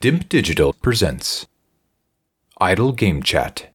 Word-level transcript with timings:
Dimp 0.00 0.28
Digital 0.28 0.72
presents 0.74 1.48
Idle 2.60 2.92
Game 2.92 3.20
Chat. 3.20 3.67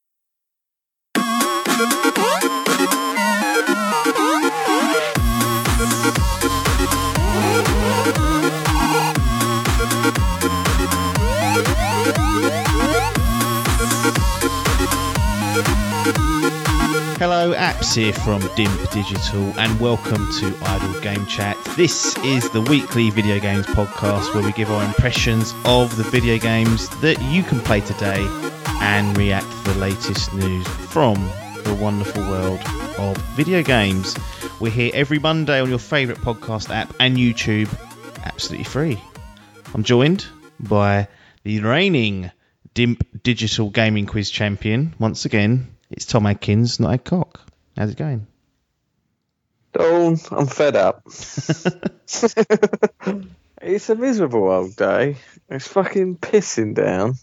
Here 17.81 18.13
from 18.13 18.41
Dimp 18.41 18.91
Digital, 18.91 19.59
and 19.59 19.79
welcome 19.79 20.27
to 20.39 20.57
Idle 20.63 20.99
Game 21.01 21.25
Chat. 21.27 21.55
This 21.77 22.17
is 22.19 22.49
the 22.49 22.61
weekly 22.61 23.11
video 23.11 23.39
games 23.39 23.65
podcast 23.67 24.33
where 24.33 24.43
we 24.43 24.51
give 24.53 24.71
our 24.71 24.83
impressions 24.83 25.53
of 25.65 25.95
the 25.95 26.03
video 26.03 26.39
games 26.39 26.89
that 27.01 27.21
you 27.21 27.43
can 27.43 27.59
play 27.59 27.81
today 27.81 28.25
and 28.81 29.15
react 29.17 29.45
to 29.45 29.73
the 29.73 29.79
latest 29.79 30.33
news 30.33 30.67
from 30.67 31.15
the 31.63 31.77
wonderful 31.79 32.23
world 32.23 32.59
of 32.97 33.15
video 33.35 33.61
games. 33.61 34.15
We're 34.59 34.71
here 34.71 34.91
every 34.93 35.19
Monday 35.19 35.59
on 35.59 35.69
your 35.69 35.79
favourite 35.79 36.21
podcast 36.21 36.73
app 36.73 36.93
and 36.99 37.15
YouTube, 37.17 37.69
absolutely 38.23 38.65
free. 38.65 38.99
I'm 39.73 39.83
joined 39.83 40.25
by 40.59 41.07
the 41.43 41.59
reigning 41.59 42.31
Dimp 42.73 43.03
Digital 43.21 43.69
Gaming 43.69 44.07
Quiz 44.07 44.31
champion 44.31 44.95
once 44.97 45.25
again. 45.25 45.75
It's 45.91 46.05
Tom 46.05 46.25
Adkins, 46.25 46.79
not 46.79 46.93
Ed 46.93 47.05
Cock. 47.05 47.41
How's 47.77 47.91
it 47.91 47.97
going? 47.97 48.27
Dawn, 49.73 50.17
I'm 50.31 50.45
fed 50.47 50.75
up. 50.75 51.01
it's 53.61 53.89
a 53.89 53.95
miserable 53.95 54.49
old 54.49 54.75
day. 54.75 55.17
It's 55.49 55.67
fucking 55.67 56.17
pissing 56.17 56.75
down. 56.75 57.15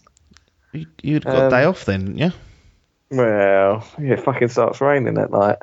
You, 0.73 0.85
you'd 1.01 1.23
got 1.23 1.35
a 1.35 1.43
Um, 1.45 1.49
day 1.51 1.63
off 1.63 1.85
then, 1.85 2.05
didn't 2.05 2.17
you? 2.17 2.31
Well, 3.11 3.87
yeah, 3.99 4.13
it 4.13 4.23
fucking 4.23 4.49
starts 4.49 4.81
raining 4.81 5.17
at 5.17 5.31
night. 5.31 5.57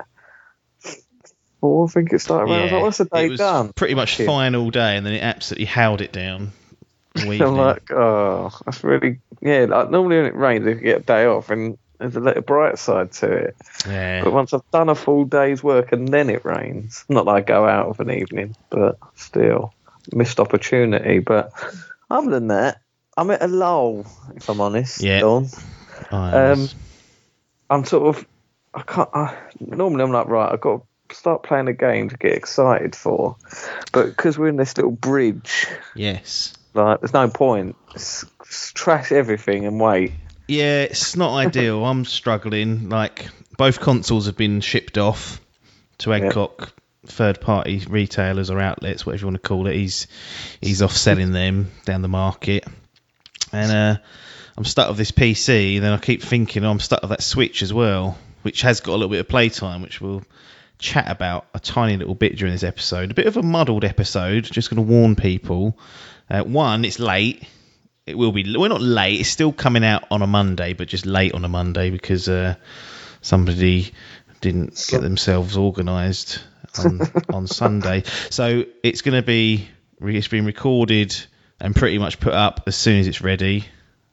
I 1.60 1.86
think 1.90 2.12
it 2.12 2.20
started 2.20 2.50
raining. 2.50 2.60
I 2.60 2.62
was 2.64 2.72
like, 2.72 2.82
what's 2.82 2.98
the 2.98 3.04
day 3.06 3.26
it 3.26 3.30
was 3.30 3.38
done? 3.40 3.72
pretty 3.72 3.94
much 3.94 4.12
Fucking- 4.12 4.26
fine 4.26 4.54
all 4.54 4.70
day, 4.70 4.96
and 4.96 5.04
then 5.04 5.14
it 5.14 5.22
absolutely 5.22 5.64
howled 5.66 6.00
it 6.00 6.12
down. 6.12 6.52
I'm 7.16 7.56
like, 7.56 7.90
oh, 7.90 8.50
that's 8.64 8.84
really 8.84 9.18
yeah. 9.40 9.64
Like 9.64 9.90
normally 9.90 10.18
when 10.18 10.26
it 10.26 10.36
rains, 10.36 10.64
you 10.66 10.74
get 10.74 11.00
a 11.00 11.02
day 11.02 11.26
off, 11.26 11.50
and 11.50 11.76
there's 11.98 12.16
a 12.16 12.20
little 12.20 12.42
bright 12.42 12.78
side 12.78 13.12
to 13.12 13.30
it. 13.30 13.56
yeah. 13.86 14.22
But 14.24 14.32
once 14.32 14.52
I've 14.52 14.68
done 14.70 14.88
a 14.88 14.94
full 14.94 15.24
day's 15.24 15.62
work 15.62 15.92
and 15.92 16.08
then 16.08 16.30
it 16.30 16.44
rains, 16.44 17.04
not 17.08 17.24
that 17.24 17.30
I 17.30 17.40
go 17.40 17.66
out 17.66 17.88
of 17.88 18.00
an 18.00 18.10
evening, 18.10 18.56
but 18.70 18.98
still 19.14 19.74
missed 20.12 20.40
opportunity. 20.40 21.18
But 21.18 21.52
other 22.10 22.30
than 22.30 22.48
that, 22.48 22.80
I'm 23.16 23.30
at 23.30 23.42
a 23.42 23.48
lull, 23.48 24.06
if 24.36 24.48
I'm 24.48 24.60
honest. 24.60 25.02
Yeah. 25.02 25.20
I 26.10 26.50
um, 26.50 26.68
I'm 27.68 27.84
sort 27.84 28.16
of, 28.16 28.26
I 28.74 28.82
can't. 28.82 29.08
I, 29.12 29.36
normally, 29.60 30.04
I'm 30.04 30.12
like, 30.12 30.28
right, 30.28 30.52
I've 30.52 30.60
got 30.60 30.82
to 31.08 31.14
start 31.16 31.42
playing 31.42 31.68
a 31.68 31.72
game 31.72 32.08
to 32.10 32.16
get 32.16 32.32
excited 32.32 32.94
for, 32.94 33.36
but 33.92 34.06
because 34.06 34.38
we're 34.38 34.48
in 34.48 34.56
this 34.56 34.76
little 34.76 34.92
bridge, 34.92 35.66
yes. 35.94 36.54
like, 36.74 37.00
there's 37.00 37.12
no 37.12 37.28
point. 37.28 37.76
Just, 37.92 38.24
just 38.46 38.74
trash 38.76 39.10
everything 39.10 39.66
and 39.66 39.80
wait. 39.80 40.12
Yeah, 40.48 40.82
it's 40.82 41.14
not 41.14 41.36
ideal. 41.36 41.84
I'm 41.86 42.04
struggling. 42.04 42.88
Like 42.88 43.28
both 43.56 43.80
consoles 43.80 44.26
have 44.26 44.36
been 44.36 44.60
shipped 44.60 44.98
off 44.98 45.40
to 45.98 46.12
Adcock 46.14 46.72
third 47.06 47.40
party 47.40 47.84
retailers 47.88 48.50
or 48.50 48.58
outlets, 48.58 49.04
whatever 49.04 49.20
you 49.20 49.26
want 49.26 49.42
to 49.42 49.48
call 49.48 49.66
it. 49.66 49.76
He's 49.76 50.06
he's 50.60 50.82
off 50.82 50.96
selling 50.96 51.32
them 51.32 51.70
down 51.84 52.02
the 52.02 52.08
market. 52.08 52.66
And 53.52 53.72
uh, 53.72 54.00
I'm 54.56 54.64
stuck 54.64 54.88
with 54.88 54.98
this 54.98 55.12
PC, 55.12 55.76
and 55.76 55.84
then 55.84 55.92
I 55.92 55.98
keep 55.98 56.22
thinking 56.22 56.64
oh, 56.64 56.70
I'm 56.70 56.80
stuck 56.80 57.02
with 57.02 57.10
that 57.10 57.22
Switch 57.22 57.62
as 57.62 57.72
well, 57.72 58.18
which 58.42 58.62
has 58.62 58.80
got 58.80 58.92
a 58.92 58.96
little 58.96 59.08
bit 59.08 59.20
of 59.20 59.28
playtime, 59.28 59.82
which 59.82 60.00
we'll 60.00 60.22
chat 60.78 61.10
about 61.10 61.46
a 61.54 61.60
tiny 61.60 61.96
little 61.96 62.14
bit 62.14 62.36
during 62.36 62.52
this 62.52 62.64
episode. 62.64 63.10
A 63.10 63.14
bit 63.14 63.26
of 63.26 63.36
a 63.36 63.42
muddled 63.42 63.84
episode, 63.84 64.44
just 64.44 64.70
going 64.70 64.84
to 64.84 64.92
warn 64.92 65.16
people. 65.16 65.78
Uh, 66.30 66.42
one, 66.42 66.84
it's 66.84 66.98
late 66.98 67.42
it 68.08 68.16
will 68.16 68.32
be. 68.32 68.56
We're 68.56 68.68
not 68.68 68.80
late. 68.80 69.20
It's 69.20 69.28
still 69.28 69.52
coming 69.52 69.84
out 69.84 70.04
on 70.10 70.22
a 70.22 70.26
Monday, 70.26 70.72
but 70.72 70.88
just 70.88 71.06
late 71.06 71.34
on 71.34 71.44
a 71.44 71.48
Monday 71.48 71.90
because 71.90 72.28
uh, 72.28 72.54
somebody 73.20 73.92
didn't 74.40 74.86
get 74.88 75.02
themselves 75.02 75.56
organised 75.56 76.42
on 76.78 77.00
on 77.32 77.46
Sunday. 77.46 78.04
So 78.30 78.64
it's 78.82 79.02
going 79.02 79.20
to 79.20 79.26
be. 79.26 79.68
It's 80.00 80.28
been 80.28 80.46
recorded 80.46 81.14
and 81.60 81.74
pretty 81.74 81.98
much 81.98 82.20
put 82.20 82.32
up 82.32 82.62
as 82.66 82.76
soon 82.76 83.00
as 83.00 83.08
it's 83.08 83.20
ready. 83.20 83.66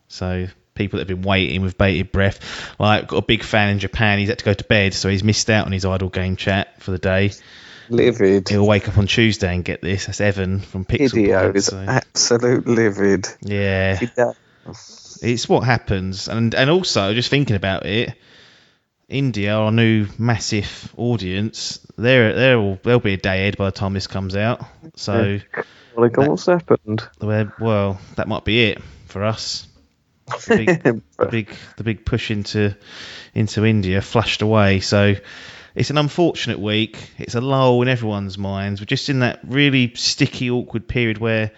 So 0.08 0.48
people 0.74 0.98
that 0.98 1.08
have 1.08 1.18
been 1.20 1.28
waiting 1.28 1.62
with 1.62 1.78
bated 1.78 2.12
breath. 2.12 2.40
Like 2.80 3.08
got 3.08 3.18
a 3.18 3.22
big 3.26 3.44
fan 3.44 3.70
in 3.70 3.80
Japan. 3.80 4.20
He's 4.20 4.30
had 4.30 4.40
to 4.40 4.46
go 4.46 4.54
to 4.54 4.64
bed, 4.64 4.94
so 4.94 5.10
he's 5.10 5.24
missed 5.24 5.50
out 5.50 5.66
on 5.66 5.72
his 5.72 5.86
idle 5.86 6.10
game 6.10 6.36
chat 6.36 6.82
for 6.82 6.92
the 6.92 7.00
day. 7.00 7.32
Livid. 7.90 8.50
He'll 8.50 8.66
wake 8.68 8.88
up 8.88 8.98
on 8.98 9.08
Tuesday 9.08 9.54
and 9.54 9.64
get 9.64 9.82
this. 9.82 10.06
That's 10.08 10.22
Evan 10.22 10.60
from 10.60 10.86
Pixel. 10.86 11.32
Pod, 11.32 11.56
is 11.56 11.66
so- 11.68 11.78
absolute 11.78 12.68
livid. 12.68 13.28
yeah. 13.42 14.00
Does. 14.16 15.20
It's 15.22 15.48
what 15.48 15.62
happens, 15.64 16.28
and 16.28 16.54
and 16.54 16.70
also 16.70 17.14
just 17.14 17.30
thinking 17.30 17.56
about 17.56 17.86
it, 17.86 18.14
India, 19.08 19.54
our 19.56 19.72
new 19.72 20.08
massive 20.18 20.94
audience, 20.98 21.80
they're 21.98 22.34
they're 22.34 22.58
all 22.58 22.78
they'll 22.84 23.00
be 23.00 23.14
a 23.14 23.18
day 23.18 23.42
ahead 23.42 23.58
by 23.58 23.66
the 23.66 23.72
time 23.72 23.94
this 23.94 24.08
comes 24.08 24.36
out. 24.36 24.64
So, 24.96 25.40
Well, 25.96 26.06
like, 26.08 26.18
what's 26.18 26.48
happened? 26.48 27.08
well, 27.22 28.00
that 28.16 28.28
might 28.28 28.44
be 28.44 28.66
it 28.72 28.82
for 29.08 29.24
us. 29.24 29.68
The 30.48 30.56
big, 30.58 30.84
the 31.18 31.26
big 31.28 31.56
the 31.78 31.84
big 31.84 32.06
push 32.06 32.32
into 32.32 32.76
into 33.34 33.64
India 33.64 34.02
flushed 34.02 34.42
away. 34.42 34.80
So 34.80 35.16
it's 35.76 35.90
an 35.90 35.98
unfortunate 35.98 36.60
week. 36.60 37.12
It's 37.18 37.36
a 37.36 37.42
lull 37.42 37.82
in 37.82 37.88
everyone's 37.88 38.38
minds. 38.38 38.82
We're 38.82 38.86
just 38.86 39.10
in 39.10 39.20
that 39.20 39.40
really 39.46 39.94
sticky, 39.96 40.50
awkward 40.50 40.88
period 40.88 41.18
where 41.18 41.52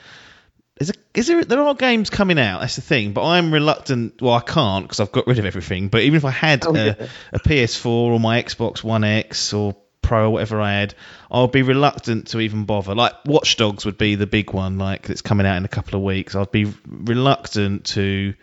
is, 0.79 0.89
it, 0.89 0.97
is 1.13 1.27
there 1.27 1.43
there 1.43 1.61
are 1.61 1.73
games 1.75 2.09
coming 2.09 2.37
out. 2.39 2.61
That's 2.61 2.75
the 2.75 2.81
thing. 2.81 3.13
But 3.13 3.25
I'm 3.25 3.53
reluctant. 3.53 4.21
Well, 4.21 4.33
I 4.33 4.41
can't 4.41 4.85
because 4.85 4.99
I've 4.99 5.11
got 5.11 5.27
rid 5.27 5.39
of 5.39 5.45
everything. 5.45 5.87
But 5.89 6.01
even 6.01 6.17
if 6.17 6.25
I 6.25 6.31
had 6.31 6.65
Oh, 6.65 6.75
a, 6.75 6.85
yeah. 6.85 7.07
a 7.33 7.39
PS4 7.39 7.85
or 7.85 8.19
my 8.19 8.41
Xbox 8.41 8.83
One 8.83 9.03
X 9.03 9.53
or 9.53 9.75
Pro 10.01 10.27
or 10.27 10.29
whatever 10.29 10.61
I 10.61 10.71
had, 10.73 10.93
I'll 11.29 11.47
be 11.47 11.63
reluctant 11.63 12.27
to 12.29 12.39
even 12.39 12.65
bother. 12.65 12.95
Like 12.95 13.13
Watch 13.25 13.57
Dogs 13.57 13.85
would 13.85 13.97
be 13.97 14.15
the 14.15 14.27
big 14.27 14.51
one, 14.53 14.77
like 14.77 15.07
that's 15.07 15.21
coming 15.21 15.45
out 15.45 15.57
in 15.57 15.65
a 15.65 15.69
couple 15.69 15.97
of 15.97 16.03
weeks. 16.03 16.35
I'd 16.35 16.51
be 16.51 16.71
reluctant 16.87 17.85
to 17.87 18.33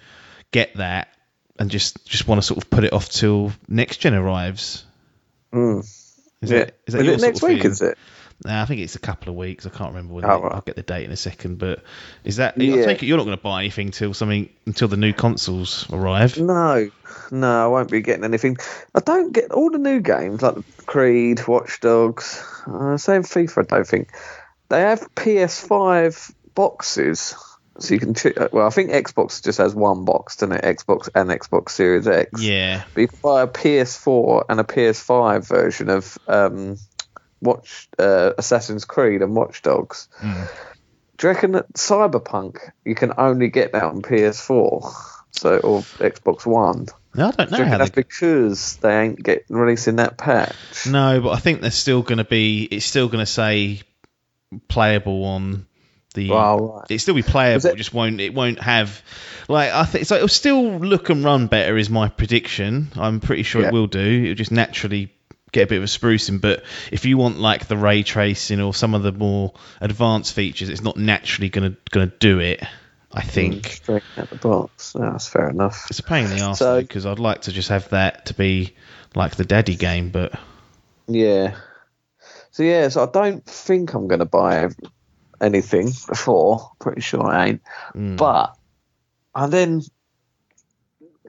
get 0.50 0.76
that 0.76 1.08
and 1.58 1.70
just 1.70 2.04
just 2.06 2.26
want 2.28 2.40
to 2.40 2.46
sort 2.46 2.62
of 2.62 2.68
put 2.70 2.84
it 2.84 2.92
off 2.92 3.08
till 3.08 3.52
next 3.68 3.98
gen 3.98 4.14
arrives. 4.14 4.84
Mm. 5.54 5.80
Is 5.80 6.50
Yeah. 6.50 6.58
that, 6.58 6.74
is 6.86 6.94
that 6.94 7.06
Is 7.06 7.22
it 7.22 7.26
next 7.26 7.42
week? 7.42 7.64
Is 7.64 7.80
it? 7.80 7.96
Nah, 8.44 8.62
I 8.62 8.64
think 8.66 8.80
it's 8.80 8.96
a 8.96 8.98
couple 8.98 9.28
of 9.30 9.36
weeks. 9.36 9.64
I 9.64 9.70
can't 9.70 9.90
remember 9.90 10.14
when. 10.14 10.24
Oh, 10.24 10.42
right. 10.42 10.52
I'll 10.52 10.60
get 10.60 10.74
the 10.76 10.82
date 10.82 11.04
in 11.04 11.12
a 11.12 11.16
second. 11.16 11.58
But 11.58 11.82
is 12.24 12.36
that? 12.36 12.54
I 12.58 12.62
Yeah. 12.64 12.84
take 12.84 13.02
it 13.02 13.06
you're 13.06 13.16
not 13.16 13.24
going 13.24 13.36
to 13.36 13.42
buy 13.42 13.60
anything 13.60 13.92
till 13.92 14.12
something 14.12 14.48
until 14.66 14.88
the 14.88 14.96
new 14.96 15.12
consoles 15.12 15.86
arrive. 15.92 16.36
No, 16.38 16.90
no, 17.30 17.64
I 17.64 17.66
won't 17.68 17.90
be 17.90 18.00
getting 18.02 18.24
anything. 18.24 18.56
I 18.94 19.00
don't 19.00 19.32
get 19.32 19.52
all 19.52 19.70
the 19.70 19.78
new 19.78 20.00
games 20.00 20.42
like 20.42 20.56
Creed, 20.84 21.46
Watch 21.46 21.80
Dogs, 21.80 22.44
uh, 22.66 22.96
same 22.98 23.22
FIFA. 23.22 23.58
I 23.58 23.76
don't 23.76 23.86
think 23.86 24.08
they 24.68 24.80
have 24.80 25.08
PS5 25.14 26.34
boxes, 26.56 27.34
so 27.78 27.94
you 27.94 28.00
can. 28.00 28.14
Ch- 28.14 28.36
well, 28.52 28.66
I 28.66 28.70
think 28.70 28.90
Xbox 28.90 29.42
just 29.42 29.58
has 29.58 29.74
one 29.74 30.04
box, 30.04 30.36
doesn't 30.36 30.56
it? 30.56 30.64
Xbox 30.64 31.08
and 31.14 31.30
Xbox 31.30 31.70
Series 31.70 32.06
X. 32.06 32.40
Yeah, 32.42 32.84
But 32.94 33.00
you 33.00 33.08
can 33.08 33.18
buy 33.22 33.42
a 33.42 33.46
PS4 33.46 34.44
and 34.48 34.60
a 34.60 34.64
PS5 34.64 35.46
version 35.48 35.88
of 35.90 36.18
um, 36.28 36.76
Watch 37.40 37.88
uh, 37.98 38.32
Assassin's 38.38 38.84
Creed 38.84 39.22
and 39.22 39.34
Watch 39.34 39.62
Dogs. 39.62 40.08
Mm. 40.20 40.48
Do 41.16 41.26
you 41.28 41.32
reckon 41.32 41.52
that 41.52 41.72
Cyberpunk 41.74 42.58
you 42.84 42.94
can 42.94 43.12
only 43.18 43.48
get 43.48 43.72
that 43.72 43.84
on 43.84 44.02
PS4, 44.02 44.94
so 45.30 45.58
or 45.58 45.80
Xbox 45.82 46.44
One? 46.46 46.86
no, 47.14 47.28
I 47.28 47.30
don't 47.30 47.50
Do 47.50 47.52
know 47.52 47.58
you 47.58 47.62
reckon 47.64 47.66
how 47.72 47.78
that's 47.78 47.90
they. 47.90 48.02
because 48.02 48.76
they 48.78 49.00
ain't 49.02 49.22
get 49.22 49.44
releasing 49.48 49.96
that 49.96 50.16
patch? 50.18 50.86
No, 50.88 51.20
but 51.20 51.30
I 51.30 51.36
think 51.38 51.60
they're 51.60 51.70
still 51.70 52.02
going 52.02 52.18
to 52.18 52.24
be. 52.24 52.64
It's 52.64 52.84
still 52.86 53.06
going 53.08 53.20
to 53.24 53.30
say 53.30 53.82
playable 54.68 55.24
on 55.24 55.66
the. 56.14 56.30
Well, 56.30 56.78
right. 56.78 56.90
It 56.90 56.98
still 57.00 57.14
be 57.14 57.22
playable. 57.22 57.66
It- 57.66 57.76
just 57.76 57.92
won't. 57.92 58.20
It 58.20 58.34
won't 58.34 58.60
have. 58.60 59.02
Like 59.48 59.72
I 59.72 59.84
think 59.84 60.06
so. 60.06 60.16
It'll 60.16 60.28
still 60.28 60.78
look 60.78 61.10
and 61.10 61.22
run 61.22 61.48
better. 61.48 61.76
Is 61.76 61.90
my 61.90 62.08
prediction. 62.08 62.88
I'm 62.96 63.20
pretty 63.20 63.42
sure 63.42 63.62
Yeah. 63.62 63.68
it 63.68 63.72
will 63.74 63.86
do. 63.86 64.22
It'll 64.24 64.34
just 64.34 64.52
naturally 64.52 65.12
get 65.52 65.64
a 65.64 65.66
bit 65.66 65.76
of 65.76 65.82
a 65.82 65.86
sprucing. 65.86 66.40
But 66.40 66.64
if 66.90 67.04
you 67.04 67.18
want 67.18 67.38
like 67.38 67.66
the 67.66 67.76
ray 67.76 68.02
tracing 68.02 68.60
or 68.60 68.72
some 68.72 68.94
of 68.94 69.02
the 69.02 69.12
more 69.12 69.52
advanced 69.80 70.32
features, 70.32 70.70
it's 70.70 70.82
not 70.82 70.96
naturally 70.96 71.50
gonna 71.50 71.76
gonna 71.90 72.12
do 72.18 72.38
it. 72.38 72.62
I 73.12 73.20
hmm, 73.20 73.28
think. 73.28 73.66
Straight 73.66 74.02
out 74.16 74.30
the 74.30 74.36
box. 74.36 74.94
No, 74.94 75.12
that's 75.12 75.28
fair 75.28 75.48
enough. 75.48 75.86
It's 75.90 76.00
a 76.00 76.02
pain 76.02 76.24
in 76.24 76.36
the 76.36 76.42
arse 76.42 76.58
So- 76.58 76.80
because 76.80 77.06
I'd 77.06 77.18
like 77.20 77.42
to 77.42 77.52
just 77.52 77.68
have 77.68 77.88
that 77.90 78.26
to 78.26 78.34
be 78.34 78.74
like 79.14 79.36
the 79.36 79.44
daddy 79.44 79.76
game, 79.76 80.10
but 80.10 80.32
Yeah. 81.06 81.54
So 82.50 82.62
yeah, 82.62 82.88
so 82.88 83.02
I 83.02 83.06
don't 83.06 83.44
think 83.44 83.94
I'm 83.94 84.08
going 84.08 84.20
to 84.20 84.24
buy 84.24 84.68
anything 85.40 85.86
before. 86.08 86.70
Pretty 86.80 87.00
sure 87.00 87.24
I 87.26 87.46
ain't. 87.48 87.62
mm, 87.94 88.16
But 88.16 88.56
I 89.34 89.46
then 89.46 89.82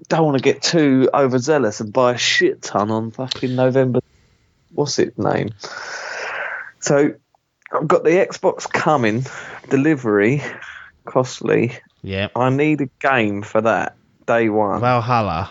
don't 0.07 0.25
want 0.25 0.37
to 0.37 0.43
get 0.43 0.61
too 0.61 1.09
overzealous 1.13 1.79
and 1.79 1.91
buy 1.93 2.13
a 2.13 2.17
shit 2.17 2.61
ton 2.61 2.91
on 2.91 3.11
fucking 3.11 3.55
November. 3.55 3.99
What's 4.71 4.99
its 4.99 5.17
name? 5.17 5.49
So 6.79 7.13
I've 7.71 7.87
got 7.87 8.03
the 8.03 8.11
Xbox 8.11 8.69
coming, 8.71 9.25
delivery, 9.69 10.43
costly. 11.05 11.77
Yeah. 12.03 12.27
I 12.35 12.49
need 12.49 12.81
a 12.81 12.89
game 12.99 13.41
for 13.41 13.61
that 13.61 13.95
day 14.27 14.49
one. 14.49 14.81
Valhalla. 14.81 15.49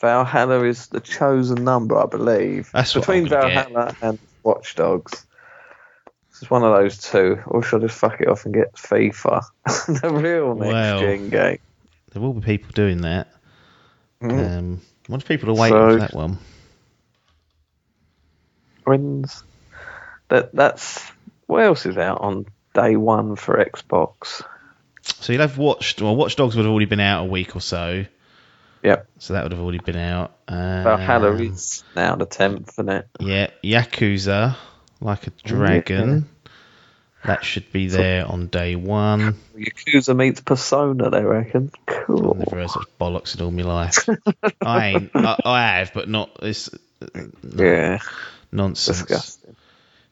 Valhalla 0.00 0.64
is 0.64 0.88
the 0.88 1.00
chosen 1.00 1.64
number, 1.64 1.96
I 1.96 2.06
believe. 2.06 2.70
That's 2.72 2.94
what 2.94 3.02
between 3.02 3.26
gonna 3.26 3.48
get. 3.48 3.68
Valhalla 3.68 3.96
and 4.02 4.18
Watch 4.42 4.74
Dogs. 4.74 5.26
It's 6.40 6.50
one 6.50 6.62
of 6.64 6.74
those 6.76 6.98
two, 6.98 7.40
or 7.46 7.62
should 7.62 7.82
I 7.82 7.86
just 7.86 7.98
fuck 7.98 8.20
it 8.20 8.28
off 8.28 8.44
and 8.44 8.52
get 8.54 8.74
FIFA, 8.74 9.44
the 10.02 10.10
real 10.12 10.54
next 10.54 10.72
Well. 10.72 11.00
gen 11.00 11.28
game? 11.30 11.58
There 12.12 12.20
will 12.22 12.32
be 12.34 12.40
people 12.44 12.70
doing 12.74 13.02
that. 13.02 13.28
Mm. 14.20 14.58
Um, 14.58 14.80
what 15.06 15.22
if 15.22 15.28
people 15.28 15.50
are 15.50 15.54
waiting 15.54 15.76
So- 15.78 15.90
for 15.90 15.98
that 16.00 16.14
one? 16.14 16.38
When's 18.84 19.42
that? 20.28 20.54
That's 20.54 21.02
what 21.46 21.62
else 21.62 21.86
is 21.86 21.96
out 21.96 22.20
on 22.20 22.46
day 22.74 22.96
one 22.96 23.36
for 23.36 23.56
Xbox? 23.64 24.42
So 25.02 25.32
you'd 25.32 25.40
have 25.40 25.58
watched. 25.58 26.02
Well, 26.02 26.16
Watch 26.16 26.36
Dogs 26.36 26.56
would 26.56 26.64
have 26.64 26.70
already 26.70 26.86
been 26.86 27.00
out 27.00 27.22
a 27.22 27.28
week 27.28 27.56
or 27.56 27.60
so. 27.60 28.04
Yep, 28.82 29.06
So 29.18 29.32
that 29.32 29.44
would 29.44 29.52
have 29.52 29.62
already 29.62 29.78
been 29.78 29.96
out. 29.96 30.36
Um, 30.46 30.84
Valhalla 30.84 31.32
is 31.36 31.82
now 31.96 32.16
the 32.16 32.26
tenth, 32.26 32.68
isn't 32.74 32.90
it? 32.90 33.08
Yeah, 33.18 33.48
Yakuza, 33.62 34.56
like 35.00 35.26
a 35.26 35.30
dragon. 35.44 36.28
That 37.24 37.42
should 37.42 37.72
be 37.72 37.86
there 37.88 38.26
on 38.26 38.48
day 38.48 38.76
one. 38.76 39.38
Yakuza 39.56 40.14
meets 40.14 40.42
Persona, 40.42 41.08
they 41.08 41.22
reckon. 41.24 41.70
Cool. 41.86 42.32
I've 42.32 42.38
never 42.38 42.56
heard 42.56 42.70
such 42.70 42.86
bollocks 43.00 43.34
in 43.38 43.42
all 43.44 43.50
my 43.50 43.62
life. 43.62 44.06
I 44.60 44.86
ain't. 44.88 45.10
I, 45.14 45.38
I 45.42 45.62
have, 45.78 45.94
but 45.94 46.06
not 46.08 46.38
this 46.40 46.68
Yeah, 47.56 47.98
nonsense. 48.52 48.98
disgusting. 49.00 49.56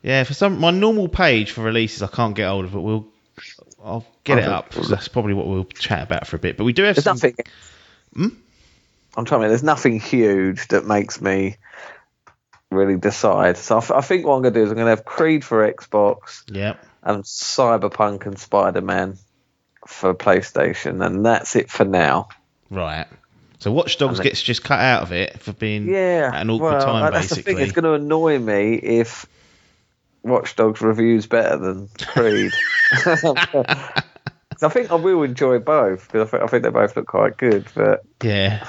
Yeah, 0.02 0.24
for 0.24 0.32
some 0.34 0.58
my 0.58 0.70
normal 0.70 1.08
page 1.08 1.50
for 1.52 1.60
releases 1.62 2.02
I 2.02 2.06
can't 2.08 2.34
get 2.34 2.48
hold 2.48 2.64
of, 2.64 2.72
but 2.72 2.80
we'll 2.80 3.06
I'll 3.84 4.06
get 4.24 4.38
it 4.38 4.44
up. 4.48 4.70
that's 4.70 5.08
probably 5.08 5.34
what 5.34 5.46
we'll 5.46 5.64
chat 5.64 6.02
about 6.04 6.26
for 6.26 6.36
a 6.36 6.38
bit. 6.38 6.56
But 6.56 6.64
we 6.64 6.72
do 6.72 6.82
have 6.84 6.96
There's 6.96 7.04
some. 7.04 7.16
nothing. 7.16 7.36
Hmm? 8.14 8.28
I'm 9.16 9.24
trying 9.26 9.42
to. 9.42 9.48
There's 9.48 9.62
nothing 9.62 10.00
huge 10.00 10.68
that 10.68 10.86
makes 10.86 11.20
me 11.20 11.56
really 12.72 12.96
decide. 12.96 13.56
So 13.56 13.78
I 13.78 14.00
think 14.00 14.26
what 14.26 14.36
I'm 14.36 14.42
going 14.42 14.54
to 14.54 14.60
do 14.60 14.64
is 14.64 14.70
I'm 14.70 14.76
going 14.76 14.86
to 14.86 14.90
have 14.90 15.04
Creed 15.04 15.44
for 15.44 15.70
Xbox 15.70 16.42
Yeah, 16.50 16.76
and 17.02 17.24
Cyberpunk 17.24 18.26
and 18.26 18.38
Spider 18.38 18.80
Man 18.80 19.18
for 19.86 20.14
PlayStation, 20.14 21.04
and 21.04 21.24
that's 21.24 21.56
it 21.56 21.70
for 21.70 21.84
now. 21.84 22.28
right. 22.70 23.06
So 23.58 23.70
Watch 23.70 23.96
Dogs 23.96 24.18
gets 24.18 24.42
just 24.42 24.64
cut 24.64 24.80
out 24.80 25.02
of 25.02 25.12
it 25.12 25.40
for 25.40 25.52
being 25.52 25.88
Yeah, 25.88 26.32
at 26.34 26.42
an 26.42 26.50
awkward 26.50 26.72
well, 26.72 26.84
time, 26.84 27.12
that's 27.12 27.28
the 27.28 27.36
thing. 27.36 27.58
It's 27.60 27.70
going 27.70 27.84
to 27.84 27.92
annoy 27.92 28.36
me 28.40 28.74
if 28.74 29.24
Watch 30.24 30.56
Dogs 30.56 30.80
reviews 30.80 31.26
better 31.26 31.58
than 31.58 31.88
Creed. 31.96 32.52
I 34.62 34.68
think 34.68 34.90
I 34.90 34.94
will 34.96 35.22
enjoy 35.22 35.58
both 35.58 36.06
because 36.10 36.28
I 36.28 36.30
think, 36.30 36.42
I 36.42 36.46
think 36.46 36.62
they 36.64 36.70
both 36.70 36.96
look 36.96 37.06
quite 37.06 37.36
good, 37.36 37.66
but 37.74 38.02
yeah, 38.22 38.66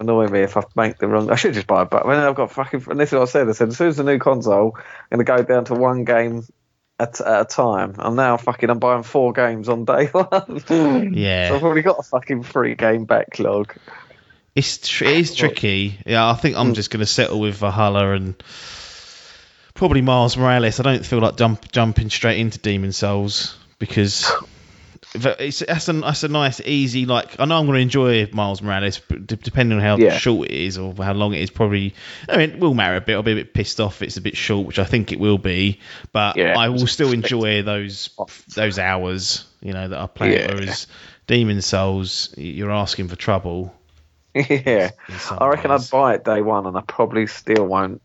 annoy 0.00 0.28
me 0.28 0.40
if 0.40 0.56
I 0.56 0.62
make 0.74 0.98
the 0.98 1.06
wrong. 1.06 1.30
I 1.30 1.36
should 1.36 1.54
just 1.54 1.66
buy 1.66 1.82
it, 1.82 1.90
but 1.90 2.06
when 2.06 2.18
I've 2.18 2.34
got 2.34 2.50
fucking. 2.50 2.84
And 2.88 2.98
this 2.98 3.10
is 3.10 3.12
what 3.12 3.22
I 3.22 3.26
said. 3.26 3.48
I 3.48 3.52
said 3.52 3.68
as 3.68 3.76
soon 3.76 3.88
as 3.88 3.96
the 3.96 4.04
new 4.04 4.18
console, 4.18 4.76
I'm 4.76 5.18
going 5.18 5.26
to 5.26 5.44
go 5.44 5.54
down 5.54 5.66
to 5.66 5.74
one 5.74 6.04
game 6.04 6.44
at, 6.98 7.20
at 7.20 7.40
a 7.42 7.44
time. 7.44 7.94
I'm 7.98 8.16
now 8.16 8.36
fucking. 8.36 8.70
I'm 8.70 8.78
buying 8.78 9.02
four 9.02 9.32
games 9.32 9.68
on 9.68 9.84
day 9.84 10.06
one. 10.12 11.14
Yeah. 11.14 11.48
so 11.48 11.56
I've 11.56 11.62
already 11.62 11.82
got 11.82 11.98
a 11.98 12.02
fucking 12.02 12.42
three 12.42 12.74
game 12.74 13.04
backlog. 13.04 13.76
it's 14.54 14.78
tr- 14.78 15.04
it 15.04 15.16
is 15.18 15.34
tricky. 15.34 15.98
Yeah, 16.06 16.28
I 16.28 16.34
think. 16.34 16.56
I'm 16.56 16.72
mm. 16.72 16.74
just 16.74 16.90
going 16.90 17.00
to 17.00 17.06
settle 17.06 17.38
with 17.38 17.56
Valhalla 17.56 18.12
and 18.12 18.42
probably 19.74 20.02
Miles 20.02 20.36
Morales. 20.36 20.80
I 20.80 20.82
don't 20.82 21.06
feel 21.06 21.20
like 21.20 21.36
jump, 21.36 21.70
jumping 21.70 22.10
straight 22.10 22.38
into 22.38 22.58
Demon's 22.58 22.96
Souls 22.96 23.56
because 23.78 24.30
it's 25.14 25.60
that's 25.60 25.88
a 25.88 25.92
that's 25.94 26.22
a 26.24 26.28
nice 26.28 26.60
easy 26.60 27.04
like 27.06 27.40
I 27.40 27.44
know 27.44 27.58
I'm 27.58 27.66
going 27.66 27.76
to 27.78 27.82
enjoy 27.82 28.28
Miles 28.32 28.62
Morales, 28.62 29.00
d- 29.08 29.36
depending 29.42 29.78
on 29.78 29.82
how 29.84 29.96
Yeah. 29.96 30.16
short 30.18 30.48
it 30.48 30.54
is 30.54 30.78
or 30.78 30.94
how 30.94 31.12
long 31.14 31.34
it 31.34 31.40
is, 31.40 31.50
probably 31.50 31.94
I 32.28 32.36
mean 32.36 32.50
it 32.50 32.58
will 32.60 32.74
matter 32.74 32.96
a 32.96 33.00
bit. 33.00 33.14
I'll 33.14 33.22
be 33.22 33.32
a 33.32 33.36
bit 33.36 33.52
pissed 33.54 33.80
off 33.80 33.96
if 33.96 34.08
it's 34.08 34.16
a 34.18 34.20
bit 34.20 34.36
short, 34.36 34.66
which 34.66 34.78
I 34.78 34.84
think 34.84 35.10
it 35.12 35.18
will 35.18 35.38
be, 35.38 35.80
but 36.12 36.36
Yeah, 36.36 36.58
I 36.58 36.68
will 36.68 36.86
still 36.86 37.12
enjoy 37.12 37.62
those 37.62 38.10
those 38.54 38.78
hours, 38.78 39.44
you 39.60 39.72
know, 39.72 39.88
that 39.88 39.98
I 39.98 40.06
play. 40.06 40.34
Yeah. 40.34 40.52
Whereas 40.54 40.86
Demon's 41.26 41.66
Souls, 41.66 42.34
you're 42.36 42.70
asking 42.72 43.08
for 43.08 43.16
trouble. 43.16 43.74
yeah. 44.34 44.90
I 45.30 45.46
reckon. 45.48 45.70
I'd 45.72 45.90
buy 45.90 46.14
it 46.14 46.24
day 46.24 46.40
one, 46.42 46.66
and 46.66 46.76
I 46.76 46.82
probably 46.82 47.26
still 47.26 47.66
won't 47.66 48.00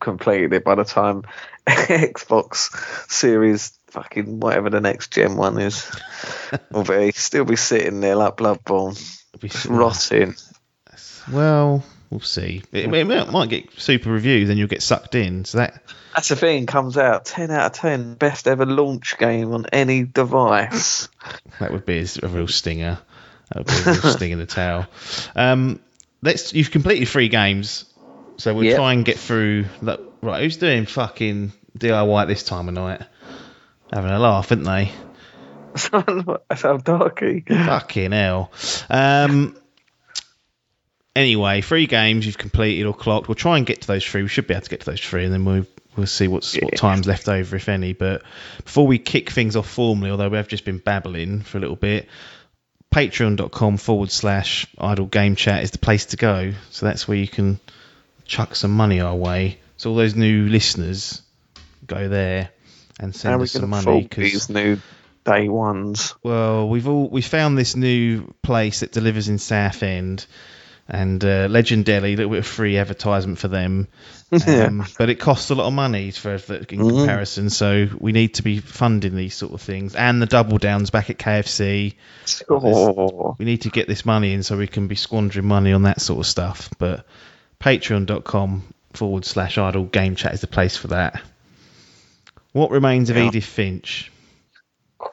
complete 0.00 0.52
it 0.52 0.64
by 0.64 0.74
the 0.74 0.84
time 0.84 1.22
Xbox 1.68 2.70
Series 3.10 3.72
fucking 3.92 4.40
whatever 4.40 4.70
the 4.70 4.80
next 4.80 5.12
gen 5.12 5.36
one 5.36 5.58
is 5.60 5.90
will 6.70 6.84
be. 6.84 7.12
Still 7.12 7.44
be 7.44 7.56
sitting 7.56 8.00
there 8.00 8.16
like 8.16 8.36
Bloodborne, 8.36 8.98
rotting. 9.68 10.34
Well, 11.30 11.84
we'll 12.10 12.20
see. 12.20 12.62
It, 12.72 12.92
it 12.92 13.06
might 13.06 13.30
might 13.30 13.48
get 13.48 13.70
super 13.80 14.10
reviews, 14.10 14.48
and 14.48 14.58
you'll 14.58 14.68
get 14.68 14.82
sucked 14.82 15.14
in. 15.14 15.44
So 15.44 15.58
that 15.58 15.82
That's 16.14 16.28
the 16.28 16.36
thing. 16.36 16.66
Comes 16.66 16.96
out 16.96 17.24
ten 17.26 17.50
out 17.50 17.66
of 17.66 17.72
ten, 17.72 18.14
best 18.14 18.48
ever 18.48 18.66
launch 18.66 19.16
game 19.18 19.52
on 19.52 19.66
any 19.72 20.04
device. 20.04 21.08
that 21.60 21.70
would 21.70 21.86
be 21.86 22.04
a 22.22 22.28
real 22.28 22.48
stinger. 22.48 22.98
That 23.52 23.58
would 23.58 23.66
be 23.66 23.90
a 23.90 23.92
real 23.92 24.12
sting 24.12 24.32
in 24.32 24.38
the 24.38 24.46
tail. 24.46 24.86
Um, 25.36 25.80
let's. 26.22 26.54
You've 26.54 26.70
completed 26.70 27.08
three 27.08 27.28
games, 27.28 27.84
so 28.38 28.54
we'll 28.54 28.64
Yep. 28.64 28.76
try 28.76 28.92
and 28.94 29.04
get 29.04 29.18
through. 29.18 29.66
That, 29.82 30.00
right, 30.22 30.42
who's 30.42 30.56
doing 30.56 30.86
fucking 30.86 31.52
DIY 31.78 32.22
at 32.22 32.28
this 32.28 32.42
time 32.42 32.68
of 32.68 32.74
night? 32.74 33.02
Having 33.92 34.10
a 34.10 34.18
laugh, 34.18 34.50
aren't 34.50 34.64
they? 34.64 34.90
That's 36.48 36.62
how 36.62 36.76
darky. 36.78 37.44
Fucking 37.46 38.12
hell. 38.12 38.50
Um, 38.88 39.56
anyway, 41.14 41.60
three 41.60 41.86
games 41.86 42.24
you've 42.24 42.38
completed 42.38 42.86
or 42.86 42.94
clocked. 42.94 43.28
We'll 43.28 43.34
try 43.34 43.58
and 43.58 43.66
get 43.66 43.82
to 43.82 43.86
those 43.86 44.04
three. 44.04 44.22
We 44.22 44.28
should 44.28 44.46
be 44.46 44.54
able 44.54 44.62
to 44.62 44.70
get 44.70 44.80
to 44.80 44.86
those 44.86 45.00
three, 45.00 45.24
and 45.24 45.32
then 45.32 45.44
we'll 45.44 45.66
we'll 45.96 46.06
see 46.06 46.28
what's 46.28 46.54
what 46.56 46.76
time's 46.76 47.06
left 47.06 47.28
over, 47.28 47.56
if 47.56 47.68
any. 47.68 47.92
But 47.92 48.22
before 48.64 48.86
we 48.86 48.98
kick 48.98 49.30
things 49.30 49.56
off 49.56 49.68
formally, 49.68 50.10
although 50.10 50.28
we 50.28 50.36
have 50.36 50.48
just 50.48 50.64
been 50.64 50.78
babbling 50.78 51.40
for 51.40 51.58
a 51.58 51.60
little 51.60 51.76
bit, 51.76 52.08
patreon.com 52.92 53.76
forward 53.76 54.10
slash 54.10 54.66
idle 54.78 55.06
game 55.06 55.36
chat 55.36 55.62
is 55.62 55.70
the 55.70 55.78
place 55.78 56.06
to 56.06 56.16
go. 56.16 56.52
So 56.70 56.86
that's 56.86 57.06
where 57.06 57.18
you 57.18 57.28
can 57.28 57.60
chuck 58.24 58.54
some 58.54 58.72
money 58.72 59.00
our 59.00 59.14
way. 59.14 59.58
So 59.76 59.90
all 59.90 59.96
those 59.96 60.14
new 60.14 60.48
listeners 60.48 61.20
go 61.86 62.08
there 62.08 62.50
and 63.02 63.14
send 63.14 63.42
us 63.42 63.52
some 63.52 63.70
money 63.70 64.08
these 64.16 64.48
new 64.48 64.78
day 65.24 65.48
ones? 65.48 66.14
well, 66.22 66.68
we've 66.68 66.88
all 66.88 67.08
we 67.08 67.22
found 67.22 67.56
this 67.58 67.76
new 67.76 68.32
place 68.42 68.80
that 68.80 68.92
delivers 68.92 69.28
in 69.28 69.38
Southend, 69.38 70.26
and 70.88 71.22
uh, 71.24 71.48
legendarily, 71.48 72.14
a 72.14 72.16
little 72.16 72.30
bit 72.30 72.40
of 72.40 72.46
free 72.46 72.78
advertisement 72.78 73.38
for 73.38 73.48
them. 73.48 73.88
Um, 74.46 74.86
but 74.96 75.10
it 75.10 75.16
costs 75.16 75.50
a 75.50 75.54
lot 75.54 75.66
of 75.66 75.74
money 75.74 76.10
for, 76.10 76.38
for 76.38 76.54
in 76.54 76.64
Mm-hmm. 76.64 76.88
comparison, 77.00 77.50
so 77.50 77.86
we 78.00 78.12
need 78.12 78.34
to 78.36 78.42
be 78.42 78.60
funding 78.60 79.14
these 79.14 79.34
sort 79.34 79.52
of 79.52 79.60
things. 79.60 79.94
And 79.94 80.22
the 80.22 80.26
double 80.26 80.56
downs 80.56 80.88
back 80.88 81.10
at 81.10 81.18
KFC, 81.18 81.96
Oh, 82.48 83.36
we 83.38 83.44
need 83.44 83.60
to 83.62 83.68
get 83.68 83.88
this 83.88 84.06
money 84.06 84.32
in 84.32 84.42
so 84.42 84.56
we 84.56 84.68
can 84.68 84.86
be 84.86 84.94
squandering 84.94 85.44
money 85.46 85.74
on 85.74 85.82
that 85.82 86.00
sort 86.00 86.20
of 86.20 86.26
stuff. 86.26 86.70
But 86.78 87.04
patreon.com 87.60 88.62
forward 88.94 89.24
slash 89.24 89.58
idle 89.58 89.84
game 89.84 90.16
chat 90.16 90.34
is 90.34 90.40
the 90.40 90.46
place 90.46 90.76
for 90.76 90.88
that. 90.88 91.20
What 92.52 92.70
remains 92.70 93.10
of 93.10 93.16
Yeah. 93.16 93.28
Edith 93.28 93.44
Finch? 93.44 94.10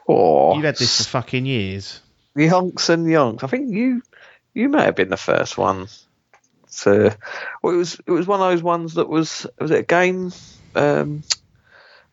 oh. 0.07 0.55
You've 0.55 0.65
had 0.65 0.77
this 0.77 0.97
for 0.97 1.03
fucking 1.09 1.45
years. 1.45 2.01
Yonks 2.37 2.89
and 2.89 3.07
yonks. 3.07 3.43
I 3.43 3.47
think 3.47 3.73
you 3.73 4.01
you 4.53 4.69
may 4.69 4.83
have 4.83 4.95
been 4.95 5.09
the 5.09 5.17
first 5.17 5.57
one 5.57 5.87
So, 6.67 7.11
Well, 7.61 7.73
it 7.73 7.77
was 7.77 7.99
it 8.05 8.11
was 8.11 8.27
one 8.27 8.39
of 8.41 8.51
those 8.51 8.61
ones 8.63 8.93
that 8.95 9.09
was 9.09 9.47
was 9.59 9.71
it 9.71 9.79
a 9.79 9.83
game? 9.83 10.31
Um, 10.75 11.23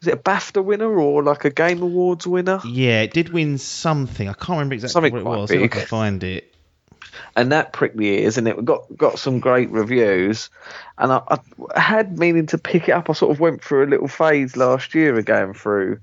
was 0.01 0.09
it 0.09 0.15
a 0.15 0.17
BAFTA 0.17 0.65
winner 0.65 0.91
or 0.99 1.23
like 1.23 1.45
a 1.45 1.51
Game 1.51 1.83
Awards 1.83 2.27
winner? 2.27 2.61
Yeah, 2.65 3.03
it 3.03 3.13
did 3.13 3.29
win 3.31 3.59
something. 3.59 4.29
I 4.29 4.33
can't 4.33 4.51
remember 4.51 4.75
exactly 4.75 4.93
Something 4.93 5.13
what 5.13 5.21
it 5.21 5.41
was. 5.41 5.51
See 5.51 5.57
if 5.57 5.63
I 5.65 5.69
can 5.69 5.87
find 5.87 6.25
it. 6.25 6.55
And 7.35 7.53
that 7.53 7.73
pricked 7.73 7.97
the 7.97 8.07
ears, 8.07 8.39
and 8.39 8.49
it 8.49 8.65
got 8.65 8.85
got 8.97 9.19
some 9.19 9.41
great 9.41 9.71
reviews. 9.71 10.51
And 10.99 11.13
I, 11.13 11.23
I 11.75 11.81
had 11.81 12.19
meaning 12.19 12.47
to 12.47 12.59
pick 12.59 12.89
it 12.89 12.93
up. 12.93 13.11
I 13.11 13.13
sort 13.13 13.33
of 13.33 13.41
went 13.41 13.63
through 13.63 13.85
a 13.85 13.91
little 13.91 14.09
phase 14.09 14.57
last 14.57 14.95
year 14.95 15.17
of 15.17 15.25
going 15.25 15.55
through 15.55 16.01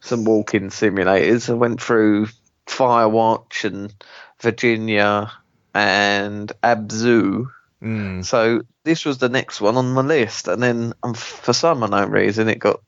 some 0.00 0.24
walking 0.24 0.68
simulators. 0.68 1.50
I 1.50 1.54
went 1.54 1.82
through 1.82 2.28
Firewatch 2.66 3.64
and 3.64 3.94
Virginia 4.40 5.32
and 5.74 6.52
Abzu. 6.62 7.46
Mm. 7.82 8.24
So 8.24 8.62
this 8.84 9.04
was 9.04 9.18
the 9.18 9.28
next 9.28 9.60
one 9.60 9.76
on 9.76 9.92
my 9.92 10.02
list, 10.02 10.48
and 10.48 10.62
then 10.62 10.92
um, 11.02 11.14
for 11.14 11.52
some 11.52 11.82
unknown 11.82 12.10
reason, 12.10 12.48
it 12.48 12.58
got 12.58 12.80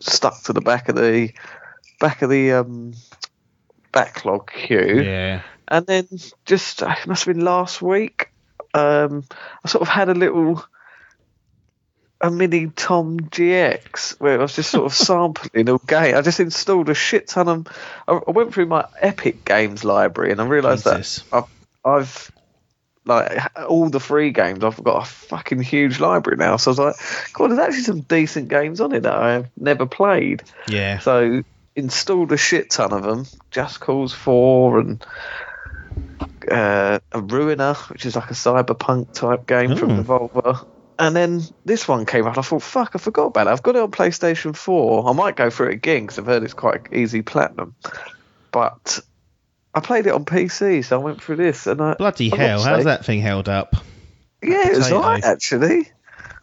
stuck 0.00 0.42
to 0.44 0.52
the 0.52 0.60
back 0.62 0.88
of 0.88 0.96
the 0.96 1.30
back 1.98 2.22
of 2.22 2.30
the 2.30 2.52
um, 2.52 2.94
backlog 3.92 4.50
queue 4.50 5.02
Yeah. 5.02 5.42
And 5.70 5.86
then 5.86 6.08
just 6.44 6.82
it 6.82 7.06
must 7.06 7.24
have 7.24 7.34
been 7.34 7.44
last 7.44 7.80
week. 7.80 8.30
Um, 8.74 9.24
I 9.64 9.68
sort 9.68 9.82
of 9.82 9.88
had 9.88 10.08
a 10.08 10.14
little 10.14 10.64
a 12.20 12.30
mini 12.30 12.66
Tom 12.68 13.18
GX 13.20 14.20
where 14.20 14.38
I 14.38 14.42
was 14.42 14.54
just 14.54 14.70
sort 14.70 14.86
of 14.86 14.94
sampling 14.94 15.68
all 15.70 15.78
game. 15.78 16.16
I 16.16 16.20
just 16.22 16.40
installed 16.40 16.88
a 16.88 16.94
shit 16.94 17.28
ton 17.28 17.48
of. 17.48 17.66
I 18.06 18.12
I 18.12 18.30
went 18.30 18.52
through 18.52 18.66
my 18.66 18.86
Epic 19.00 19.44
Games 19.44 19.84
library 19.84 20.32
and 20.32 20.40
I 20.40 20.46
realised 20.46 20.84
that 20.84 21.22
I've, 21.32 21.44
I've 21.84 22.30
like 23.06 23.56
all 23.56 23.88
the 23.88 24.00
free 24.00 24.30
games. 24.30 24.62
I've 24.62 24.82
got 24.82 25.02
a 25.02 25.06
fucking 25.06 25.62
huge 25.62 26.00
library 26.00 26.36
now. 26.36 26.56
So 26.56 26.70
I 26.70 26.72
was 26.72 26.78
like, 26.78 27.32
God, 27.32 27.50
there's 27.50 27.60
actually 27.60 27.82
some 27.82 28.00
decent 28.00 28.48
games 28.48 28.80
on 28.80 28.92
it 28.92 29.04
that 29.04 29.14
I 29.14 29.32
have 29.32 29.48
never 29.56 29.86
played. 29.86 30.42
Yeah. 30.68 30.98
So 30.98 31.42
installed 31.74 32.32
a 32.32 32.36
shit 32.36 32.70
ton 32.70 32.92
of 32.92 33.02
them. 33.02 33.26
Just 33.50 33.80
Cause 33.80 34.12
Four 34.12 34.80
and 34.80 35.04
uh, 36.50 36.98
a 37.12 37.20
Ruiner, 37.20 37.74
which 37.90 38.06
is 38.06 38.16
like 38.16 38.30
a 38.30 38.34
cyberpunk 38.34 39.12
type 39.12 39.46
game 39.46 39.76
from 39.76 39.90
Hmm. 39.90 40.00
Devolver. 40.00 40.66
And 40.98 41.16
then 41.16 41.40
this 41.64 41.88
one 41.88 42.04
came 42.04 42.26
out. 42.26 42.36
I 42.36 42.42
thought, 42.42 42.62
fuck, 42.62 42.90
I 42.94 42.98
forgot 42.98 43.26
about 43.28 43.46
it. 43.46 43.50
I've 43.50 43.62
got 43.62 43.74
it 43.76 43.80
on 43.82 43.90
PlayStation 43.90 44.54
4. 44.54 45.08
I 45.08 45.12
might 45.14 45.34
go 45.34 45.48
through 45.48 45.68
it 45.68 45.74
again 45.74 46.02
because 46.02 46.18
I've 46.18 46.26
heard 46.26 46.42
it's 46.42 46.52
quite 46.52 46.92
easy 46.92 47.22
platinum. 47.22 47.74
But 48.52 49.00
I 49.74 49.80
played 49.80 50.06
it 50.06 50.12
on 50.12 50.24
PC, 50.26 50.84
so 50.84 51.00
I 51.00 51.02
went 51.02 51.22
through 51.22 51.36
this. 51.36 51.66
And 51.66 51.80
I, 51.80 51.94
Bloody 51.94 52.30
I've 52.32 52.38
hell! 52.38 52.62
How's 52.62 52.84
that 52.84 53.06
thing 53.06 53.20
held 53.20 53.48
up? 53.48 53.76
Yeah, 54.42 54.68
it 54.68 54.76
was 54.76 54.92
alright 54.92 55.24
actually. 55.24 55.90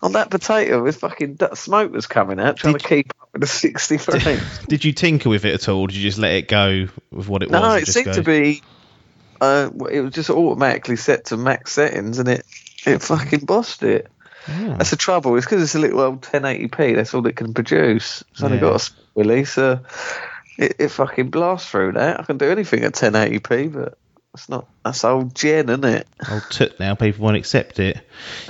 On 0.02 0.12
that 0.14 0.30
potato, 0.30 0.82
with 0.84 0.98
fucking 0.98 1.38
smoke 1.56 1.92
was 1.92 2.06
coming 2.08 2.40
out, 2.40 2.58
trying 2.58 2.74
Did- 2.74 2.82
to 2.84 2.88
keep 2.88 3.12
up 3.20 3.30
with 3.34 3.42
the 3.42 3.48
60 3.48 3.98
frames. 4.00 4.60
Did 4.68 4.86
you 4.86 4.94
tinker 4.94 5.30
with 5.30 5.44
it 5.46 5.54
at 5.56 5.68
all? 5.70 5.88
Did 5.88 5.96
you 5.98 6.04
just 6.04 6.20
let 6.20 6.34
it 6.34 6.48
go 6.48 6.88
with 7.12 7.28
what 7.28 7.42
it 7.44 7.50
was? 7.52 7.62
No, 7.62 7.74
it 7.74 7.88
seemed 7.88 8.06
go- 8.08 8.14
to 8.14 8.24
be. 8.24 8.62
Uh, 9.42 9.70
it 9.92 10.02
was 10.02 10.14
just 10.14 10.30
automatically 10.30 10.96
set 10.96 11.26
to 11.26 11.38
max 11.38 11.74
settings, 11.74 12.20
and 12.20 12.28
it 12.30 12.46
it 12.86 13.02
fucking 13.02 13.46
bossed 13.46 13.84
it. 13.84 14.08
Oh. 14.50 14.76
That's 14.78 14.92
the 14.92 14.96
trouble. 14.96 15.36
It's 15.36 15.46
because 15.46 15.62
it's 15.62 15.76
a 15.76 15.80
little 15.80 16.00
old 16.00 16.22
1080p. 16.22 16.96
That's 16.96 17.14
all 17.14 17.26
it 17.28 17.36
can 17.36 17.54
produce. 17.54 18.24
It's 18.32 18.42
only 18.42 18.58
Yeah. 18.58 18.62
got 18.62 18.90
a 18.90 18.94
release. 19.16 19.52
So 19.52 19.82
it, 20.58 20.76
it 20.80 20.88
fucking 20.90 21.30
blasts 21.32 21.70
through 21.70 21.94
that. 21.94 22.20
I 22.20 22.24
can 22.24 22.38
do 22.38 22.50
anything 22.50 22.84
at 22.86 22.94
1080p, 22.94 23.74
but 23.74 23.98
it's 24.34 24.48
not. 24.48 24.66
That's 24.86 25.04
old 25.04 25.36
gen, 25.36 25.68
isn't 25.68 25.84
it? 25.84 26.08
old 26.32 26.44
toot 26.50 26.80
now. 26.80 26.96
People 26.96 27.26
won't 27.26 27.36
accept 27.36 27.80
it. 27.80 28.00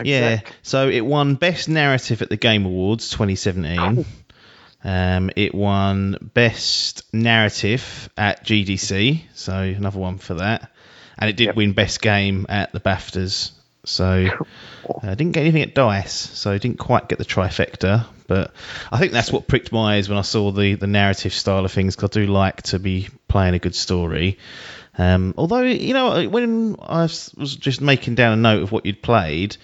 Yeah. 0.04 0.42
So 0.62 0.88
it 0.88 1.02
won 1.04 1.34
Best 1.34 1.68
Narrative 1.68 2.22
at 2.22 2.30
the 2.30 2.38
Game 2.38 2.66
Awards 2.66 3.10
2017. 3.10 4.06
Um, 4.84 5.32
it 5.36 5.56
won 5.56 6.30
Best 6.36 7.12
Narrative 7.12 8.10
at 8.16 8.46
GDC, 8.46 9.22
so 9.34 9.54
another 9.62 9.98
one 10.00 10.20
for 10.20 10.36
that. 10.36 10.70
And 11.20 11.30
it 11.30 11.36
did 11.36 11.46
Yep. 11.48 11.56
win 11.56 11.74
Best 11.74 12.02
Game 12.02 12.46
at 12.50 12.72
the 12.74 12.80
BAFTAs. 12.80 13.52
So 13.86 14.28
uh, 15.02 15.16
didn't 15.16 15.32
get 15.32 15.42
anything 15.42 15.62
at 15.62 15.74
Dice, 15.74 16.12
so 16.12 16.52
I 16.52 16.58
didn't 16.58 16.78
quite 16.78 17.08
get 17.08 17.18
the 17.20 17.26
trifecta. 17.26 18.06
But 18.28 18.52
I 18.92 19.00
think 19.00 19.14
that's 19.14 19.32
what 19.32 19.48
pricked 19.48 19.72
my 19.72 19.96
eyes 19.96 20.10
when 20.10 20.18
I 20.18 20.22
saw 20.24 20.52
the, 20.52 20.74
the 20.76 20.88
narrative 20.88 21.34
style 21.34 21.64
of 21.64 21.72
things. 21.72 21.96
'cause 21.96 22.10
I 22.10 22.14
do 22.20 22.26
like 22.28 22.64
to 22.64 22.80
be 22.80 23.08
playing 23.30 23.54
a 23.54 23.60
good 23.60 23.76
story. 23.76 24.38
Um, 24.98 25.34
although 25.38 25.62
you 25.62 25.94
know, 25.94 26.28
when 26.28 26.76
I 26.82 27.04
was 27.04 27.56
just 27.58 27.80
making 27.80 28.16
down 28.16 28.34
a 28.34 28.36
note 28.42 28.64
of 28.64 28.72
what 28.74 28.86
you'd 28.86 29.02
played, 29.02 29.56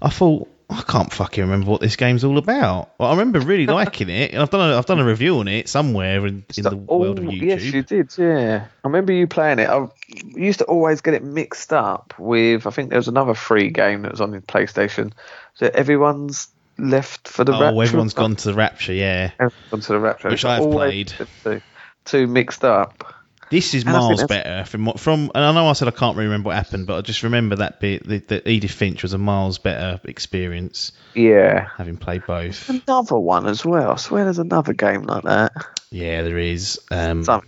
I 0.00 0.10
thought 0.10 0.48
I 0.70 0.82
can't 0.82 1.12
fucking 1.12 1.44
remember 1.44 1.70
what 1.70 1.80
this 1.80 1.96
game's 1.96 2.24
all 2.24 2.38
about. 2.38 2.90
Well, 2.98 3.08
I 3.08 3.12
remember 3.12 3.40
really 3.40 3.66
liking 3.80 4.08
it, 4.08 4.32
and 4.32 4.40
I've 4.42 4.50
done 4.50 4.70
a, 4.72 4.76
I've 4.78 4.86
done 4.86 4.98
a 4.98 5.04
review 5.04 5.38
on 5.38 5.48
it 5.48 5.68
somewhere 5.68 6.26
in, 6.26 6.44
in 6.56 6.62
the 6.64 6.84
Oh, 6.88 6.98
world 6.98 7.18
of 7.18 7.26
YouTube. 7.26 7.42
Yes, 7.42 7.62
you 7.62 7.82
did. 7.82 8.16
Yeah, 8.16 8.66
I 8.82 8.88
remember 8.88 9.12
you 9.12 9.26
playing 9.26 9.58
it. 9.58 9.68
I 9.68 9.86
used 10.34 10.60
to 10.60 10.64
always 10.64 11.00
get 11.00 11.14
it 11.14 11.22
mixed 11.22 11.72
up 11.72 12.14
with. 12.18 12.66
I 12.66 12.70
think 12.70 12.90
there 12.90 12.98
was 12.98 13.08
another 13.08 13.34
free 13.34 13.70
game 13.70 14.02
that 14.02 14.10
was 14.12 14.20
on 14.20 14.30
the 14.30 14.40
PlayStation. 14.40 15.12
So 15.54 15.70
everyone's 15.72 16.48
left 16.78 17.28
for 17.28 17.44
the. 17.44 17.52
Rapture. 17.52 17.64
Oh, 17.64 17.68
Rapture. 17.78 17.82
everyone's 17.88 18.14
gone 18.14 18.36
to 18.36 18.48
the 18.48 18.54
Rapture, 18.54 18.92
yeah. 18.94 19.30
Everyone's 19.38 19.70
gone 19.70 19.80
to 19.80 19.92
the 19.92 20.00
Rapture, 20.00 20.28
Which 20.30 20.44
I've 20.44 20.62
played. 20.70 21.12
Two 22.04 22.26
mixed 22.26 22.64
up. 22.64 23.14
This 23.54 23.72
is 23.72 23.84
And 23.84 23.92
miles 23.92 24.24
better 24.24 24.64
from 24.64 24.84
what 24.84 24.98
from. 24.98 25.30
And 25.32 25.44
I 25.44 25.52
know 25.52 25.68
I 25.68 25.74
said 25.74 25.86
I 25.86 25.92
can't 25.92 26.16
really 26.16 26.26
remember 26.26 26.48
what 26.48 26.56
happened, 26.56 26.88
but 26.88 26.96
I 26.98 27.00
just 27.02 27.22
remember 27.22 27.54
that 27.56 27.78
bit 27.78 28.06
that, 28.08 28.26
that 28.28 28.48
Edith 28.48 28.72
Finch 28.72 29.02
was 29.04 29.12
a 29.12 29.18
miles 29.18 29.58
better 29.58 30.00
experience 30.04 30.90
Yeah. 31.14 31.68
having 31.76 31.96
played 31.96 32.26
both. 32.26 32.68
Another 32.68 33.16
one 33.16 33.46
as 33.46 33.64
well. 33.64 33.92
I 33.92 33.96
swear 33.96 34.24
there's 34.24 34.40
another 34.40 34.72
game 34.72 35.02
like 35.02 35.22
that. 35.22 35.52
Yeah, 35.90 36.22
there 36.22 36.36
is. 36.38 36.80
Um, 36.90 37.22
Some- 37.22 37.42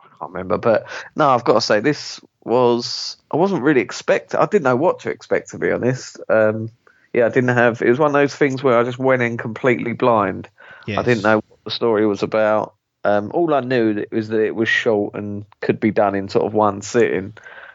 I 0.00 0.06
can't 0.18 0.32
remember, 0.32 0.58
but 0.58 0.88
no, 1.14 1.28
I've 1.28 1.44
got 1.44 1.54
to 1.54 1.60
say 1.60 1.78
this 1.78 2.20
was 2.42 3.16
I 3.30 3.36
wasn't 3.36 3.62
really 3.62 3.82
expecting. 3.82 4.40
I 4.40 4.46
didn't 4.46 4.64
know 4.64 4.76
what 4.76 5.00
to 5.00 5.10
expect 5.10 5.50
to 5.50 5.58
be 5.58 5.70
honest. 5.70 6.18
Um, 6.28 6.70
yeah, 7.12 7.26
I 7.26 7.28
didn't 7.28 7.56
have. 7.56 7.82
It 7.82 7.88
was 7.90 7.98
one 7.98 8.08
of 8.08 8.14
those 8.14 8.34
things 8.34 8.62
where 8.62 8.78
I 8.78 8.82
just 8.82 8.98
went 8.98 9.22
in 9.22 9.36
completely 9.36 9.92
blind. 9.92 10.48
yes. 10.86 10.98
I 10.98 11.02
didn't 11.02 11.22
know 11.22 11.36
what 11.36 11.64
the 11.64 11.70
story 11.70 12.06
was 12.06 12.22
about. 12.22 12.74
Um, 13.06 13.30
all 13.34 13.54
I 13.54 13.60
knew 13.60 14.04
was 14.10 14.28
that 14.28 14.40
it 14.44 14.54
was 14.54 14.68
short 14.68 15.14
and 15.14 15.44
could 15.60 15.78
be 15.78 15.92
done 15.92 16.14
in 16.16 16.28
sort 16.28 16.44
of 16.44 16.54
one 16.54 16.82
sitting, 16.82 17.34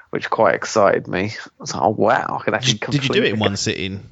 which 0.09 0.29
quite 0.29 0.55
excited 0.55 1.07
me. 1.07 1.31
I 1.31 1.50
was 1.57 1.73
like, 1.73 1.83
oh 1.83 1.89
wow, 1.89 2.38
I 2.41 2.43
can 2.43 2.53
actually. 2.53 2.79
Did, 2.79 2.91
did 2.91 3.03
you 3.05 3.09
do 3.09 3.23
it 3.23 3.33
in 3.33 3.39
one 3.39 3.55
sitting? 3.55 4.09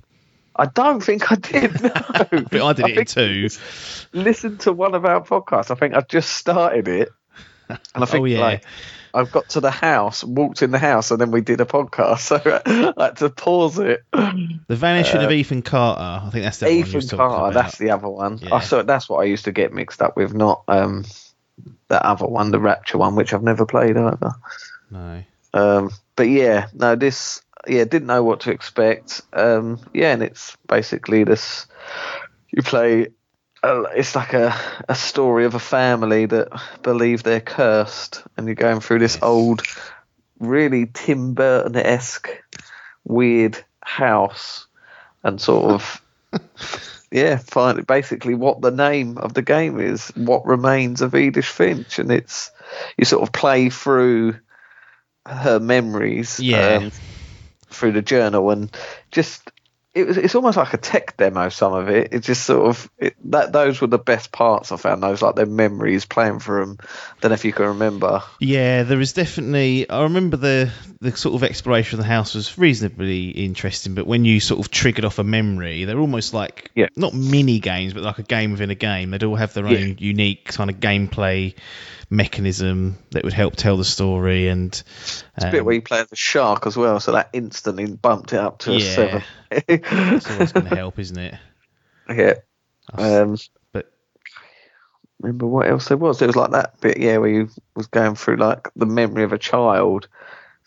I 0.55 0.65
don't 0.65 1.01
think 1.01 1.29
I 1.31 1.35
did. 1.35 1.81
No, 1.81 1.89
But 2.51 2.61
I 2.61 2.73
did 2.73 2.85
it 2.85 2.89
in 2.97 3.05
think 3.05 3.07
two. 3.09 3.49
listen 4.13 4.57
to 4.59 4.71
one 4.71 4.95
of 4.95 5.03
our 5.05 5.21
podcasts. 5.21 5.71
I 5.71 5.75
think 5.75 5.93
I 5.93 6.01
just 6.01 6.29
started 6.31 6.87
it, 6.87 7.09
and 7.69 7.79
I 7.95 8.05
think 8.05 8.21
Oh, 8.21 8.25
yeah. 8.25 8.39
like 8.39 8.63
I've 9.13 9.31
got 9.31 9.49
to 9.49 9.59
the 9.59 9.71
house, 9.71 10.23
walked 10.23 10.61
in 10.61 10.71
the 10.71 10.79
house, 10.79 11.11
and 11.11 11.19
then 11.19 11.31
we 11.31 11.41
did 11.41 11.61
a 11.61 11.65
podcast. 11.65 12.19
So 12.29 12.35
I 12.97 13.05
had 13.05 13.17
to 13.17 13.29
pause 13.29 13.79
it. 13.79 14.03
The 14.11 14.75
Vanishing 14.75 15.21
of 15.21 15.31
Ethan 15.31 15.61
Carter. 15.61 16.27
I 16.27 16.29
think 16.29 16.43
that's 16.43 16.57
the 16.59 16.67
Uh, 16.67 16.69
Ethan 16.69 17.17
Carter, 17.17 17.53
that's 17.53 17.77
the 17.77 17.91
other 17.91 18.09
one. 18.09 18.37
Yeah. 18.37 18.55
I 18.55 18.59
saw 18.59 18.83
that's 18.83 19.09
what 19.09 19.19
I 19.19 19.23
used 19.25 19.45
to 19.45 19.51
get 19.51 19.73
mixed 19.73 20.01
up 20.01 20.15
with, 20.15 20.33
not 20.33 20.63
um 20.67 21.05
that 21.87 22.03
other 22.03 22.27
one, 22.27 22.51
the 22.51 22.59
Rapture 22.59 22.97
one, 22.97 23.15
which 23.15 23.33
I've 23.33 23.43
never 23.43 23.65
played 23.65 23.97
either. 23.97 24.33
No. 24.91 25.23
Um, 25.53 25.89
but 26.15 26.29
yeah, 26.29 26.67
no, 26.73 26.95
this 26.95 27.41
yeah 27.67 27.83
didn't 27.83 28.07
know 28.07 28.23
what 28.23 28.41
to 28.41 28.51
expect. 28.51 29.21
Um, 29.33 29.79
yeah, 29.93 30.13
and 30.13 30.21
it's 30.23 30.55
basically 30.67 31.23
this. 31.23 31.65
You 32.51 32.61
play. 32.63 33.07
It's 33.63 34.15
like 34.15 34.33
a, 34.33 34.55
a 34.87 34.95
story 34.95 35.45
of 35.45 35.55
a 35.55 35.59
family 35.59 36.25
that 36.25 36.47
believe 36.81 37.23
they're 37.23 37.41
cursed, 37.41 38.23
and 38.37 38.45
you're 38.47 38.55
going 38.55 38.79
through 38.79 38.99
this 38.99 39.19
old, 39.21 39.63
really 40.39 40.89
Tim 40.93 41.33
Burton 41.33 41.75
esque, 41.75 42.29
weird 43.03 43.63
house, 43.81 44.65
and 45.23 45.39
sort 45.41 45.71
of. 45.71 46.01
Yeah, 47.11 47.37
find 47.37 47.87
basically 47.87 48.35
what 48.35 48.61
the 48.61 48.69
name 48.69 49.17
of 49.17 49.33
the 49.33 49.41
game 49.41 49.79
is. 49.79 50.09
What 50.09 50.45
remains 50.45 51.01
of 51.01 51.15
Edith 51.15 51.43
Finch, 51.43 51.97
and 51.97 52.11
it's 52.11 52.51
you 52.99 53.05
sort 53.05 53.23
of 53.23 53.31
play 53.33 53.71
through 53.71 54.35
her 55.25 55.59
memories 55.59 56.39
Yeah. 56.39 56.75
um, 56.75 56.91
through 57.71 57.93
the 57.93 58.03
journal 58.03 58.51
and 58.51 58.69
just 59.09 59.49
it 59.95 60.05
was 60.07 60.17
it's 60.17 60.35
almost 60.35 60.55
like 60.57 60.73
a 60.73 60.77
tech 60.77 61.17
demo 61.17 61.49
some 61.49 61.73
of 61.73 61.89
it 61.89 62.13
it 62.13 62.19
just 62.19 62.45
sort 62.45 62.67
of 62.67 62.89
it, 62.99 63.15
that 63.25 63.51
those 63.51 63.81
were 63.81 63.87
the 63.87 63.97
best 63.97 64.31
parts 64.31 64.71
i 64.71 64.77
found 64.77 65.01
those 65.01 65.21
like 65.21 65.35
their 65.35 65.47
memories 65.47 66.05
playing 66.05 66.39
for 66.39 66.63
them 66.63 66.77
know 67.23 67.31
if 67.31 67.43
you 67.45 67.51
can 67.51 67.65
remember 67.65 68.21
Yeah, 68.39 68.83
there 68.83 68.99
is 68.99 69.13
definitely. 69.13 69.89
I 69.89 70.03
remember 70.03 70.37
the 70.37 70.71
the 71.01 71.15
sort 71.15 71.35
of 71.35 71.43
exploration 71.43 71.99
of 71.99 72.05
the 72.05 72.09
house 72.09 72.33
was 72.35 72.57
reasonably 72.57 73.29
interesting, 73.29 73.93
but 73.95 74.07
when 74.07 74.25
you 74.25 74.39
sort 74.39 74.59
of 74.59 74.71
triggered 74.71 75.05
off 75.05 75.19
a 75.19 75.23
memory, 75.23 75.85
they're 75.85 75.99
almost 75.99 76.33
like 76.33 76.71
Yeah. 76.75 76.87
not 76.95 77.13
mini 77.13 77.59
games, 77.59 77.93
but 77.93 78.03
like 78.03 78.19
a 78.19 78.23
game 78.23 78.51
within 78.51 78.69
a 78.69 78.75
game. 78.75 79.11
They'd 79.11 79.23
all 79.23 79.35
have 79.35 79.53
their 79.53 79.67
own 79.67 79.89
Yeah. 79.89 79.93
unique 79.97 80.45
kind 80.45 80.69
of 80.69 80.77
gameplay 80.77 81.53
mechanism 82.09 82.97
that 83.11 83.23
would 83.23 83.33
help 83.33 83.55
tell 83.55 83.77
the 83.77 83.85
story. 83.85 84.47
And 84.47 84.71
it's 84.71 85.23
a 85.37 85.45
um, 85.45 85.51
bit 85.51 85.65
where 85.65 85.75
you 85.75 85.81
play 85.81 85.99
as 85.99 86.11
a 86.11 86.15
shark 86.15 86.67
as 86.67 86.75
well 86.75 86.99
so 86.99 87.11
that 87.13 87.29
instantly 87.33 87.85
bumped 87.87 88.33
it 88.33 88.39
up 88.39 88.59
to 88.59 88.75
a 88.75 88.79
seven 88.79 89.23
it's 89.51 90.29
always 90.29 90.51
going 90.51 90.67
to 90.67 90.75
help, 90.75 90.99
isn't 90.99 91.17
it? 91.17 91.35
yeah 92.09 92.33
um 92.97 93.37
but 93.71 93.91
remember 95.19 95.45
what 95.45 95.67
else 95.67 95.87
there 95.87 95.97
was. 95.97 96.21
It 96.21 96.27
was 96.27 96.35
like 96.35 96.51
that 96.51 96.79
bit, 96.81 96.97
yeah, 96.97 97.17
where 97.17 97.29
you 97.29 97.49
was 97.75 97.87
going 97.87 98.15
through 98.15 98.37
like 98.37 98.69
the 98.75 98.85
memory 98.85 99.23
of 99.23 99.33
a 99.33 99.37
child. 99.37 100.07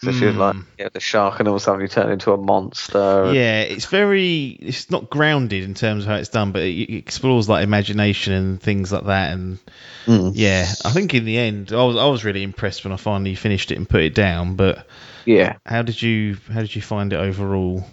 So 0.04 0.10
she 0.10 0.24
was 0.26 0.36
like, 0.36 0.54
Mm. 0.56 0.64
yeah, 0.78 0.88
the 0.92 0.98
shark, 1.00 1.38
and 1.38 1.46
all 1.48 1.54
of 1.54 1.60
a 1.60 1.64
sudden 1.64 1.80
you 1.80 1.88
turn 1.88 2.10
into 2.10 2.32
a 2.32 2.36
monster. 2.36 2.98
and- 3.24 3.34
yeah, 3.36 3.60
it's 3.60 3.86
very. 3.86 4.46
It's 4.60 4.90
not 4.90 5.08
grounded 5.10 5.62
in 5.62 5.74
terms 5.74 6.04
of 6.04 6.10
how 6.10 6.16
it's 6.16 6.28
done, 6.28 6.50
but 6.52 6.62
it, 6.62 6.72
it 6.90 6.96
explores 6.96 7.48
like 7.48 7.62
imagination 7.62 8.32
and 8.32 8.60
things 8.60 8.90
like 8.92 9.04
that. 9.06 9.32
And 9.32 9.58
Mm. 10.06 10.32
yeah, 10.34 10.62
I 10.84 10.90
think 10.90 11.14
in 11.14 11.24
the 11.24 11.38
end, 11.38 11.72
I 11.72 11.84
was 11.84 11.96
I 11.96 12.06
was 12.06 12.24
really 12.24 12.42
impressed 12.42 12.82
when 12.84 12.92
I 12.92 12.96
finally 12.96 13.36
finished 13.36 13.70
it 13.70 13.76
and 13.78 13.88
put 13.88 14.00
it 14.00 14.14
down. 14.14 14.56
But 14.56 14.86
yeah, 15.24 15.54
how 15.64 15.82
did 15.82 16.02
you 16.02 16.36
how 16.52 16.60
did 16.60 16.74
you 16.74 16.82
find 16.82 17.12
it 17.12 17.16
overall? 17.16 17.84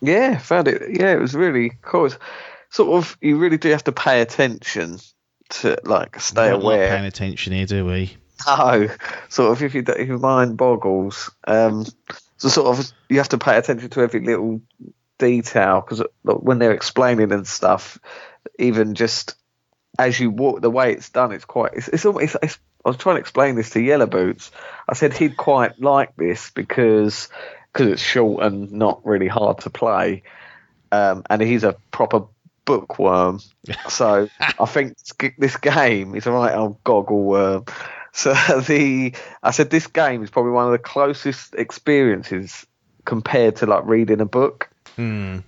yeah, 0.00 0.38
found 0.38 0.68
it. 0.68 0.82
Yeah, 0.98 1.12
it 1.12 1.20
was 1.20 1.34
really 1.34 1.72
cool. 1.82 2.06
It's 2.06 2.18
sort 2.70 2.96
of, 2.96 3.16
you 3.20 3.36
really 3.36 3.58
do 3.58 3.68
have 3.70 3.84
to 3.84 3.92
pay 3.92 4.22
attention 4.22 4.98
to 5.50 5.76
like 5.84 6.18
stay 6.18 6.44
We 6.46 6.50
don't 6.52 6.62
aware. 6.62 6.88
paying 6.88 7.04
attention 7.04 7.52
here, 7.52 7.66
do 7.66 7.84
we? 7.84 8.16
No, 8.46 8.88
sort 9.28 9.52
of 9.52 9.62
if, 9.62 9.74
you, 9.74 9.84
if 9.86 10.08
your 10.08 10.18
mind 10.18 10.56
boggles, 10.56 11.30
um, 11.46 11.84
so 12.36 12.48
sort 12.48 12.78
of 12.78 12.92
you 13.08 13.18
have 13.18 13.28
to 13.30 13.38
pay 13.38 13.56
attention 13.56 13.90
to 13.90 14.00
every 14.00 14.20
little 14.20 14.60
detail 15.18 15.80
because 15.80 16.02
when 16.22 16.58
they're 16.58 16.72
explaining 16.72 17.32
and 17.32 17.46
stuff, 17.46 17.98
even 18.58 18.94
just 18.94 19.36
as 19.98 20.18
you 20.18 20.30
walk, 20.30 20.60
the 20.60 20.70
way 20.70 20.92
it's 20.92 21.10
done, 21.10 21.32
it's 21.32 21.44
quite. 21.44 21.74
It's, 21.74 21.88
it's 21.88 22.04
almost. 22.04 22.36
It's, 22.42 22.58
I 22.84 22.88
was 22.88 22.96
trying 22.96 23.16
to 23.16 23.20
explain 23.20 23.54
this 23.54 23.70
to 23.70 23.80
Yellow 23.80 24.06
Boots. 24.06 24.50
I 24.88 24.94
said 24.94 25.16
he'd 25.16 25.36
quite 25.36 25.80
like 25.80 26.16
this 26.16 26.50
because 26.50 27.28
because 27.72 27.88
it's 27.88 28.02
short 28.02 28.44
and 28.44 28.72
not 28.72 29.04
really 29.06 29.28
hard 29.28 29.58
to 29.60 29.70
play, 29.70 30.22
um, 30.90 31.22
and 31.30 31.40
he's 31.40 31.64
a 31.64 31.76
proper 31.90 32.24
bookworm. 32.64 33.40
so 33.88 34.28
I 34.40 34.66
think 34.66 34.96
this 35.38 35.56
game 35.56 36.14
is 36.14 36.26
a 36.26 36.32
right 36.32 36.54
old 36.54 36.82
goggle 36.84 37.22
worm. 37.22 37.64
So 38.12 38.32
the 38.66 39.14
I 39.42 39.50
said 39.50 39.70
this 39.70 39.86
game 39.86 40.22
is 40.22 40.30
probably 40.30 40.52
one 40.52 40.66
of 40.66 40.72
the 40.72 40.78
closest 40.78 41.54
experiences 41.54 42.66
compared 43.04 43.56
to 43.56 43.66
like 43.66 43.84
reading 43.86 44.20
a 44.20 44.26
book. 44.26 44.70
Hmm. 44.96 45.38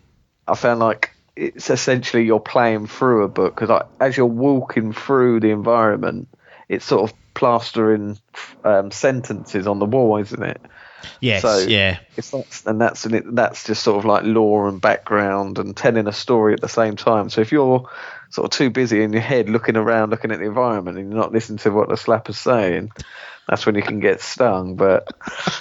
I 0.49 0.55
found 0.55 0.81
like 0.81 1.11
it's 1.37 1.71
essentially 1.71 2.25
you're 2.25 2.41
playing 2.41 2.87
through 2.87 3.25
a 3.25 3.29
book 3.29 3.55
because 3.55 3.71
like, 3.71 3.87
as 4.01 4.17
you're 4.17 4.27
walking 4.27 4.93
through 4.93 5.41
the 5.41 5.51
environment, 5.51 6.29
it's 6.69 6.85
sort 6.85 7.11
of 7.11 7.17
plastering 7.35 8.19
um, 8.63 8.91
sentences 8.91 9.67
on 9.67 9.79
the 9.79 9.85
wall, 9.85 10.17
isn't 10.19 10.43
it? 10.43 10.61
Yes, 11.21 11.43
so 11.43 11.59
yeah. 11.59 11.99
It's 12.17 12.31
that's, 12.31 12.67
and 12.67 12.81
that's 12.81 13.05
and 13.05 13.15
it, 13.15 13.35
that's 13.35 13.65
just 13.65 13.83
sort 13.83 13.99
of 13.99 14.05
like 14.05 14.25
lore 14.25 14.69
and 14.69 14.81
background 14.81 15.59
and 15.59 15.77
telling 15.77 16.07
a 16.07 16.13
story 16.13 16.55
at 16.55 16.61
the 16.61 16.69
same 16.69 16.97
time. 16.97 17.29
So 17.29 17.41
if 17.41 17.53
you're 17.53 17.89
sort 18.35 18.47
of 18.47 18.59
too 18.59 18.69
busy 18.69 19.01
in 19.01 19.13
your 19.13 19.23
head 19.23 19.49
looking 19.49 19.77
around, 19.77 20.11
looking 20.11 20.33
at 20.33 20.41
the 20.41 20.45
environment, 20.45 20.99
and 20.99 21.09
you're 21.09 21.21
not 21.21 21.31
listening 21.31 21.59
to 21.59 21.71
what 21.71 21.89
the 21.89 21.97
slapper's 21.97 22.37
saying, 22.37 22.91
that's 23.49 23.65
when 23.65 23.77
you 23.77 23.83
can 23.83 24.01
get 24.01 24.21
stung. 24.21 24.75
But 24.75 25.09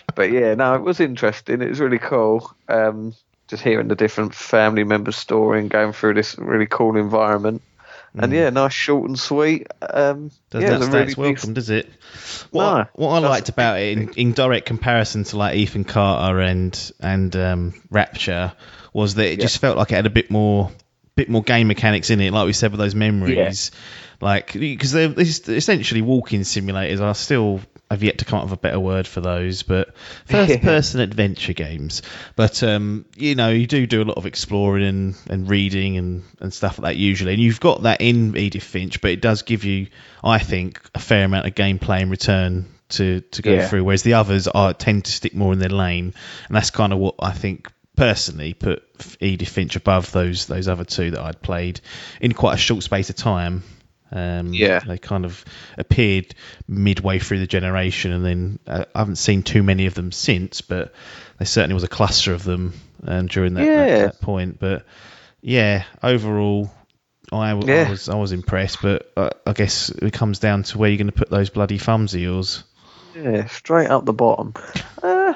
but 0.16 0.32
yeah, 0.32 0.56
no, 0.56 0.74
it 0.74 0.82
was 0.82 1.00
interesting. 1.00 1.62
It 1.62 1.70
was 1.70 1.80
really 1.80 2.00
cool. 2.00 2.52
Um, 2.68 3.14
just 3.48 3.62
hearing 3.62 3.90
the 3.90 3.96
different 3.96 4.34
family 4.34 4.84
members' 4.84 5.18
story 5.18 5.60
and 5.60 5.70
going 5.70 5.94
through 5.94 6.16
this 6.16 6.36
really 6.40 6.66
cool 6.66 6.98
environment. 6.98 7.62
And 8.16 8.32
mm. 8.32 8.36
yeah, 8.36 8.50
nice, 8.50 8.74
short 8.74 9.08
and 9.08 9.20
sweet. 9.20 9.68
Um, 9.82 10.32
Doesn't 10.50 10.68
yeah, 10.68 10.78
that 10.78 10.92
really 10.92 11.14
welcome, 11.14 11.34
decent... 11.34 11.54
does 11.54 11.70
it? 11.70 11.88
What, 12.50 12.64
no, 12.64 12.86
what 12.94 13.10
I 13.24 13.28
liked 13.28 13.50
about 13.50 13.80
it, 13.80 13.98
in, 13.98 14.10
in, 14.14 14.34
direct 14.34 14.66
comparison 14.66 15.26
to 15.26 15.38
like 15.38 15.56
Ethan 15.56 15.84
Carter 15.84 16.40
and 16.40 16.92
and 17.00 17.36
um, 17.36 17.74
Rapture, 17.92 18.54
was 18.94 19.16
that 19.16 19.26
it 19.26 19.38
yeah. 19.38 19.46
just 19.46 19.60
felt 19.60 19.78
like 19.78 19.92
it 19.92 19.96
had 19.96 20.06
a 20.08 20.12
bit 20.12 20.32
more 20.32 20.72
bit 21.16 21.30
more 21.30 21.44
game 21.44 21.68
mechanics 21.68 22.10
in 22.10 22.20
it, 22.20 22.32
like 22.32 22.46
we 22.46 22.54
said 22.54 22.72
with 22.72 22.80
those 22.80 22.96
memories. 22.96 23.72
Yeah. 23.74 23.80
Like 24.22 24.54
because 24.54 24.94
they're 24.94 25.14
essentially 25.18 26.02
walking 26.02 26.42
simulators 26.42 27.02
I 27.02 27.12
still 27.12 27.60
I've 27.94 28.02
yet 28.02 28.20
to 28.20 28.26
come 28.26 28.40
up 28.40 28.46
with 28.46 28.54
a 28.54 28.58
better 28.58 28.80
word 28.80 29.06
for 29.06 29.22
those, 29.22 29.62
but 29.62 29.96
first-person 30.26 31.00
adventure 31.00 31.54
games. 31.54 32.02
But 32.36 32.64
um, 32.64 33.06
you 33.16 33.36
know, 33.36 33.50
you 33.50 33.68
do 33.68 33.86
do 33.86 34.02
a 34.02 34.06
lot 34.06 34.18
of 34.18 34.26
exploring 34.26 34.86
and, 34.86 35.16
and 35.30 35.50
reading 35.50 35.98
and, 35.98 36.24
and 36.40 36.52
stuff 36.52 36.80
like 36.80 36.94
that 36.94 36.98
usually, 36.98 37.34
and 37.34 37.42
you've 37.42 37.60
got 37.60 37.84
that 37.84 38.02
in 38.02 38.36
Edith 38.36 38.64
Finch, 38.64 39.00
but 39.00 39.12
it 39.12 39.22
does 39.22 39.44
give 39.44 39.64
you, 39.64 39.88
I 40.24 40.40
think, 40.40 40.82
a 40.96 41.00
fair 41.00 41.26
amount 41.26 41.46
of 41.46 41.54
gameplay 41.54 42.02
in 42.02 42.10
return 42.10 42.66
to 42.90 43.22
to 43.22 43.42
go 43.44 43.52
yeah. 43.54 43.68
through. 43.68 43.84
Whereas 43.84 44.02
the 44.02 44.16
others 44.16 44.48
are 44.48 44.74
tend 44.74 45.06
to 45.06 45.12
stick 45.12 45.36
more 45.36 45.54
in 45.54 45.60
their 45.60 45.70
lane, 45.70 46.16
and 46.48 46.56
that's 46.56 46.72
kind 46.72 46.94
of 46.94 47.00
what 47.00 47.16
I 47.20 47.32
think 47.32 47.72
personally 47.96 48.54
put 48.54 48.84
Edith 49.20 49.50
Finch 49.50 49.76
above 49.76 50.12
those 50.12 50.48
those 50.48 50.68
other 50.68 50.84
two 50.84 51.12
that 51.12 51.22
I'd 51.22 51.42
played 51.42 51.82
in 52.22 52.34
quite 52.34 52.56
a 52.56 52.58
short 52.58 52.84
space 52.84 53.10
of 53.10 53.16
time. 53.16 53.64
Um, 54.12 54.54
yeah, 54.54 54.80
they 54.80 55.00
kind 55.00 55.26
of 55.26 55.44
appeared 55.78 56.36
midway 56.68 57.20
through 57.20 57.40
the 57.40 57.48
generation, 57.48 58.12
and 58.12 58.26
then 58.26 58.60
uh, 58.68 58.86
I 58.94 59.00
haven't 59.00 59.16
seen 59.16 59.42
too 59.42 59.64
many 59.64 59.88
of 59.88 59.96
them 59.96 60.12
since, 60.12 60.62
but 60.62 60.94
there 61.40 61.48
certainly 61.48 61.74
was 61.74 61.84
a 61.84 61.88
cluster 61.88 62.34
of 62.34 62.44
them 62.44 62.74
um, 63.08 63.28
during 63.28 63.56
that, 63.56 63.66
yeah. 63.66 63.86
that, 63.86 64.12
that, 64.14 64.22
point. 64.22 64.60
But 64.60 64.86
yeah, 65.42 65.86
overall, 66.04 66.72
I, 67.32 67.54
yeah. 67.56 67.86
I, 67.88 67.90
was 67.90 68.08
I 68.08 68.16
was 68.16 68.32
impressed, 68.34 68.84
but 68.84 69.12
uh, 69.18 69.32
I 69.48 69.54
guess 69.54 69.90
it 69.90 70.14
comes 70.14 70.38
down 70.38 70.64
to 70.64 70.78
where 70.78 70.90
you're 70.90 70.98
going 70.98 71.08
to 71.08 71.14
put 71.14 71.32
those 71.32 71.50
bloody 71.50 71.80
thumbs 71.80 72.14
of 72.14 72.22
yours. 72.22 72.64
Yeah, 73.16 73.48
straight 73.48 73.90
up 73.90 74.06
the 74.06 74.14
bottom. 74.14 74.54
Uh, 75.02 75.34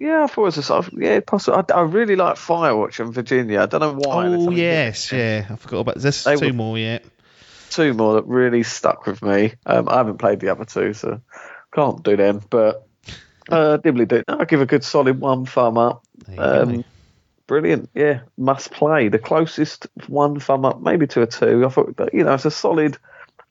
yeah, 0.00 0.24
I 0.24 0.26
thought 0.26 0.42
it 0.42 0.44
was 0.46 0.58
a 0.58 0.62
sort 0.62 0.86
of 0.88 1.00
yeah, 1.00 1.20
possible. 1.20 1.64
I, 1.68 1.74
I 1.74 1.82
really 1.82 2.16
like 2.16 2.36
Firewatch 2.36 2.98
and 2.98 3.14
Virginia. 3.14 3.60
I 3.60 3.66
don't 3.66 3.80
know 3.80 3.94
why. 3.94 4.26
Oh 4.26 4.50
yes, 4.50 5.12
yeah, 5.12 5.46
I 5.48 5.56
forgot 5.56 5.80
about. 5.80 5.98
this. 5.98 6.24
they 6.24 6.36
two 6.36 6.46
were, 6.46 6.52
more 6.52 6.78
yet 6.78 7.04
two 7.70 7.94
more 7.94 8.14
that 8.14 8.26
really 8.26 8.62
stuck 8.62 9.06
with 9.06 9.22
me. 9.22 9.54
Um, 9.64 9.88
I 9.88 9.96
haven't 9.96 10.18
played 10.18 10.40
the 10.40 10.50
other 10.50 10.64
two, 10.64 10.92
so 10.92 11.20
can't 11.72 12.02
do 12.02 12.16
them. 12.16 12.42
But 12.50 12.86
uh, 13.48 13.78
Dibbly 13.78 14.06
do. 14.06 14.22
I'll 14.28 14.44
give 14.44 14.60
a 14.60 14.66
good 14.66 14.84
solid 14.84 15.20
one 15.20 15.46
thumb 15.46 15.78
up. 15.78 16.04
Um, 16.36 16.84
brilliant, 17.46 17.88
yeah, 17.94 18.20
must 18.36 18.70
play. 18.70 19.08
The 19.08 19.18
closest 19.18 19.86
one 20.06 20.38
thumb 20.40 20.64
up, 20.64 20.80
maybe 20.80 21.06
to 21.08 21.22
a 21.22 21.26
two. 21.26 21.64
I 21.64 21.68
thought, 21.68 21.96
but 21.96 22.12
you 22.12 22.24
know, 22.24 22.34
it's 22.34 22.44
a 22.44 22.50
solid 22.50 22.98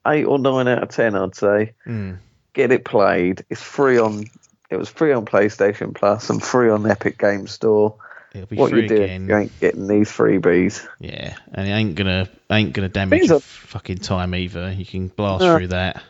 eight 0.06 0.26
or 0.26 0.38
nine 0.38 0.68
out 0.68 0.84
of 0.84 0.90
ten, 0.90 1.16
I'd 1.16 1.36
say. 1.36 1.74
Mm. 1.88 2.20
Get 2.54 2.72
it 2.72 2.86
played. 2.86 3.46
It's 3.50 3.62
free 3.62 3.98
on. 3.98 4.26
It 4.70 4.78
was 4.78 4.90
free 4.90 5.14
on 5.14 5.26
PlayStation 5.26 5.96
Plus 5.96 6.30
and 6.30 6.42
free 6.42 6.70
on 6.70 6.90
Epic 6.90 7.18
Game 7.18 7.48
Store. 7.48 7.96
It'll 8.34 8.46
be 8.46 8.56
what 8.58 8.70
free 8.70 8.84
you 8.84 8.88
do, 8.88 9.02
again. 9.02 9.28
You 9.28 9.36
ain't 9.36 9.60
getting 9.60 9.88
these 9.88 10.10
freebies. 10.10 10.88
Yeah, 11.00 11.36
and 11.54 11.68
it 11.68 11.72
ain't 11.72 11.96
gonna 11.96 12.30
ain't 12.52 12.74
gonna 12.74 12.90
damage 12.90 13.28
your 13.28 13.40
fucking 13.40 13.98
time 13.98 14.36
either. 14.36 14.72
You 14.72 14.86
can 14.86 15.08
blast 15.08 15.44
through 15.44 15.70
that. 15.70 16.04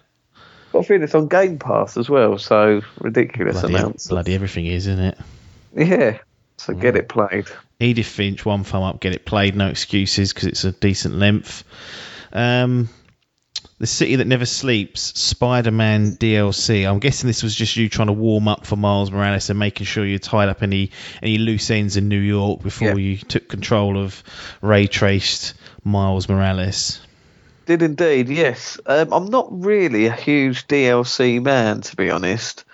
Got 0.74 0.80
a 0.80 0.84
feeling 0.84 1.04
it's 1.04 1.16
on 1.16 1.28
Game 1.28 1.58
Pass 1.58 1.96
as 1.96 2.10
well, 2.10 2.38
so 2.38 2.82
ridiculous 3.00 3.62
bloody, 3.62 3.76
amounts. 3.76 4.08
Bloody 4.08 4.36
everything 4.36 4.66
is, 4.66 4.88
isn't 4.88 5.04
it? 5.04 5.18
Yeah. 5.76 6.18
So 6.58 6.74
get 6.74 6.98
it 6.98 7.08
played. 7.08 7.46
Edith 7.80 8.06
Finch, 8.06 8.46
one 8.46 8.66
thumb 8.66 8.84
up, 8.84 9.00
get 9.00 9.16
it 9.16 9.26
played. 9.26 9.56
No 9.56 9.68
excuses 9.68 10.34
because 10.34 10.50
it's 10.50 10.66
a 10.66 10.74
decent 10.74 11.16
length. 11.16 11.64
Um, 12.34 12.90
the 13.80 13.88
City 13.88 14.18
That 14.18 14.28
Never 14.28 14.46
Sleeps 14.46 15.20
Spider 15.20 15.72
Man 15.72 16.12
DLC. 16.12 16.88
I'm 16.88 17.00
guessing 17.00 17.28
this 17.28 17.42
was 17.42 17.56
just 17.56 17.76
you 17.78 17.90
trying 17.90 18.08
to 18.08 18.14
warm 18.14 18.48
up 18.48 18.66
for 18.66 18.76
Miles 18.76 19.10
Morales 19.10 19.50
and 19.50 19.58
making 19.58 19.86
sure 19.86 20.06
you 20.06 20.20
tied 20.20 20.50
up 20.50 20.62
any 20.62 20.92
any 21.24 21.38
loose 21.38 21.72
ends 21.72 21.98
in 21.98 22.10
New 22.10 22.20
York 22.20 22.62
before 22.62 22.90
yeah. 22.90 22.96
you 22.96 23.18
took 23.18 23.48
control 23.48 23.98
of 23.98 24.22
ray 24.62 24.88
traced 24.88 25.54
Miles 25.84 26.28
Morales. 26.28 27.00
Did 27.66 27.82
indeed, 27.82 28.30
yes. 28.30 28.80
Um, 28.86 29.14
I'm 29.14 29.28
not 29.28 29.48
really 29.50 30.08
a 30.08 30.12
huge 30.12 30.68
DLC 30.68 31.42
man, 31.42 31.82
to 31.82 31.96
be 31.96 32.10
honest. 32.10 32.66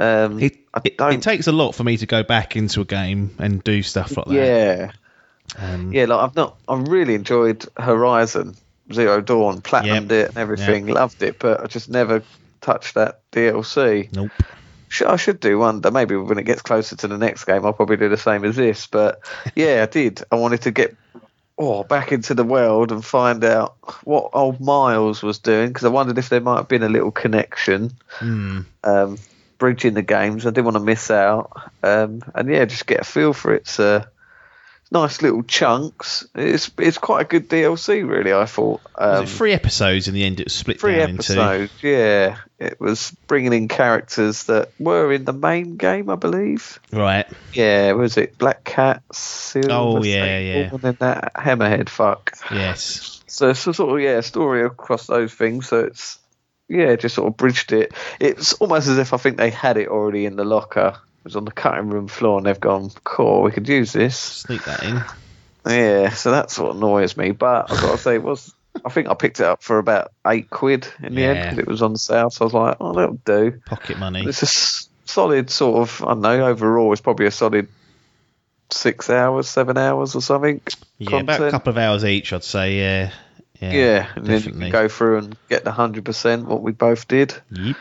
Um, 0.00 0.40
it, 0.40 0.58
it, 0.84 0.94
it, 0.98 1.22
takes 1.22 1.46
a 1.46 1.52
lot 1.52 1.72
for 1.72 1.84
me 1.84 1.98
to 1.98 2.06
go 2.06 2.22
back 2.22 2.56
into 2.56 2.80
a 2.80 2.84
game 2.84 3.36
and 3.38 3.62
do 3.62 3.82
stuff 3.82 4.16
like 4.16 4.26
that. 4.26 4.34
Yeah. 4.34 4.92
Um, 5.58 5.92
yeah, 5.92 6.06
like 6.06 6.18
I've 6.18 6.34
not. 6.34 6.56
I 6.66 6.76
really 6.76 7.14
enjoyed 7.14 7.66
Horizon. 7.76 8.56
Zero 8.92 9.20
Dawn, 9.20 9.60
platinumed 9.60 10.10
yep. 10.10 10.12
it 10.12 10.28
and 10.30 10.38
everything, 10.38 10.88
yep. 10.88 10.96
loved 10.96 11.22
it, 11.22 11.38
but 11.38 11.60
I 11.60 11.66
just 11.66 11.88
never 11.88 12.22
touched 12.60 12.94
that 12.94 13.20
DLC. 13.32 14.12
Nope. 14.14 14.30
I 15.06 15.16
should 15.16 15.40
do 15.40 15.58
one. 15.58 15.80
Maybe 15.92 16.16
when 16.16 16.38
it 16.38 16.44
gets 16.44 16.62
closer 16.62 16.96
to 16.96 17.08
the 17.08 17.16
next 17.16 17.44
game, 17.44 17.64
I'll 17.64 17.72
probably 17.72 17.96
do 17.96 18.08
the 18.08 18.16
same 18.16 18.44
as 18.44 18.56
this. 18.56 18.86
But 18.86 19.20
yeah, 19.54 19.82
I 19.82 19.86
did. 19.86 20.22
I 20.30 20.36
wanted 20.36 20.62
to 20.62 20.70
get 20.70 20.96
oh 21.58 21.84
back 21.84 22.12
into 22.12 22.34
the 22.34 22.44
world 22.44 22.92
and 22.92 23.04
find 23.04 23.44
out 23.44 23.76
what 24.04 24.30
old 24.32 24.60
Miles 24.60 25.22
was 25.22 25.38
doing 25.38 25.68
because 25.68 25.84
I 25.84 25.88
wondered 25.88 26.18
if 26.18 26.28
there 26.28 26.40
might 26.40 26.56
have 26.56 26.68
been 26.68 26.82
a 26.82 26.88
little 26.88 27.10
connection. 27.10 27.92
Mm. 28.18 28.66
Um, 28.84 29.18
bridging 29.62 29.94
the 29.94 30.02
games. 30.02 30.44
I 30.44 30.50
didn't 30.50 30.64
want 30.64 30.76
to 30.76 30.82
miss 30.82 31.08
out. 31.08 31.70
Um, 31.84 32.20
and 32.34 32.50
yeah, 32.50 32.64
just 32.64 32.84
get 32.84 33.02
a 33.02 33.04
feel 33.04 33.32
for 33.32 33.54
it. 33.54 33.68
So 33.68 34.04
nice 34.92 35.22
little 35.22 35.42
chunks. 35.42 36.26
It's 36.34 36.70
it's 36.78 36.98
quite 36.98 37.22
a 37.22 37.24
good 37.24 37.48
DLC, 37.48 38.06
really. 38.08 38.32
I 38.32 38.44
thought. 38.44 38.80
Um, 38.96 39.26
three 39.26 39.52
episodes 39.52 40.06
in 40.06 40.14
the 40.14 40.24
end? 40.24 40.40
It 40.40 40.46
was 40.46 40.52
split 40.52 40.80
three 40.80 40.96
down 40.96 41.14
episodes. 41.14 41.72
Into... 41.72 41.88
Yeah, 41.88 42.36
it 42.58 42.80
was 42.80 43.16
bringing 43.26 43.52
in 43.52 43.68
characters 43.68 44.44
that 44.44 44.70
were 44.78 45.12
in 45.12 45.24
the 45.24 45.32
main 45.32 45.76
game, 45.76 46.10
I 46.10 46.16
believe. 46.16 46.78
Right. 46.92 47.26
Yeah, 47.52 47.92
was 47.92 48.16
it 48.16 48.38
Black 48.38 48.64
Cat? 48.64 49.02
Silver 49.12 49.72
oh 49.72 50.02
yeah, 50.02 50.38
yeah. 50.38 50.70
And 50.72 50.80
then 50.80 50.96
that 51.00 51.34
Hammerhead 51.34 51.88
fuck. 51.88 52.36
Yes. 52.50 53.18
So 53.32 53.48
it's 53.48 53.66
a 53.66 53.72
sort 53.72 53.94
of 53.94 54.04
yeah 54.04 54.20
story 54.20 54.62
across 54.62 55.06
those 55.06 55.32
things. 55.32 55.66
So 55.66 55.84
it's 55.84 56.18
yeah, 56.68 56.96
just 56.96 57.14
sort 57.14 57.28
of 57.28 57.38
bridged 57.38 57.72
it. 57.72 57.94
It's 58.20 58.52
almost 58.54 58.88
as 58.88 58.98
if 58.98 59.14
I 59.14 59.16
think 59.16 59.38
they 59.38 59.48
had 59.48 59.78
it 59.78 59.88
already 59.88 60.26
in 60.26 60.36
the 60.36 60.44
locker 60.44 60.98
was 61.24 61.36
on 61.36 61.44
the 61.44 61.52
cutting 61.52 61.88
room 61.88 62.08
floor, 62.08 62.38
and 62.38 62.46
they've 62.46 62.58
gone, 62.58 62.90
"Cool, 63.04 63.42
we 63.42 63.50
could 63.52 63.68
use 63.68 63.92
this." 63.92 64.16
Sneak 64.16 64.64
that 64.64 64.82
in. 64.82 65.02
Yeah, 65.64 66.10
so 66.10 66.30
that's 66.30 66.58
what 66.58 66.74
annoys 66.74 67.16
me. 67.16 67.30
But 67.30 67.70
I've 67.70 67.80
got 67.80 67.92
to 67.92 67.98
say, 67.98 68.14
it 68.16 68.22
was 68.22 68.52
I 68.84 68.88
think 68.88 69.08
I 69.08 69.14
picked 69.14 69.40
it 69.40 69.46
up 69.46 69.62
for 69.62 69.78
about 69.78 70.12
eight 70.26 70.50
quid 70.50 70.88
in 71.02 71.14
the 71.14 71.20
yeah. 71.20 71.28
end 71.28 71.42
because 71.44 71.58
it 71.58 71.68
was 71.68 71.82
on 71.82 71.96
sale. 71.96 72.30
So 72.30 72.44
I 72.44 72.46
was 72.46 72.54
like, 72.54 72.76
"Oh, 72.80 72.92
that'll 72.94 73.20
do." 73.24 73.60
Pocket 73.66 73.98
money. 73.98 74.24
It's 74.26 74.42
a 74.42 74.88
solid 75.08 75.50
sort 75.50 75.80
of. 75.80 76.02
I 76.02 76.12
don't 76.12 76.22
know. 76.22 76.46
Overall, 76.46 76.92
it's 76.92 77.02
probably 77.02 77.26
a 77.26 77.30
solid 77.30 77.68
six 78.70 79.10
hours, 79.10 79.48
seven 79.48 79.76
hours, 79.76 80.16
or 80.16 80.22
something. 80.22 80.60
Yeah, 80.98 81.10
content. 81.10 81.28
about 81.38 81.48
a 81.48 81.50
couple 81.50 81.70
of 81.70 81.78
hours 81.78 82.04
each, 82.04 82.32
I'd 82.32 82.44
say. 82.44 82.78
Yeah. 82.78 83.10
Yeah, 83.60 83.72
yeah 83.72 84.08
and 84.16 84.26
definitely. 84.26 84.26
then 84.26 84.42
you 84.42 84.60
can 84.60 84.70
go 84.70 84.88
through 84.88 85.18
and 85.18 85.36
get 85.48 85.62
the 85.62 85.70
hundred 85.70 86.04
percent 86.04 86.46
what 86.46 86.62
we 86.62 86.72
both 86.72 87.06
did. 87.06 87.34
Yep. 87.50 87.76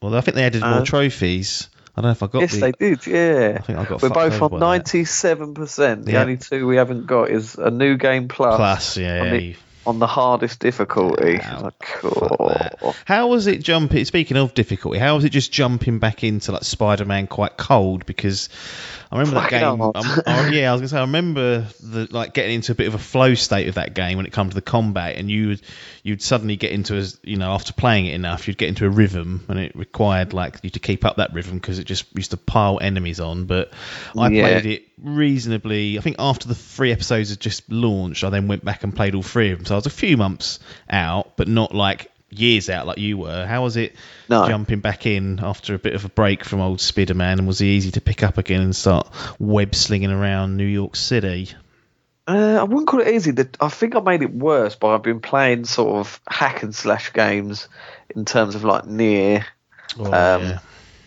Well, 0.00 0.14
I 0.14 0.22
think 0.22 0.36
they 0.36 0.44
added 0.44 0.62
more 0.62 0.80
Uh, 0.80 0.84
trophies. 0.84 1.68
I 1.96 2.00
don't 2.02 2.08
know 2.08 2.12
if 2.12 2.22
I 2.22 2.26
got 2.28 2.40
Yes, 2.42 2.52
the. 2.52 2.60
they 2.60 2.72
did. 2.72 3.06
Yeah, 3.06 3.56
I 3.58 3.62
think 3.62 3.78
I 3.78 3.84
got 3.84 4.02
we're 4.02 4.08
both 4.10 4.42
on 4.42 4.60
ninety-seven 4.60 5.54
percent. 5.54 6.04
The 6.06 6.12
Yeah. 6.12 6.20
only 6.22 6.36
two 6.36 6.66
we 6.66 6.76
haven't 6.76 7.06
got 7.06 7.30
is 7.30 7.56
a 7.56 7.70
new 7.70 7.96
game 7.96 8.28
plus, 8.28 8.56
Plus, 8.56 8.96
yeah. 8.96 9.20
on 9.22 9.30
the, 9.30 9.56
on 9.90 9.98
the 9.98 10.06
hardest 10.06 10.60
difficulty. 10.60 11.38
Wow, 11.38 11.62
Like, 11.64 11.78
cool. 11.80 12.94
How 13.04 13.26
was 13.28 13.46
it 13.46 13.62
jumping? 13.62 14.04
Speaking 14.06 14.36
of 14.36 14.54
difficulty, 14.54 14.98
how 14.98 15.16
was 15.16 15.24
it 15.24 15.30
just 15.30 15.52
jumping 15.52 15.98
back 15.98 16.24
into 16.24 16.52
like 16.52 16.64
Spider-Man 16.64 17.26
quite 17.26 17.56
cold? 17.56 18.06
Because 18.06 18.48
I 19.12 19.18
remember 19.18 19.40
that 19.40 19.50
Fucking 19.50 19.58
game. 19.60 19.78
hard. 19.78 19.96
um, 19.96 20.22
oh, 20.26 20.50
yeah, 20.50 20.70
I 20.70 20.72
was 20.72 20.80
gonna 20.80 20.88
say 20.88 20.98
I 20.98 21.02
remember 21.02 21.66
the 21.82 22.08
like 22.10 22.32
getting 22.32 22.54
into 22.54 22.72
a 22.72 22.74
bit 22.74 22.86
of 22.88 22.94
a 22.94 22.98
flow 22.98 23.34
state 23.34 23.68
of 23.68 23.74
that 23.74 23.94
game 23.94 24.16
when 24.16 24.26
it 24.26 24.32
comes 24.32 24.50
to 24.50 24.54
the 24.54 24.62
combat, 24.62 25.16
and 25.16 25.30
you 25.30 25.48
would 25.48 25.62
you'd 26.02 26.22
suddenly 26.22 26.56
get 26.56 26.72
into 26.72 26.98
a 26.98 27.04
you 27.22 27.36
know 27.36 27.50
after 27.50 27.72
playing 27.72 28.06
it 28.06 28.14
enough, 28.14 28.46
you'd 28.48 28.56
get 28.58 28.68
into 28.68 28.86
a 28.86 28.90
rhythm, 28.90 29.44
and 29.48 29.58
it 29.58 29.74
required 29.76 30.32
like 30.32 30.58
you 30.62 30.70
to 30.70 30.78
keep 30.78 31.04
up 31.04 31.16
that 31.16 31.34
rhythm 31.34 31.54
because 31.58 31.78
it 31.80 31.84
just 31.84 32.06
used 32.16 32.30
to 32.30 32.36
pile 32.36 32.78
enemies 32.80 33.20
on. 33.20 33.44
But 33.46 33.72
I 34.16 34.28
Yeah. 34.28 34.42
played 34.42 34.66
it 34.66 34.89
reasonably. 35.02 35.98
I 35.98 36.00
think 36.00 36.16
after 36.18 36.48
the 36.48 36.54
three 36.54 36.92
episodes 36.92 37.30
had 37.30 37.40
just 37.40 37.70
launched, 37.70 38.24
I 38.24 38.30
then 38.30 38.48
went 38.48 38.64
back 38.64 38.84
and 38.84 38.94
played 38.94 39.14
all 39.14 39.22
three 39.22 39.50
of 39.52 39.58
them. 39.58 39.66
So 39.66 39.74
I 39.74 39.78
was 39.78 39.86
a 39.86 39.90
few 39.90 40.16
months 40.16 40.58
out, 40.88 41.36
but 41.36 41.48
not 41.48 41.74
like 41.74 42.10
years 42.30 42.70
out 42.70 42.86
like 42.86 42.98
you 42.98 43.18
were. 43.18 43.44
How 43.46 43.64
was 43.64 43.76
it 43.76 43.96
No. 44.28 44.46
jumping 44.46 44.80
back 44.80 45.04
in 45.06 45.40
after 45.42 45.74
a 45.74 45.78
bit 45.78 45.94
of 45.94 46.04
a 46.04 46.08
break 46.08 46.44
from 46.44 46.60
old 46.60 46.78
Spiderman? 46.78 47.38
And 47.38 47.46
was 47.46 47.58
he 47.58 47.70
easy 47.70 47.90
to 47.92 48.00
pick 48.00 48.22
up 48.22 48.38
again 48.38 48.60
and 48.60 48.76
start 48.76 49.08
web 49.38 49.74
slinging 49.74 50.10
around 50.12 50.56
New 50.56 50.64
York 50.66 50.94
City? 50.96 51.50
Uh, 52.28 52.58
I 52.60 52.62
wouldn't 52.62 52.86
call 52.86 53.00
it 53.00 53.08
easy. 53.08 53.32
The- 53.32 53.48
I 53.60 53.68
think 53.68 53.96
I 53.96 54.00
made 54.00 54.22
it 54.22 54.32
worse 54.32 54.76
by 54.76 54.94
I've 54.94 55.02
been 55.02 55.20
playing 55.20 55.64
sort 55.64 55.96
of 55.96 56.20
hack 56.28 56.62
and 56.62 56.72
slash 56.72 57.12
games 57.12 57.66
in 58.14 58.24
terms 58.24 58.54
of 58.54 58.62
like 58.62 58.86
Nier 58.86 59.44
Oh, 59.98 60.04
Um, 60.04 60.12
yeah. 60.42 60.58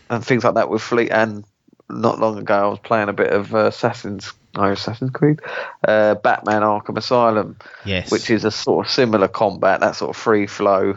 and 0.09 0.25
things 0.25 0.43
like 0.43 0.55
that 0.55 0.69
with 0.69 0.81
Fleet. 0.81 1.09
And 1.09 1.45
not 1.89 2.19
long 2.19 2.37
ago, 2.37 2.55
I 2.55 2.67
was 2.67 2.79
playing 2.79 3.09
a 3.09 3.13
bit 3.13 3.31
of 3.31 3.53
uh, 3.53 3.67
Assassin's 3.67 4.33
no 4.55 4.71
Assassin's 4.71 5.09
Creed, 5.11 5.39
uh, 5.87 6.15
Batman 6.15 6.61
Arkham 6.61 6.97
Asylum, 6.97 7.57
Yes. 7.85 8.11
which 8.11 8.29
is 8.29 8.45
a 8.45 8.51
sort 8.51 8.85
of 8.85 8.91
similar 8.91 9.27
combat, 9.27 9.79
that 9.79 9.95
sort 9.95 10.11
of 10.11 10.15
free 10.15 10.45
flow 10.45 10.95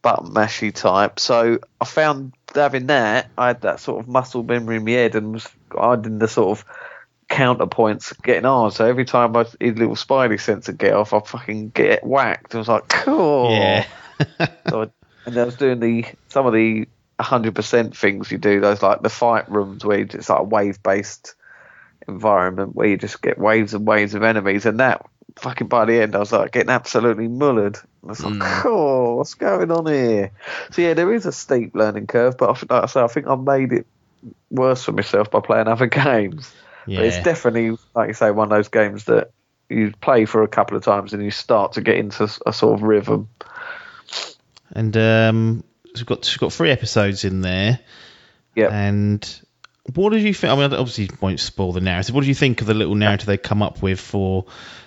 button 0.00 0.28
mashy 0.32 0.72
type. 0.72 1.20
So 1.20 1.58
I 1.80 1.84
found 1.84 2.32
having 2.54 2.86
that, 2.86 3.28
I 3.36 3.48
had 3.48 3.60
that 3.62 3.80
sort 3.80 4.00
of 4.00 4.08
muscle 4.08 4.42
memory 4.42 4.76
in 4.76 4.84
my 4.84 4.92
head, 4.92 5.14
and 5.14 5.34
was 5.34 5.48
I 5.78 5.96
did 5.96 6.18
the 6.18 6.28
sort 6.28 6.58
of 6.58 6.64
counterpoints 7.28 8.20
getting 8.22 8.46
on. 8.46 8.70
So 8.70 8.86
every 8.86 9.04
time 9.04 9.36
I 9.36 9.44
his 9.60 9.76
little 9.76 9.94
Spidey 9.96 10.40
sense 10.40 10.66
would 10.66 10.78
get 10.78 10.94
off, 10.94 11.12
I 11.12 11.20
fucking 11.20 11.70
get 11.70 12.04
whacked. 12.04 12.54
I 12.54 12.58
was 12.58 12.68
like, 12.68 12.88
cool. 12.88 13.50
Yeah. 13.50 13.86
So 14.70 14.82
I, 14.82 14.86
and 15.26 15.36
I 15.36 15.44
was 15.44 15.56
doing 15.56 15.78
the 15.80 16.06
some 16.28 16.46
of 16.46 16.52
the 16.54 16.88
100% 17.20 17.96
things 17.96 18.30
you 18.30 18.38
do. 18.38 18.60
Those 18.60 18.82
like 18.82 19.02
the 19.02 19.08
fight 19.10 19.50
rooms 19.50 19.84
where 19.84 20.04
just 20.04 20.28
like 20.28 20.40
a 20.40 20.44
wave 20.44 20.82
based 20.82 21.34
environment 22.06 22.74
where 22.74 22.88
you 22.88 22.96
just 22.96 23.20
get 23.22 23.38
waves 23.38 23.74
and 23.74 23.86
waves 23.86 24.14
of 24.14 24.22
enemies, 24.22 24.66
and 24.66 24.80
that 24.80 25.04
fucking 25.36 25.68
by 25.68 25.84
the 25.84 26.00
end 26.00 26.16
I 26.16 26.18
was 26.18 26.32
like 26.32 26.52
getting 26.52 26.70
absolutely 26.70 27.28
mullered. 27.28 27.76
I 28.02 28.06
was 28.06 28.24
like, 28.24 28.40
cool, 28.62 29.18
what's 29.18 29.34
going 29.34 29.70
on 29.70 29.86
here? 29.86 30.30
So 30.70 30.82
yeah, 30.82 30.94
there 30.94 31.12
is 31.12 31.26
a 31.26 31.32
steep 31.32 31.74
learning 31.74 32.06
curve, 32.06 32.36
but 32.38 32.50
I, 32.50 32.54
think- 32.54 32.70
like 32.72 32.82
I 32.84 32.86
say, 32.86 33.00
I 33.02 33.06
think 33.08 33.26
I 33.26 33.34
made 33.34 33.72
it 33.72 33.86
worse 34.50 34.84
for 34.84 34.92
myself 34.92 35.30
by 35.30 35.40
playing 35.40 35.68
other 35.68 35.86
games. 36.04 36.52
yeah. 36.86 36.98
But 37.00 37.06
it's 37.06 37.22
definitely, 37.22 37.76
like 37.94 38.08
you 38.08 38.14
say, 38.14 38.30
one 38.30 38.50
of 38.50 38.56
those 38.56 38.68
games 38.68 39.04
that 39.04 39.30
you 39.68 39.92
play 40.00 40.24
for 40.24 40.42
a 40.42 40.48
couple 40.48 40.76
of 40.76 40.82
times 40.82 41.12
and 41.12 41.22
you 41.22 41.30
start 41.30 41.72
to 41.72 41.82
get 41.82 41.96
into 41.96 42.24
a 42.46 42.52
sort 42.52 42.74
of 42.78 42.82
rhythm. 42.82 43.28
and 44.72 44.96
um, 44.96 45.62
we've 46.00 46.06
got 46.06 46.26
we've 46.26 46.38
got 46.38 46.52
three 46.52 46.70
episodes 46.70 47.24
in 47.24 47.40
there. 47.40 47.80
Yep. 48.54 48.72
And 48.72 49.40
what 49.94 50.10
did 50.10 50.22
you 50.22 50.34
think? 50.34 50.52
I 50.52 50.56
mean, 50.56 50.72
obviously, 50.72 51.08
won't 51.20 51.40
spoil 51.40 51.72
the 51.72 51.80
narrative. 51.80 52.14
What 52.14 52.22
did 52.22 52.28
you 52.28 52.34
think 52.34 52.60
of 52.60 52.66
the 52.66 52.74
little 52.74 52.94
narrative 52.94 53.26
they 53.26 53.36
come 53.38 53.62
up 53.62 53.82
with 53.82 54.00
for 54.00 54.46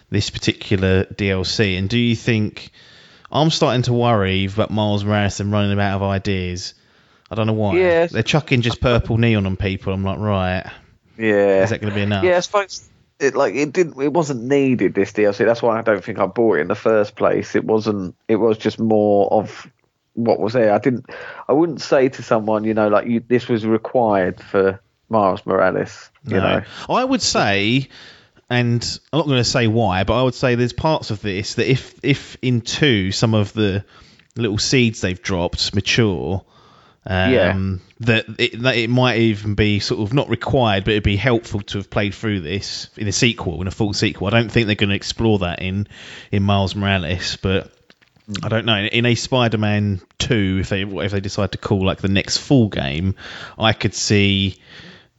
this 0.10 0.30
particular 0.30 1.06
DLC? 1.06 1.78
And 1.78 1.90
do 1.90 1.98
you 1.98 2.16
think 2.16 2.72
I'm 3.32 3.50
starting 3.50 3.84
to 3.84 3.94
worry 3.94 4.46
about 4.46 4.72
Miles 4.72 5.04
Morales 5.04 5.40
and 5.40 5.52
running 5.52 5.80
out 5.80 5.96
of 5.96 6.04
ideas? 6.04 6.74
I 7.30 7.36
don't 7.36 7.48
know 7.48 7.54
why. 7.54 7.78
Yes. 7.78 8.12
They're 8.12 8.24
chucking 8.24 8.62
just 8.62 8.82
purple 8.82 9.18
neon 9.18 9.46
on 9.46 9.56
people. 9.56 9.94
I'm 9.94 10.04
like, 10.04 10.20
right, 10.20 10.70
Yeah. 11.18 11.64
is 11.64 11.70
that 11.70 11.80
going 11.80 11.92
to 11.92 11.96
be 11.96 12.02
enough? 12.04 12.26
Yeah, 12.26 12.36
I 12.36 12.42
suppose 12.42 12.90
it 13.22 13.36
like 13.36 13.56
it 13.56 13.72
didn't. 13.72 14.02
It 14.02 14.12
wasn't 14.12 14.44
needed 14.44 14.94
this 14.94 15.14
DLC. 15.14 15.46
That's 15.46 15.62
why 15.62 15.80
I 15.80 15.82
don't 15.82 16.04
think 16.04 16.20
I 16.20 16.26
bought 16.26 16.58
it 16.58 16.62
in 16.62 16.68
the 16.68 16.76
first 16.76 17.16
place. 17.16 17.56
It 17.56 17.64
wasn't. 17.64 18.16
It 18.28 18.36
was 18.36 18.58
just 18.58 18.80
more 18.80 19.32
of 19.32 19.72
what 20.14 20.40
was 20.40 20.54
there. 20.54 20.74
I 20.74 20.78
didn't. 20.80 21.06
I 21.48 21.54
wouldn't 21.54 21.82
say 21.82 22.10
to 22.10 22.24
someone, 22.24 22.64
you 22.64 22.74
know, 22.74 22.88
like 22.90 23.08
you, 23.08 23.22
this 23.26 23.48
was 23.48 23.66
required 23.66 24.40
for 24.42 24.82
Miles 25.10 25.46
Morales. 25.46 26.10
You 26.28 26.38
No. 26.38 26.42
know. 26.60 26.64
I 26.90 27.04
would 27.04 27.22
say, 27.22 27.88
and 28.50 29.00
I'm 29.14 29.20
not 29.20 29.26
going 29.28 29.38
to 29.38 29.44
say 29.44 29.68
why, 29.68 30.04
but 30.04 30.20
I 30.20 30.24
would 30.24 30.36
say 30.36 30.56
there's 30.56 30.74
parts 30.74 31.12
of 31.12 31.22
this 31.22 31.56
that 31.56 31.70
if 31.70 31.96
if 32.04 32.38
in 32.42 32.62
two 32.62 33.12
some 33.12 33.34
of 33.34 33.54
the 33.54 33.86
little 34.36 34.58
seeds 34.58 35.02
they've 35.02 35.22
dropped 35.22 35.74
mature, 35.76 36.44
um, 37.06 37.32
Yeah. 37.32 37.58
that 38.02 38.26
it, 38.40 38.62
that 38.62 38.76
it 38.76 38.90
might 38.90 39.18
even 39.20 39.56
be 39.56 39.80
sort 39.80 40.02
of 40.02 40.14
not 40.14 40.30
required, 40.30 40.84
but 40.86 40.92
it'd 40.92 41.04
be 41.04 41.16
helpful 41.18 41.62
to 41.62 41.78
have 41.80 41.90
played 41.90 42.14
through 42.14 42.42
this 42.42 42.90
in 42.98 43.08
a 43.08 43.12
sequel, 43.12 43.62
in 43.62 43.68
a 43.68 43.72
full 43.72 43.94
sequel. 43.94 44.28
I 44.28 44.32
don't 44.32 44.52
think 44.52 44.68
they're 44.68 44.76
going 44.76 44.90
to 44.90 44.96
explore 44.96 45.40
that 45.40 45.62
in 45.62 45.88
in 46.32 46.44
Miles 46.44 46.76
Morales, 46.76 47.38
but. 47.42 47.72
I 48.44 48.50
don't 48.50 48.66
know. 48.66 48.78
In 48.78 49.06
a 49.06 49.16
Spider-Man 49.16 50.02
two, 50.18 50.60
if 50.62 50.70
they 50.70 50.84
if 50.84 51.12
they 51.12 51.20
decide 51.20 51.54
to 51.54 51.58
call 51.58 51.86
like 51.86 52.00
the 52.00 52.08
next 52.08 52.38
full 52.38 52.70
game, 52.70 53.16
I 53.58 53.74
could 53.74 53.94
see 53.94 54.58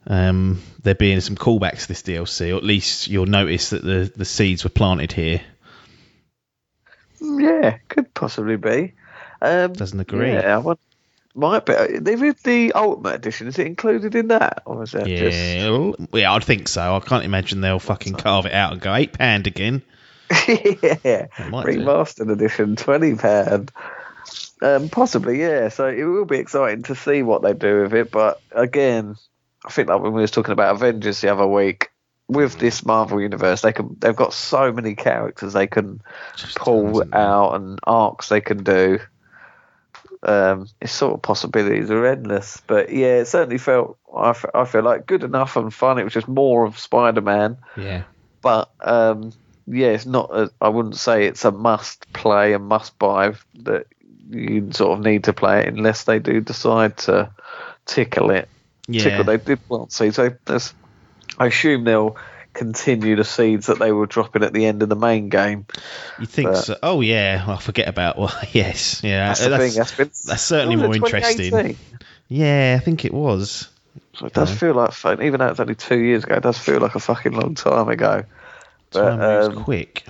um, 0.07 0.61
there 0.81 0.95
being 0.95 1.21
some 1.21 1.35
callbacks 1.35 1.83
to 1.83 1.87
this 1.89 2.01
DLC, 2.01 2.53
or 2.53 2.57
at 2.57 2.63
least 2.63 3.07
you'll 3.07 3.25
notice 3.25 3.69
that 3.69 3.83
the, 3.83 4.11
the 4.15 4.25
seeds 4.25 4.63
were 4.63 4.69
planted 4.69 5.11
here. 5.11 5.41
Yeah, 7.21 7.77
could 7.87 8.13
possibly 8.13 8.57
be. 8.57 8.93
Um, 9.41 9.73
Doesn't 9.73 9.99
agree. 9.99 10.33
Yeah, 10.33 10.55
I 10.55 10.57
want, 10.57 10.79
might 11.35 11.65
be. 11.65 11.73
There 11.99 12.25
is 12.25 12.35
the 12.43 12.73
Ultimate 12.73 13.15
Edition. 13.15 13.47
Is 13.47 13.59
it 13.59 13.67
included 13.67 14.15
in 14.15 14.27
that, 14.29 14.63
or 14.65 14.83
is 14.83 14.91
that 14.91 15.07
just? 15.07 15.37
Yeah, 15.37 15.69
well, 15.69 15.95
yeah, 16.13 16.33
I'd 16.33 16.43
think 16.43 16.67
so. 16.67 16.95
I 16.95 16.99
can't 16.99 17.23
imagine 17.23 17.61
they'll 17.61 17.79
fucking 17.79 18.13
carve 18.15 18.45
it 18.45 18.53
out 18.53 18.73
and 18.73 18.81
go 18.81 18.93
eight 18.93 19.13
pound 19.13 19.47
again. 19.47 19.81
yeah, 21.03 21.27
might 21.49 21.65
do. 21.65 22.31
edition, 22.31 22.75
twenty 22.75 23.15
pound. 23.15 23.71
Um, 24.61 24.89
possibly, 24.89 25.39
yeah. 25.41 25.69
So 25.69 25.87
it 25.87 26.03
will 26.03 26.25
be 26.25 26.37
exciting 26.37 26.83
to 26.83 26.95
see 26.95 27.21
what 27.23 27.41
they 27.41 27.53
do 27.53 27.81
with 27.81 27.93
it. 27.93 28.11
But 28.11 28.41
again, 28.51 29.15
I 29.65 29.69
think 29.69 29.89
like 29.89 30.01
when 30.01 30.13
we 30.13 30.21
was 30.21 30.31
talking 30.31 30.53
about 30.53 30.75
Avengers 30.75 31.21
the 31.21 31.29
other 31.31 31.47
week, 31.47 31.89
with 32.29 32.57
this 32.57 32.85
Marvel 32.85 33.21
universe, 33.21 33.61
they 33.61 33.73
can 33.73 33.95
they've 33.99 34.15
got 34.15 34.33
so 34.33 34.71
many 34.71 34.95
characters 34.95 35.53
they 35.53 35.67
can 35.67 36.01
Just 36.37 36.57
pull 36.57 36.83
tons, 36.83 36.97
isn't 36.97 37.11
there? 37.11 37.19
out 37.19 37.55
and 37.55 37.79
arcs 37.83 38.29
they 38.29 38.41
can 38.41 38.63
do. 38.63 38.99
Um, 40.25 40.67
it's 40.79 40.93
sort 40.93 41.15
of 41.15 41.21
possibilities 41.21 41.91
are 41.91 42.05
endless. 42.05 42.61
But 42.65 42.89
yeah, 42.93 43.17
it 43.19 43.25
certainly 43.25 43.57
felt 43.57 43.97
I, 44.15 44.29
f- 44.29 44.45
I 44.53 44.63
feel 44.63 44.83
like 44.83 45.05
good 45.05 45.23
enough 45.23 45.57
and 45.57 45.73
fun. 45.73 45.99
It 45.99 46.05
was 46.05 46.13
just 46.13 46.29
more 46.29 46.65
of 46.65 46.79
Spider 46.79 47.21
Man 47.21 47.57
Yeah, 47.75 48.03
but 48.41 48.71
um, 48.79 49.33
yeah, 49.67 49.87
it's 49.87 50.05
not. 50.05 50.29
A, 50.31 50.51
I 50.59 50.69
wouldn't 50.69 50.97
say 50.97 51.25
it's 51.25 51.45
a 51.45 51.51
must 51.51 52.11
play 52.13 52.53
and 52.53 52.65
must 52.65 52.97
buy 52.99 53.33
that 53.63 53.87
you 54.29 54.71
sort 54.71 54.97
of 54.97 55.05
need 55.05 55.25
to 55.25 55.33
play 55.33 55.61
it 55.61 55.67
unless 55.67 56.03
they 56.03 56.19
do 56.19 56.41
decide 56.41 56.97
to 56.97 57.31
tickle 57.85 58.31
it. 58.31 58.49
yeah. 58.87 59.03
Tickle 59.03 59.23
they 59.25 59.37
did 59.37 59.65
plant 59.67 59.91
seeds. 59.91 60.15
So 60.15 60.35
there's, 60.45 60.73
I 61.37 61.47
assume 61.47 61.83
they'll 61.83 62.17
continue 62.53 63.15
the 63.15 63.23
seeds 63.23 63.67
that 63.67 63.79
they 63.79 63.91
were 63.91 64.05
dropping 64.05 64.43
at 64.43 64.53
the 64.53 64.65
end 64.65 64.83
of 64.83 64.89
the 64.89 64.95
main 64.95 65.29
game. 65.29 65.65
You 66.19 66.25
think 66.25 66.49
but- 66.49 66.61
so? 66.61 66.77
Oh 66.83 67.01
yeah, 67.01 67.43
I 67.47 67.57
forget 67.57 67.87
about. 67.87 68.17
Well, 68.17 68.33
yes, 68.51 69.03
yeah. 69.03 69.27
That's 69.27 69.45
the 69.45 69.57
thing. 69.57 69.73
That's 69.73 69.95
been 69.95 70.11
that's 70.25 70.43
certainly 70.43 70.75
more 70.75 70.95
interesting. 70.95 71.77
Yeah, 72.27 72.77
I 72.79 72.83
think 72.83 73.05
it 73.05 73.13
was. 73.13 73.69
So 74.15 74.27
it 74.27 74.33
does 74.33 74.51
feel 74.51 74.73
like 74.73 74.93
even 75.21 75.39
though 75.39 75.47
it's 75.47 75.59
only 75.59 75.75
two 75.75 75.99
years 75.99 76.23
ago. 76.23 76.35
It 76.35 76.43
does 76.43 76.57
feel 76.57 76.79
like 76.79 76.95
a 76.95 76.99
fucking 76.99 77.33
long 77.33 77.55
time 77.55 77.89
ago. 77.89 78.23
Time 78.93 79.19
But, 79.19 79.43
moves 79.47 79.57
um, 79.57 79.63
quick. 79.63 80.05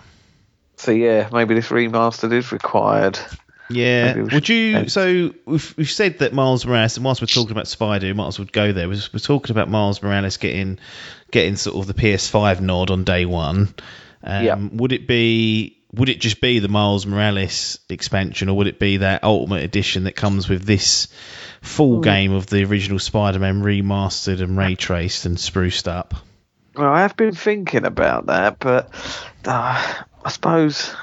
So 0.77 0.91
yeah, 0.91 1.29
maybe 1.31 1.55
this 1.55 1.69
remastered 1.69 2.33
is 2.33 2.51
required. 2.51 3.17
Yeah. 3.69 4.21
Would 4.21 4.49
you? 4.49 4.89
So 4.89 5.33
we've, 5.45 5.73
we've 5.77 5.89
said 5.89 6.19
that 6.19 6.33
Miles 6.33 6.65
Morales, 6.65 6.97
and 6.97 7.05
whilst 7.05 7.21
we're 7.21 7.27
talking 7.27 7.51
about 7.51 7.67
Spider, 7.67 8.07
we 8.07 8.13
might 8.13 8.27
as 8.27 8.37
well 8.39 8.47
go 8.51 8.71
there. 8.73 8.87
We're, 8.89 8.99
we're 9.13 9.19
talking 9.19 9.51
about 9.51 9.69
Miles 9.69 10.01
Morales 10.03 10.37
getting 10.37 10.79
getting 11.31 11.55
sort 11.55 11.77
of 11.77 11.87
the 11.87 11.93
PS5 11.93 12.59
nod 12.59 12.91
on 12.91 13.03
day 13.05 13.25
one. 13.25 13.73
Um, 14.23 14.43
Yeah. 14.45 14.55
Would 14.73 14.91
it 14.91 15.07
be? 15.07 15.79
Would 15.93 16.09
it 16.09 16.19
just 16.19 16.41
be 16.41 16.57
the 16.59 16.67
Miles 16.67 17.05
Morales 17.05 17.79
expansion, 17.89 18.49
or 18.49 18.57
would 18.57 18.67
it 18.67 18.79
be 18.79 18.97
that 18.97 19.23
Ultimate 19.23 19.63
Edition 19.63 20.03
that 20.05 20.15
comes 20.15 20.49
with 20.49 20.63
this 20.65 21.07
full 21.61 21.97
Hmm. 21.97 22.01
game 22.01 22.31
of 22.33 22.47
the 22.47 22.63
original 22.65 22.99
Spider-Man 22.99 23.61
remastered 23.61 24.41
and 24.41 24.57
ray 24.57 24.75
traced 24.75 25.25
and 25.25 25.39
spruced 25.39 25.87
up? 25.87 26.15
Well, 26.75 26.91
I 26.91 27.01
have 27.01 27.15
been 27.15 27.35
thinking 27.35 27.85
about 27.85 28.27
that, 28.27 28.59
but 28.59 28.93
uh, 29.45 30.03
I 30.25 30.29
suppose 30.29 30.95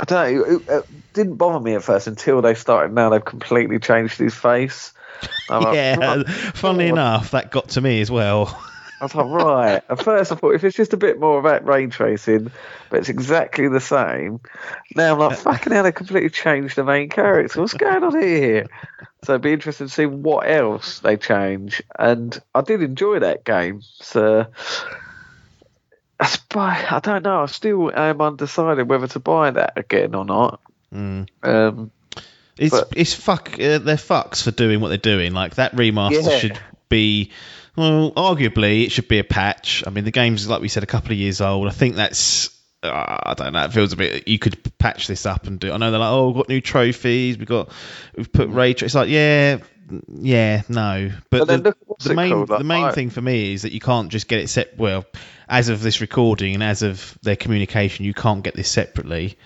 I 0.00 0.04
don't 0.04 0.34
know. 0.34 0.44
It, 0.44 0.62
it 0.68 1.12
didn't 1.12 1.36
bother 1.36 1.60
me 1.60 1.74
at 1.74 1.84
first 1.84 2.06
until 2.06 2.42
they 2.42 2.54
started. 2.54 2.92
Now 2.92 3.10
they've 3.10 3.24
completely 3.24 3.78
changed 3.78 4.18
his 4.18 4.34
face. 4.34 4.92
I'm 5.48 5.62
like, 5.62 5.74
yeah, 5.74 6.22
funnily 6.54 6.86
God. 6.86 6.92
enough, 6.94 7.30
that 7.30 7.50
got 7.50 7.70
to 7.70 7.80
me 7.80 8.00
as 8.00 8.10
well. 8.10 8.62
I 9.00 9.04
was 9.04 9.14
like, 9.14 9.26
right. 9.26 9.82
At 9.88 10.02
first, 10.02 10.30
I 10.32 10.36
thought 10.36 10.54
if 10.54 10.64
it's 10.64 10.76
just 10.76 10.92
a 10.92 10.96
bit 10.96 11.18
more 11.18 11.38
about 11.38 11.66
ray 11.66 11.86
tracing, 11.88 12.50
but 12.90 13.00
it's 13.00 13.08
exactly 13.08 13.68
the 13.68 13.80
same. 13.80 14.40
Now 14.94 15.14
I'm 15.14 15.18
like, 15.18 15.38
fucking 15.38 15.72
hell, 15.72 15.82
they 15.82 15.92
completely 15.92 16.30
changed 16.30 16.76
the 16.76 16.84
main 16.84 17.08
character. 17.08 17.60
What's 17.60 17.74
going 17.74 18.04
on 18.04 18.20
here? 18.22 18.66
So 19.24 19.32
it'd 19.32 19.42
be 19.42 19.52
interesting 19.52 19.88
to 19.88 19.92
see 19.92 20.06
what 20.06 20.48
else 20.48 21.00
they 21.00 21.16
change. 21.16 21.82
And 21.98 22.40
I 22.54 22.60
did 22.60 22.82
enjoy 22.82 23.18
that 23.18 23.44
game. 23.44 23.82
So 23.82 24.46
I, 26.20 26.26
spy, 26.26 26.86
I 26.90 27.00
don't 27.00 27.24
know. 27.24 27.42
I 27.42 27.46
still 27.46 27.90
am 27.94 28.20
undecided 28.20 28.88
whether 28.88 29.08
to 29.08 29.18
buy 29.18 29.50
that 29.50 29.72
again 29.76 30.14
or 30.14 30.24
not. 30.24 30.60
Mm. 30.94 31.28
Um, 31.42 31.90
It's 32.56 32.70
But- 32.70 32.92
it's 32.94 33.12
fuck. 33.12 33.54
Uh, 33.54 33.78
they're 33.78 33.96
fucks 33.96 34.42
for 34.42 34.52
doing 34.52 34.80
what 34.80 34.88
they're 34.90 34.98
doing. 34.98 35.32
Like 35.32 35.56
that 35.56 35.74
remaster 35.74 36.22
Yeah. 36.24 36.38
should 36.38 36.58
be. 36.88 37.32
Well, 37.76 38.12
arguably, 38.12 38.84
it 38.84 38.92
should 38.92 39.08
be 39.08 39.18
a 39.18 39.24
patch. 39.24 39.82
I 39.86 39.90
mean, 39.90 40.04
the 40.04 40.10
game's 40.10 40.48
like 40.48 40.60
we 40.60 40.68
said, 40.68 40.82
a 40.82 40.86
couple 40.86 41.12
of 41.12 41.18
years 41.18 41.40
old. 41.40 41.68
I 41.68 41.72
think 41.72 41.96
that's. 41.96 42.50
Uh, 42.82 42.90
I 42.90 43.34
don't 43.34 43.52
know. 43.52 43.64
It 43.64 43.72
feels 43.72 43.92
a 43.92 43.96
bit. 43.96 44.28
You 44.28 44.38
could 44.38 44.58
patch 44.78 45.06
this 45.06 45.26
up 45.26 45.46
and 45.46 45.58
do. 45.58 45.72
I 45.72 45.76
know 45.78 45.90
they're 45.90 46.00
like, 46.00 46.12
oh, 46.12 46.28
we've 46.28 46.36
got 46.36 46.48
new 46.48 46.60
trophies. 46.60 47.38
We've 47.38 47.48
got. 47.48 47.70
We've 48.16 48.30
put 48.30 48.48
ray. 48.48 48.74
Tra-. 48.74 48.86
It's 48.86 48.94
like, 48.94 49.08
yeah, 49.08 49.58
yeah, 50.08 50.62
no. 50.68 51.10
But, 51.30 51.46
But 51.46 51.64
the, 51.64 51.74
the 52.00 52.14
main 52.14 52.30
called? 52.30 52.50
Like, 52.50 52.58
the 52.58 52.64
main 52.64 52.92
thing 52.92 53.10
for 53.10 53.20
me 53.20 53.54
is 53.54 53.62
that 53.62 53.72
you 53.72 53.80
can't 53.80 54.10
just 54.10 54.28
get 54.28 54.40
it 54.40 54.48
set. 54.48 54.78
Well, 54.78 55.04
as 55.48 55.68
of 55.68 55.82
this 55.82 56.00
recording 56.00 56.54
and 56.54 56.62
as 56.62 56.82
of 56.82 57.18
their 57.22 57.36
communication, 57.36 58.04
you 58.04 58.14
can't 58.14 58.42
get 58.42 58.54
this 58.54 58.68
separately. 58.68 59.36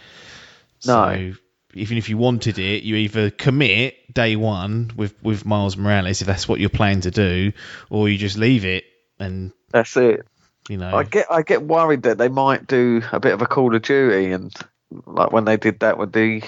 No. 0.86 1.32
So 1.32 1.38
even 1.78 1.96
if 1.98 2.08
you 2.08 2.18
wanted 2.18 2.58
it, 2.58 2.82
you 2.82 2.96
either 2.96 3.30
commit 3.30 4.12
day 4.12 4.36
one 4.36 4.90
with 4.96 5.14
with 5.22 5.44
Miles 5.46 5.76
Morales 5.76 6.20
if 6.20 6.26
that's 6.26 6.46
what 6.48 6.60
you're 6.60 6.68
planning 6.70 7.02
to 7.02 7.10
do, 7.10 7.52
or 7.90 8.08
you 8.08 8.18
just 8.18 8.36
leave 8.38 8.64
it 8.64 8.84
and 9.18 9.52
that's 9.70 9.96
it. 9.96 10.26
you 10.68 10.76
know. 10.76 10.94
I 10.94 11.04
get 11.04 11.26
I 11.30 11.42
get 11.42 11.62
worried 11.62 12.02
that 12.02 12.18
they 12.18 12.28
might 12.28 12.66
do 12.66 13.02
a 13.12 13.20
bit 13.20 13.32
of 13.32 13.42
a 13.42 13.46
Call 13.46 13.74
of 13.74 13.82
Duty 13.82 14.32
and 14.32 14.54
like 15.06 15.32
when 15.32 15.44
they 15.44 15.56
did 15.56 15.80
that 15.80 15.98
with 15.98 16.12
the 16.12 16.42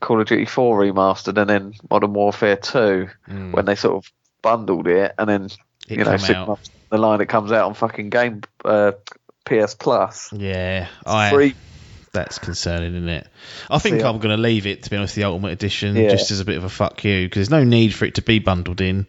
Call 0.00 0.20
of 0.20 0.26
Duty 0.28 0.44
4 0.44 0.78
remastered 0.80 1.36
and 1.38 1.48
then 1.50 1.74
Modern 1.90 2.12
Warfare 2.12 2.56
2 2.56 3.08
Mm. 3.28 3.52
when 3.52 3.64
they 3.64 3.74
sort 3.74 3.96
of 4.04 4.12
bundled 4.42 4.86
it 4.86 5.14
and 5.18 5.28
then 5.28 5.44
It 5.88 5.98
you 5.98 6.04
know 6.04 6.16
six 6.16 6.30
out. 6.30 6.48
months 6.48 6.70
the 6.90 6.98
line 6.98 7.20
it 7.20 7.26
comes 7.28 7.50
out 7.52 7.66
on 7.66 7.74
fucking 7.74 8.10
game 8.10 8.42
uh, 8.64 8.92
PS 9.44 9.74
Plus. 9.74 10.32
yeah, 10.32 10.86
I 11.04 11.30
Free. 11.30 11.54
That's 12.16 12.38
concerning, 12.38 12.94
isn't 12.96 13.08
it? 13.08 13.28
I 13.70 13.78
think 13.78 14.00
See, 14.00 14.06
I'm 14.06 14.18
going 14.18 14.34
to 14.36 14.42
leave 14.42 14.66
it 14.66 14.82
to 14.82 14.90
be 14.90 14.96
honest. 14.96 15.14
The 15.14 15.24
Ultimate 15.24 15.52
Edition, 15.52 15.94
Yeah. 15.94 16.08
just 16.10 16.30
as 16.32 16.40
a 16.40 16.44
bit 16.44 16.56
of 16.56 16.64
a 16.64 16.68
fuck 16.68 17.04
you, 17.04 17.26
because 17.26 17.48
there's 17.48 17.50
no 17.50 17.64
need 17.64 17.94
for 17.94 18.04
it 18.06 18.16
to 18.16 18.22
be 18.22 18.38
bundled 18.40 18.80
in. 18.80 19.06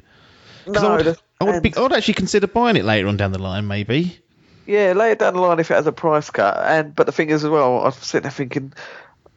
'Cause 0.66 0.84
I 0.84 0.96
would, 0.98 1.18
I 1.40 1.44
would, 1.46 1.64
be, 1.64 1.76
I 1.76 1.80
would 1.82 1.94
actually 1.94 2.16
consider 2.16 2.46
buying 2.48 2.76
it 2.76 2.84
later 2.86 3.08
on 3.08 3.18
down 3.18 3.32
the 3.32 3.40
line, 3.42 3.68
maybe. 3.68 4.20
Yeah, 4.66 4.94
later 4.94 5.16
down 5.16 5.36
the 5.36 5.40
line 5.42 5.60
if 5.60 5.72
it 5.72 5.76
has 5.76 5.88
a 5.88 5.94
price 5.94 6.30
cut. 6.30 6.58
And 6.58 6.94
but 6.94 7.06
the 7.06 7.14
thing 7.14 7.30
is 7.30 7.44
as 7.46 7.50
well, 7.50 7.86
I'm 7.86 7.94
sitting 7.94 8.24
there 8.24 8.32
thinking, 8.32 8.74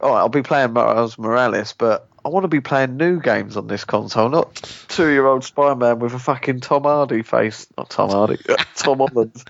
all 0.00 0.10
right, 0.10 0.18
I'll 0.18 0.28
be 0.28 0.42
playing 0.42 0.72
Miles 0.72 1.16
Morales, 1.18 1.72
but 1.72 2.08
I 2.24 2.28
want 2.28 2.44
to 2.44 2.48
be 2.48 2.60
playing 2.60 2.96
new 2.96 3.20
games 3.20 3.56
on 3.56 3.66
this 3.66 3.84
console, 3.84 4.28
not 4.28 4.54
two-year-old 4.88 5.44
Spider-Man 5.44 5.98
with 5.98 6.14
a 6.14 6.18
fucking 6.18 6.60
Tom 6.60 6.82
Hardy 6.82 7.22
face, 7.22 7.66
not 7.78 7.90
Tom 7.90 8.10
Hardy, 8.10 8.38
Tom 8.76 8.98
Holland's 8.98 9.44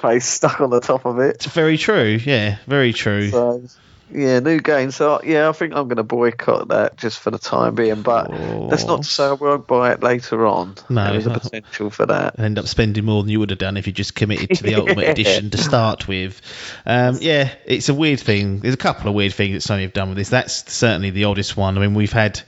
face 0.00 0.26
stuck 0.26 0.60
on 0.60 0.70
the 0.70 0.80
top 0.80 1.06
of 1.06 1.18
it. 1.20 1.36
It's 1.36 1.46
very 1.46 1.78
true. 1.78 2.18
Yeah, 2.22 2.58
very 2.66 2.92
true. 2.92 3.30
So 3.30 3.62
yeah, 4.10 4.38
new 4.40 4.60
game. 4.60 4.90
So 4.90 5.20
yeah, 5.24 5.48
I 5.48 5.52
think 5.52 5.74
I'm 5.74 5.88
going 5.88 5.96
to 5.96 6.02
boycott 6.02 6.68
that 6.68 6.96
just 6.96 7.18
for 7.18 7.30
the 7.30 7.38
time 7.38 7.74
being. 7.74 8.02
But 8.02 8.30
that's 8.70 8.84
not 8.84 9.02
to 9.02 9.08
say 9.08 9.24
I 9.24 9.32
won't 9.32 9.66
buy 9.66 9.92
it 9.92 10.02
later 10.02 10.46
on. 10.46 10.74
No. 10.88 11.04
there 11.06 11.16
is 11.16 11.26
a 11.26 11.30
potential 11.30 11.90
for 11.90 12.06
that. 12.06 12.38
end 12.38 12.58
up 12.58 12.66
spending 12.68 13.04
more 13.04 13.22
than 13.22 13.30
you 13.30 13.40
would 13.40 13.50
have 13.50 13.58
done 13.58 13.76
if 13.76 13.86
you 13.86 13.92
just 13.92 14.14
committed 14.14 14.56
to 14.56 14.62
the 14.62 14.74
Ultimate 14.80 15.02
Yeah. 15.04 15.10
Edition 15.10 15.50
to 15.50 15.58
start 15.58 16.06
with. 16.08 16.40
Um, 16.86 17.18
yeah, 17.20 17.52
it's 17.64 17.88
a 17.88 17.94
weird 17.94 18.20
thing. 18.20 18.60
There's 18.60 18.74
a 18.74 18.78
couple 18.78 19.08
of 19.08 19.14
weird 19.14 19.34
things 19.34 19.64
that 19.66 19.72
Sony 19.72 19.82
have 19.82 19.92
done 19.92 20.08
with 20.08 20.18
this. 20.18 20.28
That's 20.28 20.72
certainly 20.72 21.10
the 21.10 21.24
oddest 21.24 21.56
one. 21.56 21.76
I 21.76 21.80
mean, 21.80 21.94
we've 21.94 22.12
had 22.12 22.40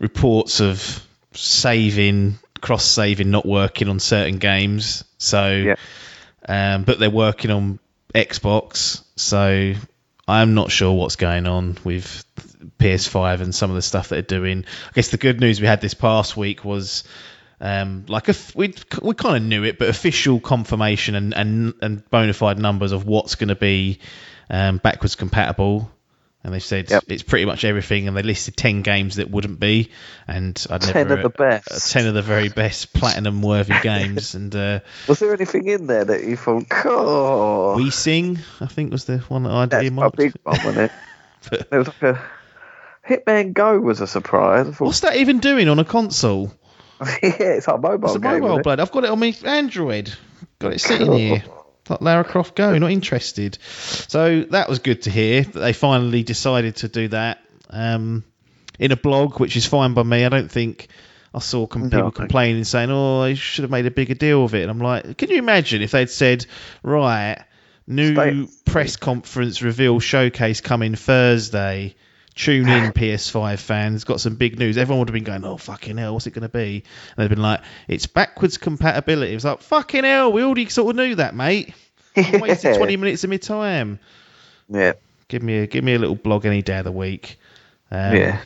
reports 0.00 0.60
of 0.60 1.04
saving, 1.32 2.38
cross 2.60 2.84
saving 2.84 3.30
not 3.30 3.46
working 3.46 3.88
on 3.88 3.98
certain 4.00 4.38
games. 4.38 5.04
So, 5.18 5.50
Yeah. 5.50 5.74
um, 6.48 6.84
but 6.84 6.98
they're 6.98 7.10
working 7.10 7.50
on 7.50 7.78
Xbox. 8.14 9.02
So 9.16 9.74
I'm 10.28 10.54
not 10.54 10.70
sure 10.70 10.92
what's 10.92 11.16
going 11.16 11.46
on 11.46 11.76
with 11.84 12.24
PS5 12.78 13.40
and 13.40 13.54
some 13.54 13.70
of 13.70 13.76
the 13.76 13.82
stuff 13.82 14.08
that 14.08 14.28
they're 14.28 14.38
doing. 14.40 14.64
I 14.88 14.92
guess 14.92 15.10
the 15.10 15.18
good 15.18 15.40
news 15.40 15.60
we 15.60 15.66
had 15.66 15.80
this 15.80 15.94
past 15.94 16.36
week 16.36 16.64
was 16.64 17.04
um, 17.60 18.04
like 18.08 18.28
a 18.28 18.34
we 18.54 18.74
we 19.02 19.14
kind 19.14 19.36
of 19.36 19.42
knew 19.42 19.64
it, 19.64 19.78
but 19.78 19.88
official 19.88 20.40
confirmation 20.40 21.14
and 21.14 21.34
and, 21.34 21.74
and 21.80 22.10
bona 22.10 22.32
fide 22.32 22.58
numbers 22.58 22.92
of 22.92 23.06
what's 23.06 23.36
going 23.36 23.48
to 23.48 23.54
be 23.54 24.00
um, 24.50 24.78
backwards 24.78 25.14
compatible. 25.14 25.90
And 26.46 26.54
they 26.54 26.60
said 26.60 26.88
Yep. 26.88 27.04
it's 27.08 27.24
pretty 27.24 27.44
much 27.44 27.64
everything, 27.64 28.06
and 28.06 28.16
they 28.16 28.22
listed 28.22 28.56
ten 28.56 28.82
games 28.82 29.16
that 29.16 29.28
wouldn't 29.28 29.58
be, 29.58 29.90
and 30.28 30.64
I'd 30.70 30.80
Ten 30.80 31.08
never 31.08 31.16
of 31.20 31.22
the 31.24 31.36
best. 31.36 31.72
uh, 31.72 31.98
ten 31.98 32.06
of 32.06 32.14
the 32.14 32.22
very 32.22 32.48
best 32.48 32.92
platinum 32.94 33.42
worthy 33.42 33.74
games, 33.82 34.36
and 34.36 34.54
uh, 34.54 34.78
Was 35.08 35.18
there 35.18 35.34
anything 35.34 35.66
in 35.66 35.88
there 35.88 36.04
that 36.04 36.22
you 36.22 36.36
thought, 36.36 36.66
oh, 36.84 37.74
we 37.76 37.90
sing 37.90 38.38
I 38.60 38.66
think 38.66 38.92
was 38.92 39.06
the 39.06 39.18
one 39.26 39.42
that 39.42 39.50
I'd 39.50 39.70
that's 39.70 39.82
a 39.82 39.84
earmarked. 39.86 40.16
big 40.16 40.34
one, 40.44 40.56
wasn't 40.64 40.78
it? 40.78 40.92
But- 41.50 41.70
there 41.70 41.78
was 41.80 41.88
like 41.88 42.02
a 42.02 42.24
Hitman 43.08 43.52
Go 43.52 43.80
was 43.80 44.00
a 44.00 44.06
surprise. 44.06 44.66
Thought, 44.68 44.84
What's 44.86 45.00
that 45.00 45.16
even 45.16 45.40
doing 45.40 45.68
on 45.68 45.80
a 45.80 45.84
console? 45.84 46.52
yeah, 47.00 47.08
it's 47.22 47.66
like 47.66 47.80
mobile 47.80 48.06
It's 48.08 48.16
a 48.16 48.20
game. 48.20 48.40
mobile 48.40 48.62
blood. 48.62 48.78
I've 48.80 48.92
got 48.92 49.02
it 49.04 49.10
on 49.10 49.18
my 49.18 49.34
Android. 49.44 50.12
Got 50.60 50.74
it 50.74 50.80
sitting 50.80 51.12
here. 51.12 51.42
Like 51.88 52.00
Lara 52.00 52.24
Croft 52.24 52.56
Go, 52.56 52.76
not 52.78 52.90
interested. 52.90 53.58
So 54.08 54.42
that 54.50 54.68
was 54.68 54.80
good 54.80 55.02
to 55.02 55.10
hear 55.10 55.42
that 55.42 55.58
they 55.58 55.72
finally 55.72 56.22
decided 56.22 56.76
to 56.76 56.88
do 56.88 57.08
that 57.08 57.38
um, 57.70 58.24
in 58.78 58.92
a 58.92 58.96
blog, 58.96 59.38
which 59.40 59.56
is 59.56 59.66
fine 59.66 59.94
by 59.94 60.02
me. 60.02 60.24
I 60.24 60.28
don't 60.28 60.50
think 60.50 60.88
I 61.34 61.38
saw 61.38 61.66
com- 61.66 61.90
people 61.90 62.10
complaining, 62.10 62.64
saying, 62.64 62.90
"Oh, 62.90 63.22
they 63.22 63.34
should 63.34 63.62
have 63.62 63.70
made 63.70 63.86
a 63.86 63.90
bigger 63.90 64.14
deal 64.14 64.44
of 64.44 64.54
it." 64.54 64.62
And 64.62 64.70
I'm 64.70 64.78
like, 64.78 65.16
can 65.16 65.30
you 65.30 65.38
imagine 65.38 65.82
if 65.82 65.90
they'd 65.92 66.10
said, 66.10 66.46
"Right, 66.82 67.38
new 67.86 68.14
Stay- 68.14 68.48
press 68.64 68.96
conference 68.96 69.62
reveal 69.62 70.00
showcase 70.00 70.60
coming 70.60 70.94
Thursday." 70.94 71.94
Tune 72.36 72.68
in, 72.68 72.92
PS5 72.92 73.58
fans. 73.58 74.04
Got 74.04 74.20
some 74.20 74.36
big 74.36 74.58
news. 74.58 74.76
Everyone 74.76 75.00
would 75.00 75.08
have 75.08 75.14
been 75.14 75.24
going, 75.24 75.44
"Oh 75.44 75.56
fucking 75.56 75.96
hell, 75.96 76.12
what's 76.12 76.26
it 76.26 76.32
going 76.32 76.42
to 76.42 76.48
be?" 76.50 76.84
And 77.16 77.24
they'd 77.24 77.34
been 77.34 77.42
like, 77.42 77.62
"It's 77.88 78.06
backwards 78.06 78.58
compatibility." 78.58 79.32
It 79.32 79.36
was 79.36 79.46
like, 79.46 79.62
"Fucking 79.62 80.04
hell, 80.04 80.32
we 80.32 80.42
already 80.42 80.68
sort 80.68 80.90
of 80.90 80.96
knew 80.96 81.14
that, 81.14 81.34
mate." 81.34 81.74
I 82.16 82.38
wasted 82.38 82.72
Yeah. 82.72 82.76
20 82.78 82.96
minutes 82.98 83.24
of 83.24 83.30
my 83.30 83.38
time. 83.38 83.98
Yeah, 84.68 84.92
Give 85.28 85.42
me 85.42 85.58
a 85.60 85.66
give 85.66 85.82
me 85.82 85.94
a 85.94 85.98
little 85.98 86.14
blog 86.14 86.44
any 86.44 86.62
day 86.62 86.78
of 86.78 86.84
the 86.84 86.92
week. 86.92 87.38
Um, 87.90 88.16
yeah. 88.16 88.40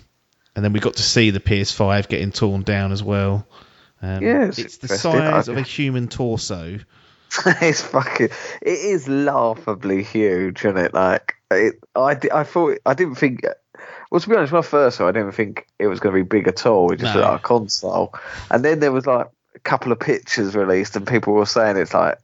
And 0.54 0.64
then 0.64 0.72
we 0.72 0.80
got 0.80 0.94
to 0.94 1.02
see 1.02 1.30
the 1.30 1.40
PS5 1.40 2.08
getting 2.08 2.32
torn 2.32 2.62
down 2.62 2.92
as 2.92 3.02
well. 3.02 3.46
Um, 4.02 4.22
Yeah, 4.22 4.44
it's 4.46 4.58
it's 4.58 4.76
the 4.78 4.88
size 4.88 5.48
of 5.48 5.56
a 5.56 5.62
human 5.62 6.08
torso. 6.08 6.78
it's 7.46 7.82
fucking. 7.82 8.28
It 8.62 8.68
is 8.68 9.08
laughably 9.08 10.02
huge, 10.02 10.64
isn't 10.64 10.76
it? 10.78 10.94
Like, 10.94 11.34
it, 11.50 11.74
I, 11.94 12.16
I 12.32 12.44
thought, 12.44 12.78
I 12.84 12.94
didn't 12.94 13.16
think. 13.16 13.44
Well, 14.10 14.20
to 14.20 14.28
be 14.28 14.36
honest, 14.36 14.52
when 14.52 14.62
I 14.62 14.66
first 14.66 14.96
saw, 14.96 15.06
it, 15.06 15.10
I 15.10 15.12
didn't 15.12 15.32
think 15.32 15.66
it 15.78 15.86
was 15.86 16.00
going 16.00 16.14
to 16.14 16.22
be 16.22 16.28
big 16.28 16.48
at 16.48 16.66
all. 16.66 16.92
It 16.92 16.98
just 16.98 17.14
No. 17.14 17.20
like 17.20 17.38
a 17.40 17.42
console, 17.42 18.12
and 18.50 18.64
then 18.64 18.80
there 18.80 18.92
was 18.92 19.06
like 19.06 19.28
a 19.54 19.58
couple 19.60 19.92
of 19.92 20.00
pictures 20.00 20.56
released, 20.56 20.96
and 20.96 21.06
people 21.06 21.32
were 21.32 21.46
saying 21.46 21.76
it's 21.76 21.94
like. 21.94 22.18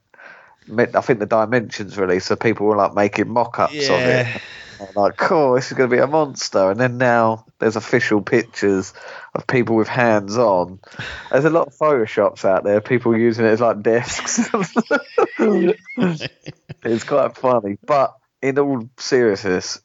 I 0.69 0.99
think 0.99 1.19
the 1.19 1.25
dimensions 1.25 1.97
released, 1.97 2.27
so 2.27 2.35
people 2.35 2.65
were 2.65 2.75
like 2.75 2.93
making 2.93 3.29
mock-ups 3.29 3.89
of 3.89 4.01
it. 4.01 4.41
I'm 4.81 4.87
like, 4.95 5.15
cool, 5.15 5.55
this 5.55 5.71
is 5.71 5.77
going 5.77 5.89
to 5.89 5.95
be 5.95 6.01
a 6.01 6.07
monster. 6.07 6.69
And 6.69 6.77
then 6.77 6.97
now 6.97 7.45
there's 7.59 7.77
official 7.77 8.21
pictures 8.21 8.93
of 9.33 9.47
people 9.47 9.77
with 9.77 9.87
hands 9.87 10.37
on. 10.37 10.79
There's 11.31 11.45
a 11.45 11.49
lot 11.49 11.67
of 11.67 11.73
photoshops 11.73 12.43
out 12.43 12.65
there, 12.65 12.81
people 12.81 13.15
using 13.17 13.45
it 13.45 13.49
as 13.49 13.61
like 13.61 13.81
desks. 13.81 14.49
it's 16.83 17.03
quite 17.05 17.37
funny. 17.37 17.77
But 17.85 18.15
in 18.41 18.59
all 18.59 18.89
seriousness, 18.97 19.79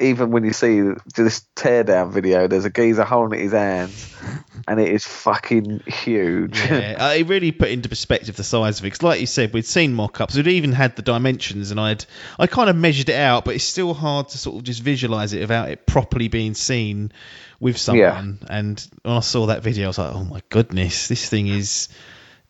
even 0.00 0.30
when 0.30 0.44
you 0.44 0.52
see 0.52 0.80
this 1.14 1.44
teardown 1.54 2.10
video, 2.12 2.48
there's 2.48 2.64
a 2.64 2.70
geezer 2.70 3.04
holding 3.04 3.38
in 3.38 3.44
his 3.44 3.52
hands, 3.52 4.16
and 4.68 4.80
it 4.80 4.88
is 4.88 5.04
fucking 5.06 5.80
huge. 5.86 6.58
Yeah, 6.60 6.96
uh, 6.98 7.12
it 7.14 7.28
really 7.28 7.52
put 7.52 7.68
into 7.68 7.88
perspective 7.88 8.34
the 8.36 8.44
size 8.44 8.80
of 8.80 8.84
it. 8.86 8.90
'Cause 8.90 9.02
like 9.02 9.20
you 9.20 9.26
said, 9.26 9.52
we'd 9.52 9.66
seen 9.66 9.94
mock-ups. 9.94 10.34
We'd 10.34 10.48
even 10.48 10.72
had 10.72 10.96
the 10.96 11.02
dimensions, 11.02 11.70
and 11.70 11.78
I'd 11.78 12.04
I 12.38 12.46
kind 12.46 12.68
of 12.68 12.76
measured 12.76 13.08
it 13.08 13.16
out, 13.16 13.44
but 13.44 13.54
it's 13.54 13.64
still 13.64 13.94
hard 13.94 14.30
to 14.30 14.38
sort 14.38 14.56
of 14.56 14.64
just 14.64 14.82
visualize 14.82 15.32
it 15.32 15.40
without 15.40 15.70
it 15.70 15.86
properly 15.86 16.28
being 16.28 16.54
seen 16.54 17.12
with 17.60 17.78
someone. 17.78 18.40
And 18.50 18.86
when 19.02 19.14
I 19.16 19.20
saw 19.20 19.46
that 19.46 19.62
video, 19.62 19.84
I 19.84 19.88
was 19.88 19.98
like, 19.98 20.14
oh 20.14 20.24
my 20.24 20.42
goodness, 20.48 21.08
this 21.08 21.28
thing 21.28 21.46
is 21.48 21.88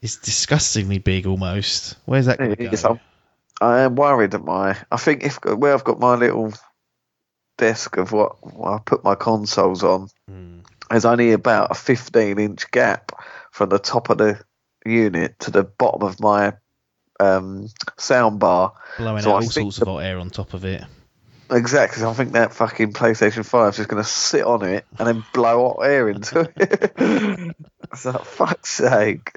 is 0.00 0.16
disgustingly 0.16 0.98
big 0.98 1.26
almost. 1.26 1.96
Where's 2.04 2.26
that 2.26 2.38
going 2.38 2.50
go? 2.56 2.70
I'm, 2.90 3.00
I 3.60 3.80
am 3.82 3.94
worried 3.96 4.32
that 4.32 4.44
my. 4.44 4.76
I 4.90 4.96
think 4.96 5.24
if 5.24 5.38
where 5.44 5.72
I've 5.72 5.84
got 5.84 6.00
my 6.00 6.14
little 6.14 6.52
desk 7.56 7.96
of 7.96 8.12
what, 8.12 8.36
what 8.54 8.72
I 8.72 8.78
put 8.84 9.04
my 9.04 9.14
consoles 9.14 9.82
on, 9.82 10.08
Hmm. 10.28 10.60
there's 10.90 11.04
only 11.04 11.32
about 11.32 11.70
a 11.70 11.74
15 11.74 12.38
inch 12.38 12.70
gap 12.70 13.12
from 13.52 13.68
the 13.68 13.78
top 13.78 14.10
of 14.10 14.18
the 14.18 14.40
unit 14.84 15.38
to 15.40 15.50
the 15.50 15.64
bottom 15.64 16.02
of 16.02 16.20
my 16.20 16.54
um, 17.20 17.68
sound 17.96 18.40
bar. 18.40 18.72
Blowing 18.98 19.22
So 19.22 19.30
out 19.30 19.34
I 19.34 19.36
all 19.36 19.42
sorts 19.50 19.76
the- 19.76 19.82
of 19.82 19.88
hot 19.88 19.98
air 19.98 20.18
on 20.18 20.30
top 20.30 20.52
of 20.54 20.64
it. 20.64 20.84
Exactly. 21.50 22.02
I 22.04 22.12
think 22.14 22.32
that 22.32 22.54
fucking 22.54 22.94
PlayStation 22.94 23.44
5 23.44 23.68
is 23.70 23.76
just 23.76 23.88
going 23.88 24.02
to 24.02 24.08
sit 24.08 24.44
on 24.44 24.62
it 24.64 24.86
and 24.98 25.06
then 25.06 25.24
blow 25.34 25.68
hot 25.74 25.86
air 25.86 26.08
into 26.08 26.50
it. 26.56 27.54
so, 27.94 28.12
fuck's 28.14 28.70
sake. 28.70 29.30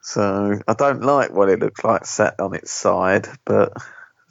So, 0.00 0.58
I 0.66 0.74
don't 0.74 1.02
like 1.02 1.30
what 1.32 1.48
it 1.48 1.60
looks 1.60 1.84
like 1.84 2.04
sat 2.04 2.40
on 2.40 2.54
its 2.54 2.72
side, 2.72 3.28
but 3.44 3.72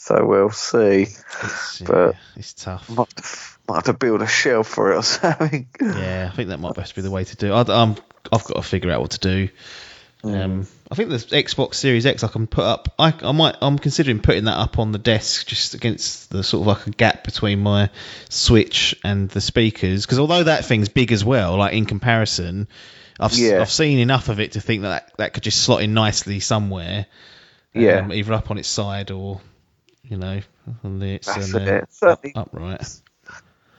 so 0.01 0.25
we'll 0.25 0.49
see. 0.49 1.03
It's, 1.43 1.81
But- 1.81 2.15
yeah, 2.15 2.19
it's 2.35 2.53
tough. 2.53 2.89
Might 2.89 2.97
have, 2.97 3.15
to, 3.15 3.23
might 3.67 3.75
have 3.75 3.83
to 3.85 3.93
build 3.93 4.21
a 4.23 4.27
shelf 4.27 4.67
for 4.67 4.91
it 4.91 4.95
or 4.97 5.03
something. 5.03 5.67
Yeah, 5.79 6.29
I 6.31 6.35
think 6.35 6.49
that 6.49 6.59
might 6.59 6.73
best 6.73 6.95
be 6.95 7.01
the 7.03 7.11
way 7.11 7.23
to 7.23 7.35
do. 7.35 7.53
it. 7.53 7.69
I, 7.69 7.83
am 7.83 7.95
I've 8.31 8.43
got 8.43 8.55
to 8.55 8.63
figure 8.63 8.89
out 8.91 9.01
what 9.01 9.11
to 9.11 9.19
do. 9.19 9.49
Um, 10.23 10.67
I 10.91 10.95
think 10.95 11.09
the 11.09 11.17
Xbox 11.17 11.75
Series 11.75 12.05
X 12.05 12.23
I 12.23 12.27
can 12.27 12.47
put 12.47 12.63
up. 12.63 12.93
I, 12.97 13.13
I 13.21 13.31
might. 13.31 13.55
I'm 13.61 13.77
considering 13.77 14.19
putting 14.19 14.45
that 14.45 14.57
up 14.57 14.77
on 14.79 14.91
the 14.91 14.99
desk 14.99 15.47
just 15.47 15.73
against 15.75 16.29
the 16.31 16.43
sort 16.43 16.61
of 16.61 16.67
like 16.67 16.87
a 16.87 16.91
gap 16.91 17.23
between 17.23 17.59
my 17.59 17.89
Switch 18.29 18.95
and 19.03 19.29
the 19.29 19.41
speakers. 19.41 20.05
Because 20.05 20.19
although 20.19 20.43
that 20.43 20.65
thing's 20.65 20.89
big 20.89 21.11
as 21.11 21.23
well, 21.23 21.57
like 21.57 21.73
in 21.73 21.85
comparison, 21.85 22.67
I've 23.19 23.33
Yeah. 23.33 23.61
I've 23.61 23.71
seen 23.71 23.99
enough 23.99 24.29
of 24.29 24.39
it 24.39 24.53
to 24.53 24.61
think 24.61 24.81
that, 24.83 25.07
that 25.07 25.17
that 25.17 25.33
could 25.33 25.43
just 25.43 25.61
slot 25.63 25.81
in 25.83 25.93
nicely 25.93 26.39
somewhere. 26.39 27.05
Yeah. 27.73 27.99
um, 27.99 28.11
either 28.13 28.33
up 28.33 28.51
on 28.51 28.57
its 28.57 28.67
side 28.67 29.11
or 29.11 29.39
you 30.11 30.17
know 30.17 30.41
on 30.83 31.01
its 31.01 31.25
That's 31.33 31.55
uh, 31.55 31.57
it. 31.59 31.85
Certainly 31.93 32.35
up, 32.35 32.47
upright. 32.53 33.01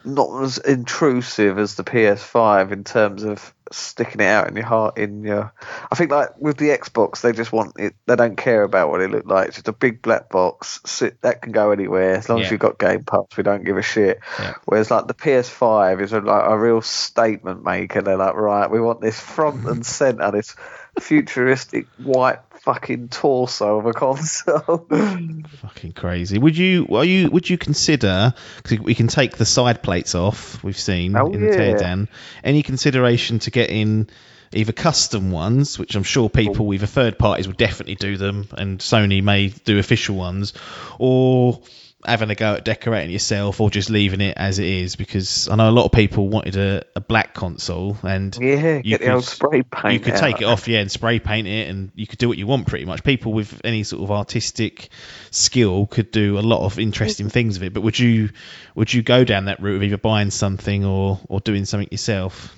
not 0.05 0.43
as 0.43 0.59
intrusive 0.59 1.59
as 1.59 1.77
the 1.77 1.85
PS5 1.85 2.73
in 2.73 2.83
terms 2.85 3.23
of 3.23 3.55
sticking 3.71 4.21
it 4.21 4.27
out 4.27 4.49
in 4.49 4.57
your 4.57 4.67
heart. 4.67 4.99
In 4.99 5.23
your, 5.25 5.53
I 5.91 5.95
think 5.95 6.11
like 6.11 6.31
with 6.41 6.57
the 6.57 6.71
Xbox, 6.71 7.21
they 7.21 7.33
just 7.33 7.53
want 7.53 7.75
it. 7.79 7.95
They 8.07 8.17
don't 8.17 8.37
care 8.37 8.63
about 8.65 8.91
what 8.91 9.01
it 9.01 9.11
looked 9.11 9.29
like. 9.29 9.49
It's 9.49 9.57
just 9.57 9.69
a 9.69 9.73
big 9.73 10.03
black 10.03 10.29
box. 10.31 10.81
Sit 10.85 11.21
that 11.23 11.41
can 11.43 11.53
go 11.53 11.71
anywhere 11.71 12.17
as 12.17 12.29
long 12.29 12.41
as 12.41 12.47
Yeah. 12.47 12.53
you've 12.53 12.61
got 12.61 12.79
Game 12.79 13.05
Pass. 13.05 13.27
We 13.37 13.43
don't 13.43 13.65
give 13.65 13.77
a 13.79 13.83
shit. 13.83 14.21
Yeah. 14.39 14.55
Whereas 14.65 14.91
like 14.91 15.07
the 15.07 15.15
PS5 15.15 16.03
is 16.03 16.13
a, 16.13 16.21
like 16.21 16.45
a 16.49 16.59
real 16.59 16.83
statement 16.83 17.63
maker. 17.65 18.03
They're 18.03 18.17
like, 18.17 18.35
right, 18.35 18.71
we 18.71 18.81
want 18.81 19.01
this 19.01 19.21
front 19.21 19.65
and 19.67 19.85
center, 20.01 20.31
this 20.33 20.57
futuristic 21.01 21.87
white 21.99 22.39
fucking 22.61 23.09
torso 23.09 23.79
of 23.79 23.87
a 23.87 23.93
console. 23.93 24.87
Fucking 25.61 25.93
crazy. 25.93 26.39
Would 26.39 26.57
you? 26.57 26.87
Are 26.93 27.05
you? 27.05 27.29
Would 27.31 27.49
you 27.51 27.59
consider? 27.59 28.35
Because 28.63 28.79
we 28.81 28.95
can 28.95 29.09
take 29.09 29.37
the 29.37 29.45
side 29.47 29.83
plates 29.83 30.15
off. 30.15 30.63
We've 30.63 30.79
seen 30.79 31.17
Oh, 31.17 31.27
in 31.33 31.41
the 31.41 31.49
yeah. 31.49 31.57
teardown. 31.75 32.09
Any 32.45 32.63
consideration 32.63 33.39
to 33.41 33.51
getting 33.51 34.09
either 34.55 34.73
custom 34.73 35.31
ones, 35.33 35.79
which 35.79 35.95
I'm 35.97 36.03
sure 36.03 36.29
people, 36.29 36.73
either 36.75 36.87
third 36.87 37.19
parties, 37.19 37.47
will 37.49 37.55
definitely 37.55 37.95
do 37.97 38.17
them, 38.17 38.49
and 38.53 38.79
Sony 38.79 39.23
may 39.23 39.49
do 39.49 39.79
official 39.79 40.17
ones, 40.17 40.53
or 40.99 41.63
having 42.05 42.31
a 42.31 42.35
go 42.35 42.55
at 42.55 42.65
decorating 42.65 43.11
yourself, 43.11 43.61
or 43.61 43.71
just 43.71 43.91
leaving 43.91 44.21
it 44.21 44.37
as 44.37 44.59
it 44.59 44.67
is? 44.67 44.97
Because 44.97 45.49
I 45.49 45.57
know 45.57 45.69
a 45.69 45.73
lot 45.73 45.85
of 45.85 45.93
people 45.93 46.29
wanted 46.29 46.57
a, 46.57 46.83
a 46.97 47.01
black 47.01 47.35
console, 47.35 47.97
and 48.03 48.37
yeah, 48.41 48.77
you 48.77 48.83
get 48.97 49.01
the 49.01 49.13
old 49.13 49.25
could- 49.25 49.33
spray 49.33 49.63
paint. 49.63 49.95
you 49.95 50.01
could 50.01 50.15
out. 50.15 50.21
take 50.21 50.41
it 50.41 50.45
off, 50.45 50.69
yeah, 50.69 50.81
and 50.81 50.91
spray 50.91 51.19
paint 51.19 51.47
it, 51.47 51.69
and 51.69 51.93
you 51.95 52.07
could 52.07 52.19
do 52.19 52.29
what 52.29 52.39
you 52.39 52.47
want 52.47 52.67
pretty 52.67 52.85
much. 52.85 53.05
People 53.05 53.33
with 53.33 53.61
any 53.65 53.83
sort 53.85 54.03
of 54.03 54.11
artistic 54.11 54.89
skill 55.31 55.87
could 55.87 56.11
do 56.11 56.39
a 56.39 56.41
lot 56.41 56.65
of 56.65 56.79
interesting 56.79 57.29
things 57.29 57.59
with 57.59 57.69
it. 57.69 57.73
But 57.75 57.83
would 57.83 57.99
you 57.99 58.31
would 58.75 58.93
you 58.93 59.03
go 59.03 59.25
down 59.25 59.47
that 59.47 59.61
route 59.63 59.77
of 59.77 59.83
either 59.83 59.99
buying 59.99 60.31
something 60.31 60.85
or 60.85 61.21
or 61.29 61.41
doing 61.41 61.65
something 61.65 61.89
yourself? 61.91 62.55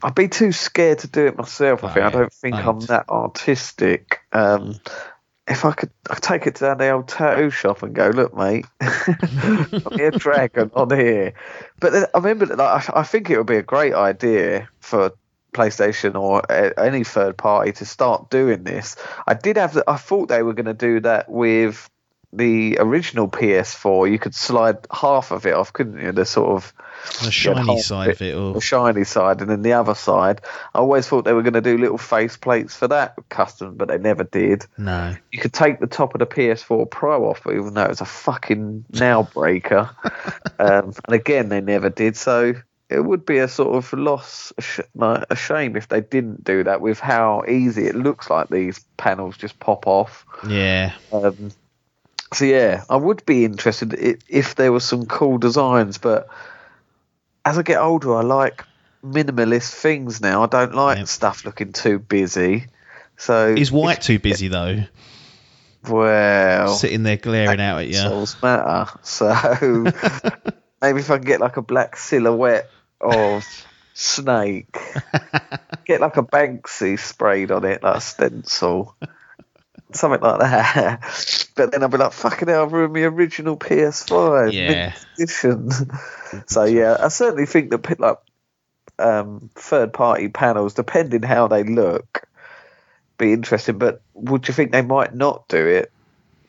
I'd 0.00 0.14
be 0.14 0.28
too 0.28 0.52
scared 0.52 1.00
to 1.00 1.08
do 1.08 1.26
it 1.26 1.36
myself. 1.36 1.82
I 1.82 1.88
Oh, 1.88 1.92
think 1.92 2.06
I 2.06 2.10
don't 2.10 2.32
think 2.32 2.54
I'm 2.54 2.78
that 2.80 3.08
artistic. 3.08 4.20
Um, 4.32 4.78
if 5.48 5.64
I 5.64 5.72
could, 5.72 5.90
I'd 6.10 6.22
take 6.22 6.46
it 6.46 6.56
down 6.56 6.78
the 6.78 6.90
old 6.90 7.08
tattoo 7.08 7.50
shop 7.50 7.82
and 7.82 7.94
go, 7.94 8.08
look, 8.08 8.36
mate, 8.36 8.66
a 8.80 10.10
dragon 10.16 10.70
on 10.74 10.90
here. 10.90 11.32
But 11.80 11.92
then 11.92 12.06
I 12.14 12.18
remember, 12.18 12.46
like, 12.46 12.90
I, 12.90 13.00
I 13.00 13.02
think 13.02 13.30
it 13.30 13.38
would 13.38 13.46
be 13.46 13.56
a 13.56 13.62
great 13.62 13.94
idea 13.94 14.68
for 14.80 15.12
PlayStation 15.54 16.14
or 16.14 16.42
a, 16.50 16.78
any 16.78 17.02
third 17.02 17.36
party 17.36 17.72
to 17.72 17.84
start 17.84 18.30
doing 18.30 18.64
this. 18.64 18.96
I 19.26 19.34
did 19.34 19.56
have, 19.56 19.74
the, 19.74 19.84
I 19.88 19.96
thought 19.96 20.28
they 20.28 20.42
were 20.42 20.52
going 20.52 20.66
to 20.66 20.74
do 20.74 21.00
that 21.00 21.30
with 21.30 21.88
the 22.32 22.76
original 22.78 23.28
PS4. 23.28 24.10
You 24.10 24.18
could 24.18 24.34
slide 24.34 24.86
half 24.92 25.30
of 25.30 25.46
it 25.46 25.54
off, 25.54 25.72
couldn't 25.72 25.98
you? 25.98 26.12
The 26.12 26.24
sort 26.26 26.50
of 26.50 26.72
The 27.24 27.30
shiny 27.30 27.80
side 27.80 28.10
of 28.10 28.20
it, 28.22 28.34
or 28.34 28.52
the 28.54 28.60
shiny 28.60 29.04
side, 29.04 29.40
and 29.40 29.48
then 29.48 29.62
the 29.62 29.72
other 29.72 29.94
side. 29.94 30.40
I 30.74 30.78
always 30.80 31.06
thought 31.08 31.24
they 31.24 31.32
were 31.32 31.42
going 31.42 31.54
to 31.54 31.60
do 31.60 31.78
little 31.78 31.96
face 31.98 32.36
plates 32.36 32.74
for 32.76 32.88
that 32.88 33.14
custom, 33.30 33.76
but 33.76 33.88
they 33.88 33.98
never 33.98 34.24
did. 34.24 34.66
no? 34.76 35.16
You 35.32 35.38
could 35.40 35.52
take 35.54 35.80
the 35.80 35.86
top 35.86 36.14
of 36.14 36.18
the 36.18 36.26
PS4 36.26 36.90
Pro 36.90 37.30
off, 37.30 37.46
even 37.46 37.72
though 37.74 37.84
it 37.84 37.88
was 37.88 38.00
a 38.02 38.04
fucking 38.06 38.84
nail 38.92 39.22
breaker. 39.34 39.90
um, 40.58 40.92
and 41.06 41.14
again, 41.14 41.48
they 41.48 41.60
never 41.60 41.88
did. 41.88 42.16
So 42.16 42.54
it 42.90 43.00
would 43.00 43.24
be 43.26 43.38
a 43.38 43.48
sort 43.48 43.74
of 43.76 43.92
loss, 43.92 44.52
a, 44.98 45.26
a 45.30 45.36
shame 45.36 45.76
if 45.76 45.88
they 45.88 46.00
didn't 46.00 46.42
do 46.44 46.64
that 46.64 46.80
with 46.80 46.98
how 47.00 47.42
easy 47.48 47.86
it 47.86 47.94
looks 47.94 48.28
like 48.30 48.48
these 48.48 48.80
panels 48.96 49.36
just 49.36 49.58
pop 49.60 49.86
off. 49.86 50.26
Yeah, 50.46 50.92
Um, 51.12 51.50
so 52.32 52.44
yeah, 52.44 52.84
I 52.88 52.96
would 52.96 53.24
be 53.26 53.44
interested 53.44 53.94
if 54.28 54.54
there 54.54 54.72
were 54.72 54.80
some 54.80 55.06
cool 55.06 55.38
designs, 55.38 55.98
but 55.98 56.28
as 57.44 57.58
I 57.58 57.62
get 57.62 57.78
older, 57.78 58.14
I 58.14 58.22
like 58.22 58.64
minimalist 59.04 59.72
things 59.72 60.20
now. 60.20 60.42
I 60.42 60.46
don't 60.46 60.74
like 60.74 61.06
stuff 61.06 61.44
looking 61.44 61.72
too 61.72 61.98
busy. 61.98 62.66
So 63.16 63.48
is 63.48 63.72
white 63.72 64.02
too 64.02 64.18
busy 64.18 64.48
though? 64.48 64.84
well, 65.88 66.74
Sitting 66.74 67.02
there 67.02 67.16
glaring 67.16 67.60
out 67.60 67.78
at 67.78 67.88
you. 67.88 67.94
souls 67.94 68.36
matter. 68.42 68.90
So 69.02 69.28
maybe 70.82 71.00
if 71.00 71.10
I 71.10 71.18
can 71.18 71.26
get 71.26 71.40
like 71.40 71.56
a 71.56 71.62
black 71.62 71.96
silhouette 71.96 72.70
of 73.00 73.44
snake, 73.94 74.76
get 75.84 76.00
like 76.00 76.16
a 76.16 76.22
Banksy 76.22 76.98
sprayed 76.98 77.50
on 77.50 77.64
it, 77.64 77.82
like 77.82 77.96
a 77.96 78.00
stencil. 78.00 78.94
Something 79.92 80.20
like 80.20 80.40
that. 80.40 81.44
But 81.58 81.72
then 81.72 81.82
I'll 81.82 81.88
be 81.88 81.98
like, 81.98 82.12
fucking 82.12 82.46
hell, 82.46 82.62
I've 82.62 82.72
ruined 82.72 82.92
my 82.92 83.00
original 83.00 83.56
PS5 83.56 84.52
Yeah. 84.54 84.94
edition. 85.16 85.70
so 86.46 86.62
yeah, 86.62 86.96
I 87.00 87.08
certainly 87.08 87.46
think 87.46 87.70
that 87.70 87.98
like 87.98 88.18
um, 89.00 89.50
third 89.56 89.92
party 89.92 90.28
panels, 90.28 90.74
depending 90.74 91.22
how 91.24 91.48
they 91.48 91.64
look, 91.64 92.28
be 93.18 93.32
interesting. 93.32 93.78
But 93.78 94.02
would 94.14 94.46
you 94.46 94.54
think 94.54 94.70
they 94.70 94.82
might 94.82 95.16
not 95.16 95.48
do 95.48 95.66
it 95.66 95.90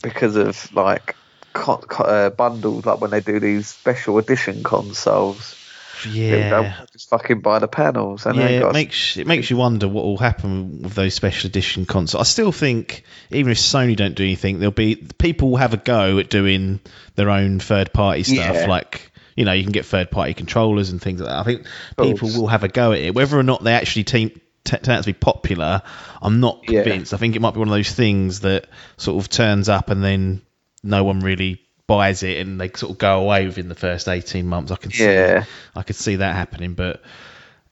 because 0.03 0.35
of 0.35 0.71
like 0.75 1.15
co- 1.53 1.77
co- 1.77 2.03
uh, 2.03 2.29
bundles, 2.29 2.85
like 2.85 3.01
when 3.01 3.09
they 3.11 3.21
do 3.21 3.39
these 3.39 3.67
special 3.67 4.19
edition 4.19 4.63
consoles? 4.63 5.55
Yeah. 6.07 6.85
Just 6.91 7.09
fucking 7.09 7.41
buy 7.41 7.59
the 7.59 7.67
panels. 7.67 8.25
And 8.25 8.37
yeah, 8.37 8.47
it 8.69 8.73
makes 8.73 9.17
it 9.17 9.27
makes 9.27 9.49
you 9.49 9.57
wonder 9.57 9.87
what 9.87 10.05
will 10.05 10.17
happen 10.17 10.81
with 10.83 10.93
those 10.95 11.13
special 11.13 11.47
edition 11.47 11.85
consoles. 11.85 12.21
I 12.21 12.23
still 12.25 12.51
think 12.51 13.03
even 13.31 13.51
if 13.51 13.57
Sony 13.57 13.95
don't 13.95 14.15
do 14.15 14.23
anything, 14.23 14.59
there'll 14.59 14.71
be 14.71 14.95
people 14.95 15.51
will 15.51 15.57
have 15.57 15.73
a 15.73 15.77
go 15.77 16.19
at 16.19 16.29
doing 16.29 16.79
their 17.15 17.29
own 17.29 17.59
third 17.59 17.91
party 17.93 18.23
stuff. 18.23 18.55
Yeah. 18.55 18.65
Like 18.67 19.11
you 19.35 19.45
know, 19.45 19.53
you 19.53 19.63
can 19.63 19.71
get 19.71 19.85
third 19.85 20.11
party 20.11 20.33
controllers 20.33 20.89
and 20.89 21.01
things 21.01 21.21
like 21.21 21.29
that. 21.29 21.39
I 21.39 21.43
think 21.43 21.65
people 21.97 22.29
will 22.29 22.47
have 22.47 22.63
a 22.63 22.67
go 22.67 22.91
at 22.91 22.99
it, 22.99 23.15
whether 23.15 23.39
or 23.39 23.43
not 23.43 23.63
they 23.63 23.71
actually 23.73 24.03
team, 24.03 24.29
t- 24.65 24.77
turn 24.77 24.95
out 24.97 25.03
to 25.03 25.09
be 25.09 25.13
popular. 25.13 25.81
I'm 26.21 26.41
not 26.41 26.59
Yeah. 26.67 26.83
convinced. 26.83 27.13
I 27.13 27.17
think 27.17 27.37
it 27.37 27.41
might 27.41 27.53
be 27.53 27.59
one 27.59 27.69
of 27.69 27.73
those 27.73 27.91
things 27.91 28.41
that 28.41 28.67
sort 28.97 29.23
of 29.23 29.29
turns 29.29 29.69
up 29.69 29.89
and 29.89 30.03
then 30.03 30.41
no 30.83 31.05
one 31.05 31.21
really 31.21 31.61
buys 31.89 32.21
it 32.21 32.37
and 32.37 32.61
they 32.61 32.69
sort 32.69 32.91
of 32.91 32.97
go 32.99 33.19
away 33.19 33.47
within 33.47 33.67
the 33.67 33.75
first 33.75 34.07
18 34.07 34.45
months. 34.45 34.71
I 34.71 34.75
can 34.75 34.91
see 34.91 35.03
I 35.75 35.81
could 35.81 35.95
see 35.95 36.17
that 36.17 36.35
happening, 36.35 36.75
but 36.75 37.01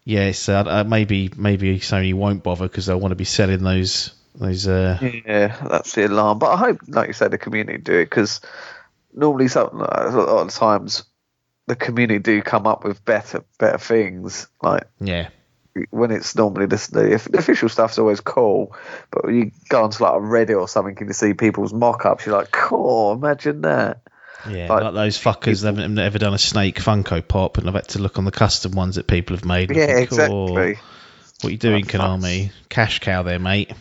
yes, 0.04 0.50
uh, 0.50 0.64
uh, 0.66 0.84
maybe 0.84 1.32
maybe 1.38 1.80
Sony 1.80 2.16
won't 2.16 2.42
bother 2.42 2.68
because 2.68 2.88
they'll 2.88 3.00
want 3.00 3.12
to 3.12 3.16
be 3.16 3.26
selling 3.26 3.64
those 3.64 4.12
those. 4.34 4.68
Uh, 4.68 4.98
Yeah, 5.26 5.56
that's 5.70 5.94
the 5.94 6.08
alarm. 6.08 6.40
But 6.40 6.52
I 6.52 6.58
hope, 6.58 6.80
like 6.88 7.08
you 7.08 7.14
said, 7.14 7.30
the 7.30 7.38
community 7.38 7.78
do 7.78 7.94
it 7.94 8.06
because 8.06 8.42
normally, 9.14 9.50
something 9.50 9.78
like, 9.78 9.92
a 9.92 10.18
lot 10.18 10.48
of 10.48 10.50
times, 10.52 11.04
the 11.68 11.76
community 11.76 12.20
do 12.20 12.42
come 12.42 12.66
up 12.66 12.84
with 12.84 13.06
better 13.06 13.44
better 13.60 13.78
things. 13.78 14.48
Like 14.64 14.88
yeah, 15.00 15.30
when 15.90 16.12
it's 16.12 16.36
normally 16.36 16.66
this, 16.66 16.88
the, 16.88 17.22
the 17.32 17.38
official 17.38 17.70
stuff's 17.70 17.98
always 18.00 18.20
cool, 18.22 18.76
but 19.12 19.26
when 19.26 19.36
you 19.36 19.52
go 19.70 19.84
onto 19.84 20.04
like 20.04 20.14
a 20.14 20.20
Reddit 20.20 20.60
or 20.60 20.68
something 20.68 20.98
and 21.00 21.08
you 21.10 21.14
see 21.14 21.34
people's 21.34 21.74
mock-ups, 21.74 22.26
you're 22.26 22.38
like, 22.38 22.52
cool, 22.52 23.14
imagine 23.14 23.62
that. 23.62 24.02
yeah, 24.50 24.68
Like, 24.70 24.84
like, 24.84 24.94
those 24.94 25.18
fuckers. 25.18 25.62
They've 25.64 25.76
they've 25.76 25.90
never 25.90 26.20
done 26.20 26.34
a 26.34 26.38
Snake 26.38 26.76
Funko 26.78 27.28
Pop, 27.28 27.58
and 27.58 27.68
I've 27.68 27.76
had 27.76 27.88
to 27.90 28.00
look 28.00 28.18
on 28.18 28.26
the 28.26 28.32
custom 28.32 28.72
ones 28.74 28.96
that 28.96 29.08
people 29.08 29.36
have 29.36 29.46
made. 29.46 29.76
Yeah, 29.76 29.86
think, 29.86 30.14
"Oh, 30.14 30.44
exactly. 30.44 30.80
what 31.42 31.52
you 31.52 31.58
doing, 31.58 31.86
Oh. 31.86 31.88
Konami? 31.88 32.52
Cash 32.70 33.00
cow 33.00 33.24
there, 33.24 33.40
mate. 33.40 33.72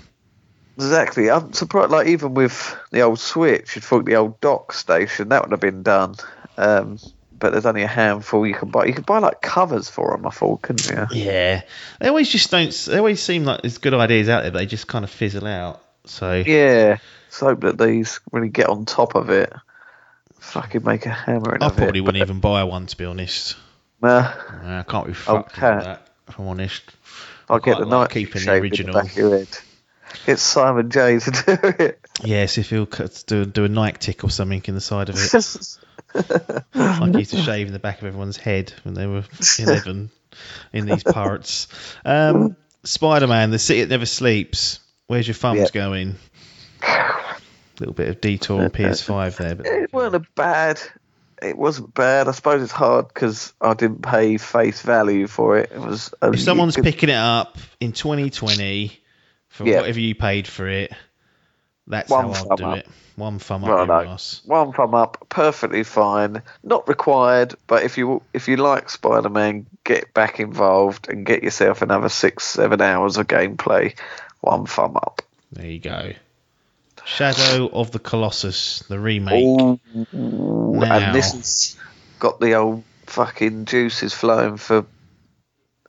Exactly. 0.76 1.30
I'm 1.30 1.52
surprised. 1.54 1.90
Like 1.90 2.08
even 2.08 2.34
with 2.34 2.76
the 2.90 3.00
old 3.00 3.18
Switch, 3.18 3.76
you'd 3.76 3.84
thought 3.84 4.04
the 4.04 4.16
old 4.16 4.40
dock 4.40 4.72
station 4.74 5.30
that 5.30 5.42
would 5.42 5.52
have 5.52 5.60
been 5.60 5.82
done. 5.82 6.14
Um, 6.58 6.98
but 7.38 7.52
there's 7.52 7.66
only 7.66 7.82
a 7.82 7.86
handful 7.88 8.46
you 8.46 8.54
can 8.54 8.70
buy. 8.70 8.86
You 8.86 8.92
could 8.94 9.06
buy 9.06 9.18
like 9.18 9.40
covers 9.42 9.88
for 9.88 10.16
them. 10.16 10.26
I 10.26 10.30
thought, 10.30 10.62
couldn't 10.62 10.88
you? 10.90 11.06
Yeah, 11.24 11.62
they 12.00 12.08
always 12.08 12.28
just 12.28 12.50
don't. 12.50 12.72
They 12.88 12.98
always 12.98 13.22
seem 13.22 13.44
like 13.44 13.62
there's 13.62 13.78
good 13.78 13.94
ideas 13.94 14.28
out 14.28 14.42
there, 14.42 14.50
but 14.52 14.58
they 14.58 14.66
just 14.66 14.86
kind 14.86 15.04
of 15.04 15.10
fizzle 15.10 15.46
out. 15.46 15.82
So 16.04 16.42
Yeah. 16.46 16.98
Let's 17.26 17.40
hope 17.40 17.60
that 17.62 17.76
these 17.78 18.20
really 18.32 18.48
get 18.48 18.68
on 18.68 18.84
top 18.86 19.14
of 19.14 19.28
it. 19.30 19.52
Fucking 20.38 20.84
make 20.84 21.04
a 21.06 21.10
hammer 21.10 21.58
I 21.60 21.68
probably 21.70 21.98
it. 21.98 22.02
wouldn't 22.02 22.22
even 22.22 22.40
buy 22.40 22.64
one 22.64 22.86
to 22.86 22.96
be 22.96 23.04
honest. 23.04 23.56
Nah, 24.00 24.32
I 24.62 24.84
can't 24.88 25.06
be 25.08 25.12
fucked 25.12 25.58
Okay. 25.58 25.74
with 25.76 25.84
that. 25.84 26.08
If 26.28 26.38
I'm 26.38 26.48
honest, 26.48 26.82
I'll 27.48 27.58
get 27.58 27.78
the 27.78 27.84
like 27.86 27.90
night 27.90 28.10
keeping 28.10 28.44
the 28.44 28.52
original. 28.52 28.94
the 28.94 29.00
back 29.02 29.10
of 29.12 29.16
your 29.16 29.38
head. 29.38 29.48
Get 30.24 30.38
Simon 30.38 30.90
J 30.90 31.18
to 31.18 31.30
do 31.30 31.58
it. 31.84 32.00
yes, 32.22 32.58
if 32.58 32.70
he'll 32.70 32.86
do 33.26 33.44
do 33.44 33.64
a 33.64 33.68
Nike 33.68 33.98
tick 33.98 34.24
or 34.24 34.30
something 34.30 34.62
in 34.66 34.74
the 34.74 34.80
side 34.80 35.08
of 35.08 35.16
it. 35.16 35.28
like 36.74 37.14
used 37.16 37.30
to 37.32 37.42
shave 37.42 37.66
in 37.66 37.72
the 37.72 37.78
back 37.78 37.98
of 37.98 38.04
everyone's 38.06 38.36
head 38.36 38.72
when 38.84 38.94
they 38.94 39.06
were 39.06 39.24
11 39.58 40.10
in 40.72 40.86
these 40.86 41.02
parts. 41.04 41.68
Um, 42.04 42.56
Spider 42.84 43.26
Man, 43.26 43.50
the 43.50 43.58
city 43.58 43.80
that 43.82 43.90
never 43.90 44.06
sleeps. 44.06 44.80
Where's 45.06 45.26
your 45.26 45.34
thumbs 45.34 45.60
Yeah. 45.60 45.68
going? 45.72 46.16
little 47.78 47.94
bit 47.94 48.08
of 48.08 48.20
detour 48.22 48.62
on 48.62 48.70
PS5 48.70 49.36
there. 49.36 49.54
But 49.54 49.66
it 49.66 49.92
wasn't 49.92 50.14
a 50.16 50.26
bad. 50.34 50.80
It 51.42 51.58
wasn't 51.58 51.92
bad. 51.92 52.26
I 52.26 52.30
suppose 52.30 52.62
it's 52.62 52.72
hard 52.72 53.08
because 53.08 53.52
I 53.60 53.74
didn't 53.74 54.00
pay 54.02 54.38
face 54.38 54.80
value 54.80 55.26
for 55.26 55.58
it. 55.58 55.70
It 55.72 55.80
was. 55.80 56.14
If 56.22 56.40
someone's 56.40 56.74
could- 56.76 56.84
picking 56.84 57.10
it 57.10 57.16
up 57.16 57.58
in 57.78 57.92
2020 57.92 58.98
for 59.48 59.66
Yeah. 59.66 59.80
whatever 59.80 60.00
you 60.00 60.14
paid 60.14 60.48
for 60.48 60.66
it, 60.66 60.92
that's 61.86 62.10
One 62.10 62.24
how 62.26 62.28
I'll 62.32 62.44
thumb 62.46 62.56
do 62.56 62.64
up. 62.64 62.78
it. 62.78 62.88
One 63.16 63.38
thumb 63.38 63.64
up, 63.64 63.88
no. 63.88 63.94
ass. 64.10 64.42
one 64.44 64.72
thumb 64.72 64.94
up, 64.94 65.26
perfectly 65.30 65.84
fine. 65.84 66.42
Not 66.62 66.86
required, 66.88 67.54
but 67.66 67.82
if 67.82 67.96
you 67.96 68.22
if 68.34 68.46
you 68.48 68.56
like 68.58 68.90
Spider 68.90 69.30
Man, 69.30 69.66
get 69.84 70.12
back 70.12 70.38
involved 70.38 71.08
and 71.08 71.24
get 71.24 71.42
yourself 71.42 71.80
another 71.80 72.10
six 72.10 72.44
seven 72.44 72.80
hours 72.82 73.16
of 73.16 73.26
gameplay. 73.26 73.98
One 74.40 74.66
thumb 74.66 74.96
up. 74.96 75.22
There 75.52 75.64
you 75.66 75.78
go. 75.80 76.12
Shadow 77.06 77.68
of 77.68 77.92
the 77.92 78.00
Colossus, 78.00 78.80
the 78.88 78.98
remake. 78.98 79.44
Ooh, 79.44 79.80
Now. 80.12 80.98
and 80.98 81.14
this 81.14 81.32
has 81.32 81.76
got 82.18 82.40
the 82.40 82.54
old 82.54 82.82
fucking 83.06 83.64
juices 83.66 84.12
flowing 84.12 84.56
for 84.56 84.84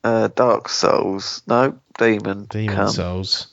uh, 0.04 0.28
Dark 0.30 0.70
Souls. 0.70 1.42
No, 1.48 1.78
Demon. 1.98 2.46
Demon 2.46 2.76
Come. 2.76 2.90
Souls. 2.90 3.48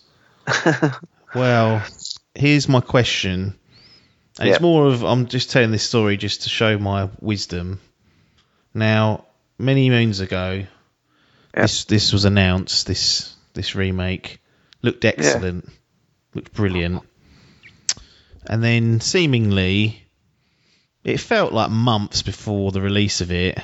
well, 1.35 1.83
here's 2.35 2.69
my 2.69 2.81
question. 2.81 3.59
And 4.39 4.49
Yep. 4.49 4.57
it's 4.57 4.63
more 4.63 4.87
of 4.87 5.03
I'm 5.05 5.27
just 5.27 5.51
telling 5.51 5.71
this 5.71 5.85
story 5.85 6.17
just 6.17 6.43
to 6.43 6.49
show 6.49 6.79
my 6.79 7.09
wisdom. 7.21 7.81
Now, 8.73 9.27
many 9.59 9.91
moons 9.91 10.21
ago, 10.21 10.65
this 11.55 11.85
this 11.85 12.13
was 12.13 12.25
announced. 12.25 12.87
This 12.87 13.35
this 13.53 13.77
remake 13.77 14.41
looked 14.83 15.05
excellent, 15.05 15.69
looked 16.35 16.53
brilliant, 16.53 17.03
and 18.47 18.63
then 18.63 19.01
seemingly, 19.01 20.03
it 21.05 21.21
felt 21.21 21.53
like 21.53 21.71
months 21.71 22.23
before 22.23 22.73
the 22.73 22.81
release 22.81 23.21
of 23.21 23.31
it. 23.31 23.59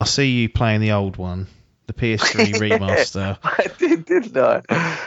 I 0.00 0.04
see 0.04 0.30
you 0.30 0.48
playing 0.48 0.80
the 0.80 0.92
old 0.92 1.16
one, 1.16 1.46
the 1.86 1.92
PS3 1.92 2.54
remaster. 2.78 3.38
I 3.42 3.66
did, 3.78 4.04
didn't 4.04 4.36
I? 4.36 4.62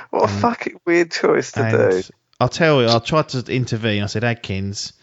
What 0.09 0.29
a 0.29 0.33
mm. 0.33 0.41
fucking 0.41 0.79
weird 0.85 1.11
choice 1.11 1.51
to 1.53 1.69
do. 1.69 2.13
I'll 2.41 2.49
tell 2.49 2.81
you, 2.81 2.89
I 2.89 2.99
tried 2.99 3.29
to 3.29 3.39
intervene. 3.53 4.03
I 4.03 4.07
said, 4.07 4.23
Adkins, 4.23 4.93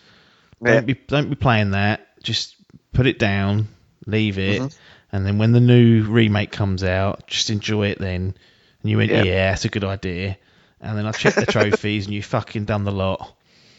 Yeah. 0.62 0.74
don't 0.74 0.86
be 0.86 0.94
don't 0.94 1.30
be 1.30 1.36
playing 1.36 1.70
that. 1.72 2.06
Just 2.22 2.56
put 2.92 3.06
it 3.06 3.18
down, 3.18 3.68
leave 4.06 4.38
it, 4.38 4.60
Mm-hmm. 4.60 4.76
and 5.16 5.26
then 5.26 5.38
when 5.38 5.52
the 5.52 5.60
new 5.60 6.02
remake 6.04 6.50
comes 6.50 6.82
out, 6.84 7.26
just 7.26 7.50
enjoy 7.50 7.88
it 7.88 7.98
then. 7.98 8.34
And 8.82 8.90
you 8.90 8.96
went, 8.98 9.10
Yeah. 9.10 9.22
yeah, 9.22 9.50
that's 9.50 9.64
a 9.64 9.68
good 9.68 9.84
idea. 9.84 10.36
And 10.80 10.96
then 10.98 11.06
I 11.06 11.12
checked 11.12 11.36
the 11.36 11.46
trophies, 11.46 12.06
and 12.06 12.14
you 12.14 12.22
fucking 12.22 12.64
done 12.64 12.84
the 12.84 12.92
lot. 12.92 13.34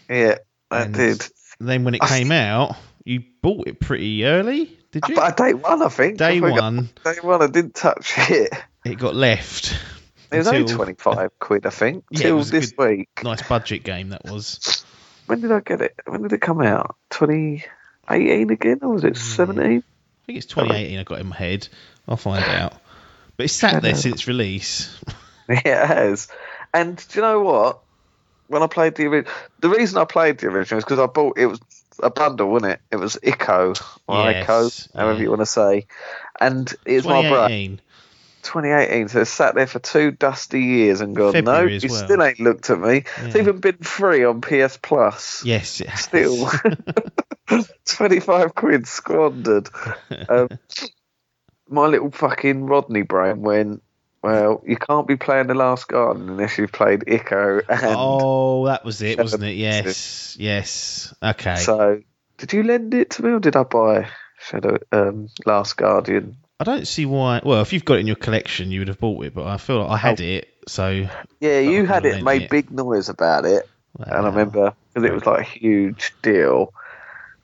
Yeah, 0.10 0.36
I 0.72 0.84
And 0.84 0.94
did. 0.94 1.26
Then 1.60 1.84
when 1.84 1.96
it 1.96 2.02
came 2.02 2.32
out, 2.32 2.76
you 3.04 3.24
bought 3.42 3.68
it 3.68 3.80
pretty 3.80 4.24
early, 4.26 4.78
did 4.92 5.04
you? 5.10 5.16
But 5.16 5.36
day 5.38 5.54
one, 5.54 5.82
I 5.82 5.90
think. 5.90 6.18
Day 6.18 6.40
I 6.42 6.46
I- 6.48 6.52
one, 6.52 6.90
Day 7.04 7.16
one, 7.22 7.42
I 7.42 7.48
didn't 7.48 7.76
touch 7.76 8.14
it. 8.18 8.54
it 8.86 8.98
got 8.98 9.16
left. 9.16 9.78
It 10.32 10.38
was 10.38 10.48
only 10.48 10.66
25 10.66 11.40
quid, 11.40 11.66
I 11.66 11.70
think, 11.70 12.06
Yeah, 12.12 12.22
till 12.22 12.44
this 12.44 12.72
good- 12.72 12.90
week. 12.90 13.10
Nice 13.24 13.48
budget 13.48 13.84
game 13.84 14.10
that 14.10 14.26
was. 14.26 14.84
When 15.26 15.42
did 15.42 15.52
I 15.52 15.60
get 15.60 15.82
it? 15.82 15.96
When 16.06 16.22
did 16.24 16.34
it 16.34 16.42
come 16.42 16.62
out? 16.62 16.96
2018 17.12 18.50
again, 18.50 18.80
or 18.82 18.94
was 18.94 19.04
it 19.04 19.18
hmm. 19.18 19.24
17? 19.24 19.64
I 19.66 20.26
think 20.26 20.38
it's 20.38 20.46
2018. 20.48 21.00
I 21.00 21.04
got 21.04 21.20
in 21.20 21.28
my 21.28 21.36
head. 21.36 21.68
I'll 22.08 22.18
find 22.18 22.44
out. 22.48 22.74
But 23.38 23.46
it's 23.46 23.54
sat 23.54 23.82
there 23.82 23.96
since 23.96 24.28
release. 24.28 24.96
Yeah, 25.48 25.56
it 25.66 25.88
has. 25.88 26.28
And 26.74 26.98
do 26.98 27.20
you 27.20 27.22
know 27.22 27.42
what? 27.42 27.80
When 28.48 28.64
I 28.64 28.68
played 28.68 28.96
the 28.96 29.06
original, 29.06 29.32
the 29.60 29.70
reason 29.70 29.98
I 30.00 30.06
played 30.06 30.40
the 30.40 30.48
original 30.48 30.80
is 30.80 30.84
because 30.84 31.00
I 31.00 31.06
bought 31.06 31.38
it 31.38 31.46
was 31.46 31.60
a 32.02 32.10
bundle, 32.10 32.50
wasn't 32.50 32.74
it? 32.74 32.82
It 32.92 32.96
was 32.96 33.16
Ico 33.24 33.80
or 34.08 34.32
Yes, 34.32 34.48
Ico, 34.48 34.94
however 34.96 35.18
yeah. 35.18 35.24
you 35.24 35.30
want 35.30 35.42
to 35.42 35.46
say. 35.46 35.86
And 36.40 36.74
it's 36.86 37.06
my 37.06 37.28
brother. 37.30 37.54
2018. 38.44 38.90
2018, 38.90 39.08
so 39.10 39.22
it's 39.22 39.30
sat 39.30 39.56
there 39.56 39.68
for 39.68 39.80
two 39.80 40.12
dusty 40.12 40.62
years 40.62 41.02
and 41.02 41.16
gone, 41.16 41.34
no, 41.34 41.40
February 41.40 41.78
you 41.78 41.90
well. 41.90 42.04
still 42.04 42.24
ain't 42.24 42.40
looked 42.40 42.70
at 42.70 42.80
me. 42.80 43.04
It's 43.18 43.36
even 43.36 43.60
been 43.60 43.78
free 43.78 44.24
on 44.24 44.42
PS 44.42 44.78
Plus. 44.78 45.44
Yes, 45.46 45.82
it. 45.82 45.90
Still. 45.96 46.50
25 47.86 48.56
quid 48.56 48.88
squandered. 48.88 49.70
Um, 50.28 50.50
my 51.68 51.86
little 51.86 52.12
fucking 52.12 52.66
Rodney 52.66 53.04
brain 53.04 53.42
went, 53.42 53.84
well, 54.22 54.62
you 54.66 54.76
can't 54.76 55.08
be 55.08 55.16
playing 55.16 55.48
The 55.48 55.54
Last 55.54 55.88
Guardian 55.88 56.30
unless 56.30 56.58
you've 56.58 56.72
played 56.72 57.02
Ico. 57.02 57.64
And 57.70 57.96
oh, 57.98 58.66
that 58.66 58.84
was 58.84 59.02
it, 59.02 59.18
wasn't 59.18 59.44
it? 59.44 59.56
Yes, 59.56 60.36
yes. 60.40 61.14
Okay. 61.24 61.56
so, 61.58 62.02
did 62.38 62.54
you 62.54 62.64
lend 62.64 62.94
it 62.94 63.12
to 63.12 63.24
me 63.24 63.32
or 63.32 63.40
did 63.40 63.56
I 63.56 63.64
buy 63.64 64.10
Shadow 64.40 64.78
um, 64.92 65.30
Last 65.46 65.78
Guardian? 65.78 66.38
I 66.60 66.64
don't 66.66 66.88
see 66.88 67.06
why. 67.06 67.42
Well, 67.44 67.62
if 67.62 67.72
you've 67.74 67.86
got 67.86 67.96
it 67.96 68.00
in 68.02 68.08
your 68.08 68.16
collection, 68.18 68.72
you 68.72 68.82
would 68.82 68.90
have 68.90 69.00
bought 69.00 69.24
it, 69.26 69.34
but 69.34 69.48
I 69.48 69.58
feel 69.58 69.82
like 69.82 69.92
I 69.92 69.98
had 69.98 70.20
Oh. 70.20 70.24
it, 70.26 70.50
so. 70.68 71.08
Yeah, 71.40 71.60
you 71.60 71.86
had 71.86 72.06
it, 72.06 72.24
made 72.24 72.44
it. 72.44 72.50
big 72.50 72.70
noise 72.72 73.08
about 73.10 73.46
it. 73.46 73.68
And 73.98 74.14
I 74.14 74.30
remember 74.30 74.74
because 74.94 75.08
it 75.10 75.14
was 75.14 75.26
like 75.26 75.40
a 75.40 75.50
huge 75.50 76.14
deal. 76.22 76.74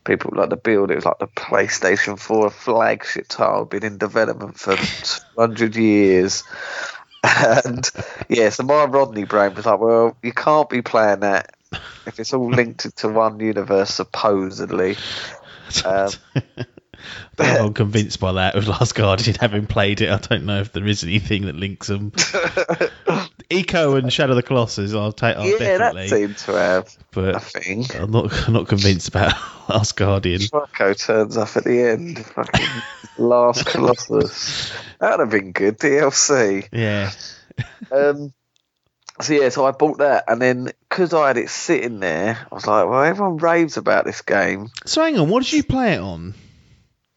People 0.06 0.34
like 0.36 0.50
the 0.50 0.58
build. 0.58 0.92
It 0.92 0.96
was 0.96 1.06
like 1.06 1.18
the 1.20 1.28
PlayStation 1.28 2.20
4 2.20 2.50
flagship 2.52 3.28
title, 3.28 3.66
been 3.66 3.84
in 3.84 3.98
development 3.98 4.60
for 4.60 4.76
200 4.76 5.76
years. 5.76 6.44
And 7.28 7.90
yeah, 8.30 8.50
so 8.50 8.62
my 8.62 8.84
Rodney 8.86 9.24
brain 9.24 9.56
was 9.56 9.66
like, 9.66 9.80
well, 9.80 10.16
you 10.22 10.32
can't 10.32 10.70
be 10.70 10.84
playing 10.84 11.22
that 11.22 11.56
if 12.06 12.20
it's 12.20 12.34
all 12.36 12.52
linked 12.52 12.96
to 12.98 13.10
one 13.10 13.40
universe, 13.40 13.94
supposedly. 13.96 14.96
Um, 15.84 16.10
I'm 17.40 17.74
convinced 17.74 18.20
by 18.20 18.34
that 18.34 18.56
with 18.56 18.68
Last 18.68 18.96
Guardian, 18.96 19.38
having 19.40 19.68
played 19.68 20.02
it. 20.02 20.10
I 20.10 20.18
don't 20.18 20.46
know 20.46 20.62
if 20.62 20.72
there 20.72 20.86
is 20.86 21.04
anything 21.04 21.46
that 21.46 21.56
links 21.56 21.88
them. 21.88 22.12
Ico 23.50 23.98
and 23.98 24.12
Shadow 24.12 24.32
of 24.32 24.38
the 24.38 24.44
Colossus, 24.44 24.94
I'll 24.94 25.12
take. 25.12 25.38
I'll 25.38 25.46
yeah, 25.46 25.58
definitely. 25.58 26.04
that 26.04 26.10
seemed 26.10 26.38
to 26.38 26.52
have 26.54 26.98
but 27.12 27.42
thing. 27.44 27.86
I'm 27.94 28.12
not. 28.12 28.48
I'm 28.48 28.54
not 28.54 28.68
convinced 28.68 29.10
about 29.10 29.34
Last 29.70 29.96
Guardian. 29.96 30.42
Marco 30.52 30.94
turns 30.94 31.38
up 31.38 31.56
at 31.56 31.64
the 31.64 31.82
end. 31.82 32.26
Fucking 32.26 32.68
last 33.18 33.66
Colossus. 33.66 34.74
That 35.00 35.12
would 35.12 35.20
have 35.22 35.30
been 35.30 35.52
good. 35.52 35.78
DLC. 35.78 36.68
Yeah. 36.72 37.12
Um, 37.92 38.34
so 39.22 39.34
yeah, 39.34 39.50
so 39.50 39.66
I 39.66 39.72
bought 39.72 40.00
that, 40.00 40.26
and 40.28 40.42
then 40.42 40.72
because 40.90 41.14
I 41.14 41.28
had 41.28 41.38
it 41.38 41.50
sitting 41.50 42.00
there, 42.00 42.48
I 42.52 42.56
was 42.56 42.68
like, 42.68 42.88
well, 42.88 43.04
everyone 43.04 43.38
raves 43.38 43.78
about 43.78 44.06
this 44.06 44.22
game. 44.22 44.70
So 44.86 45.02
hang 45.02 45.18
on, 45.18 45.30
what 45.30 45.44
did 45.44 45.54
you 45.54 45.64
play 45.64 45.94
it 45.94 46.02
on? 46.02 46.34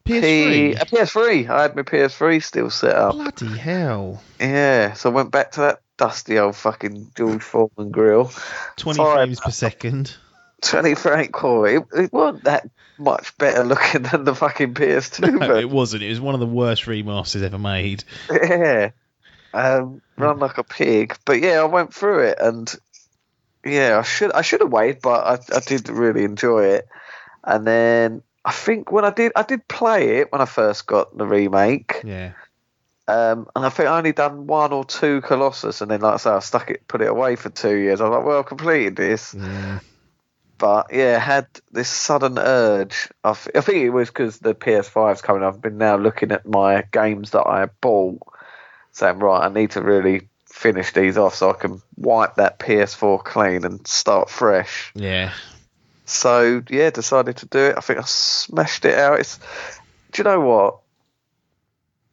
P- 0.08 0.20
PS3. 0.20 0.80
uh, 0.80 0.84
PS3. 0.84 1.48
I 1.48 1.62
had 1.62 1.76
my 1.76 1.82
PS3 1.82 2.42
still 2.42 2.70
set 2.70 2.94
up. 2.96 3.14
Bloody 3.14 3.56
hell! 3.56 4.22
Yeah, 4.40 4.94
so 4.94 5.10
I 5.10 5.12
went 5.12 5.30
back 5.30 5.52
to 5.52 5.60
that 5.60 5.80
dusty 5.96 6.38
old 6.38 6.56
fucking 6.56 7.12
George 7.16 7.42
Foreman 7.42 7.90
grill. 7.90 8.32
Twenty 8.76 8.96
Fire- 8.98 9.16
frames 9.16 9.40
per 9.40 9.50
second. 9.50 10.16
20 10.62 10.96
frame 10.96 11.28
quality. 11.30 11.76
It, 11.76 11.84
it 12.04 12.12
wasn't 12.12 12.42
that 12.44 12.68
much 12.98 13.36
better 13.38 13.62
looking 13.62 14.02
than 14.10 14.24
the 14.24 14.34
fucking 14.34 14.74
PS2 14.74 15.32
No, 15.34 15.38
but 15.38 15.58
it 15.60 15.70
wasn't. 15.70 16.02
It 16.02 16.08
was 16.08 16.20
one 16.20 16.34
of 16.34 16.40
the 16.40 16.46
worst 16.46 16.86
remasters 16.86 17.42
ever 17.42 17.58
made. 17.60 18.02
yeah. 18.28 18.90
Um, 19.54 20.02
run 20.16 20.40
like 20.40 20.58
a 20.58 20.64
pig. 20.64 21.16
But 21.24 21.40
yeah, 21.40 21.60
I 21.60 21.64
went 21.64 21.94
through 21.94 22.24
it 22.24 22.38
and 22.40 22.74
yeah, 23.64 23.98
I 23.98 24.02
should 24.02 24.32
I 24.32 24.42
should 24.42 24.60
have 24.60 24.72
waited, 24.72 25.00
but 25.00 25.26
I, 25.52 25.56
I 25.56 25.60
did 25.60 25.88
really 25.88 26.24
enjoy 26.24 26.64
it. 26.64 26.88
And 27.44 27.64
then 27.64 28.22
I 28.48 28.52
think 28.52 28.90
when 28.90 29.04
I 29.04 29.10
did 29.10 29.32
I 29.36 29.42
did 29.42 29.68
play 29.68 30.20
it 30.20 30.32
when 30.32 30.40
I 30.40 30.46
first 30.46 30.86
got 30.86 31.16
the 31.16 31.26
remake. 31.26 32.00
Yeah. 32.02 32.32
Um, 33.06 33.46
and 33.54 33.66
I 33.66 33.68
think 33.68 33.90
I 33.90 33.98
only 33.98 34.12
done 34.12 34.46
one 34.46 34.72
or 34.72 34.86
two 34.86 35.20
Colossus 35.20 35.82
and 35.82 35.90
then 35.90 36.00
like 36.00 36.14
I 36.14 36.16
say 36.16 36.30
I 36.30 36.38
stuck 36.38 36.70
it 36.70 36.88
put 36.88 37.02
it 37.02 37.10
away 37.10 37.36
for 37.36 37.50
two 37.50 37.76
years. 37.76 38.00
I 38.00 38.04
was 38.04 38.16
like, 38.16 38.24
well 38.24 38.38
I've 38.38 38.46
completed 38.46 38.96
this. 38.96 39.34
Mm. 39.34 39.82
But 40.56 40.86
yeah, 40.94 41.18
had 41.18 41.46
this 41.72 41.90
sudden 41.90 42.38
urge. 42.38 43.10
I 43.22 43.30
I 43.32 43.60
think 43.60 43.84
it 43.84 43.90
was 43.90 44.08
because 44.08 44.38
the 44.38 44.54
PS5's 44.54 45.20
coming. 45.20 45.42
I've 45.42 45.60
been 45.60 45.76
now 45.76 45.98
looking 45.98 46.32
at 46.32 46.48
my 46.48 46.84
games 46.90 47.32
that 47.32 47.46
I 47.46 47.66
bought, 47.82 48.22
saying 48.92 49.18
right, 49.18 49.44
I 49.44 49.52
need 49.52 49.72
to 49.72 49.82
really 49.82 50.26
finish 50.46 50.94
these 50.94 51.18
off 51.18 51.34
so 51.34 51.50
I 51.50 51.52
can 51.52 51.82
wipe 51.96 52.36
that 52.36 52.58
PS4 52.58 53.22
clean 53.22 53.66
and 53.66 53.86
start 53.86 54.30
fresh. 54.30 54.90
Yeah. 54.94 55.34
So 56.08 56.62
yeah, 56.70 56.90
decided 56.90 57.36
to 57.38 57.46
do 57.46 57.58
it. 57.58 57.74
I 57.76 57.80
think 57.80 57.98
I 57.98 58.02
smashed 58.02 58.84
it 58.84 58.98
out. 58.98 59.20
It's. 59.20 59.38
Do 60.12 60.22
you 60.22 60.24
know 60.24 60.40
what? 60.40 60.78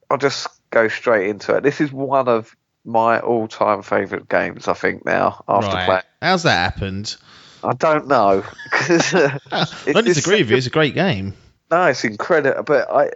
I'll 0.09 0.17
just 0.17 0.47
go 0.69 0.87
straight 0.89 1.29
into 1.29 1.55
it. 1.55 1.63
This 1.63 1.79
is 1.79 1.91
one 1.91 2.27
of 2.27 2.55
my 2.83 3.19
all-time 3.19 3.81
favourite 3.81 4.27
games. 4.29 4.67
I 4.67 4.73
think 4.73 5.05
now 5.05 5.43
after 5.47 5.75
right. 5.75 5.85
playing. 5.85 6.01
How's 6.21 6.43
that 6.43 6.73
happened? 6.73 7.15
I 7.63 7.73
don't 7.73 8.07
know. 8.07 8.43
uh, 8.73 9.39
I 9.51 9.61
it's 9.61 9.85
don't 9.85 10.05
disagree 10.05 10.41
with 10.41 10.51
you. 10.51 10.57
It's 10.57 10.67
a 10.67 10.71
great 10.71 10.93
game. 10.93 11.33
No, 11.71 11.85
it's 11.85 12.03
incredible. 12.03 12.63
But 12.63 12.91
I, 12.91 13.11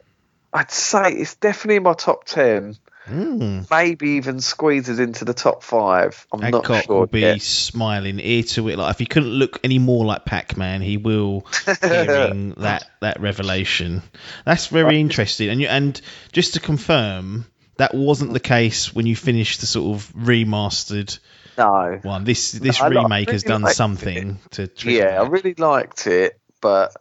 I'd 0.54 0.72
say 0.72 1.12
it's 1.12 1.36
definitely 1.36 1.76
in 1.76 1.84
my 1.84 1.94
top 1.94 2.24
ten. 2.24 2.76
Mm. 3.10 3.70
Maybe 3.72 4.12
even 4.12 4.40
squeezes 4.40 5.00
into 5.00 5.26
the 5.26 5.34
top 5.34 5.64
five. 5.64 6.28
I'm 6.32 6.52
not 6.52 6.66
sure 6.66 7.00
will 7.00 7.08
be 7.08 7.22
yet. 7.22 7.42
smiling 7.42 8.20
ear 8.20 8.44
to 8.44 8.70
it. 8.70 8.78
Like 8.78 8.92
if 8.92 9.00
he 9.00 9.06
couldn't 9.06 9.32
look 9.32 9.60
any 9.64 9.80
more 9.80 10.06
like 10.06 10.26
Pac-Man, 10.26 10.82
he 10.82 10.98
will 10.98 11.46
hearing 11.82 12.54
that 12.58 12.86
that 13.02 13.20
revelation. 13.20 14.04
That's 14.46 14.68
very 14.68 15.00
interesting. 15.00 15.50
And 15.50 15.62
you, 15.62 15.68
and 15.68 16.00
just 16.32 16.54
to 16.54 16.60
confirm, 16.60 17.46
that 17.78 17.96
wasn't 17.96 18.34
the 18.34 18.40
case 18.40 18.94
when 18.94 19.08
you 19.08 19.16
finished 19.16 19.62
the 19.62 19.66
sort 19.66 19.96
of 19.96 20.14
remastered 20.14 21.18
No. 21.58 22.00
one. 22.04 22.26
This 22.26 22.52
this 22.52 22.80
I 22.80 22.90
remake 22.90 23.32
has 23.32 23.44
done 23.44 23.66
something 23.68 24.40
to 24.52 24.68
trigger 24.68 25.00
Yeah, 25.00 25.22
I 25.22 25.28
really 25.28 25.56
liked 25.56 26.06
it, 26.06 26.40
but 26.62 26.94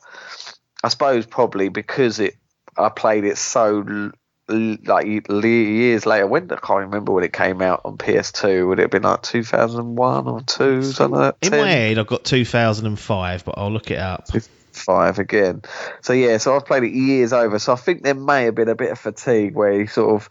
I 0.82 0.88
suppose 0.88 1.26
probably 1.26 1.68
because 1.68 2.20
it, 2.20 2.36
I 2.76 2.88
played 2.88 3.24
it 3.24 3.36
so 3.36 4.12
like 4.48 5.06
years 5.06 6.06
later. 6.06 6.26
When 6.26 6.50
I 6.50 6.56
can't 6.56 6.80
remember 6.80 7.12
when 7.12 7.24
it 7.24 7.32
came 7.32 7.60
out 7.62 7.82
on 7.84 7.98
PS2. 7.98 8.68
Would 8.68 8.78
it 8.78 8.82
have 8.82 8.90
been 8.90 9.02
like 9.02 9.22
2001 9.22 10.26
or 10.26 10.40
two? 10.42 10.82
Something 10.82 11.18
like 11.18 11.40
that. 11.40 11.46
In 11.52 11.58
my 11.60 11.68
head, 11.68 11.98
I've 11.98 12.06
got 12.06 12.24
2005, 12.24 13.44
but 13.44 13.54
I'll 13.58 13.70
look 13.70 13.90
it 13.90 13.98
up. 13.98 14.28
five 14.72 15.18
again. 15.18 15.62
So 16.02 16.12
yeah, 16.12 16.38
so 16.38 16.54
I've 16.56 16.66
played 16.66 16.84
it 16.84 16.92
years 16.92 17.32
over. 17.32 17.58
So 17.58 17.72
I 17.72 17.76
think 17.76 18.02
there 18.02 18.14
may 18.14 18.44
have 18.44 18.54
been 18.54 18.68
a 18.68 18.74
bit 18.74 18.90
of 18.90 18.98
fatigue 18.98 19.54
where 19.54 19.72
you 19.72 19.86
sort 19.86 20.14
of 20.14 20.30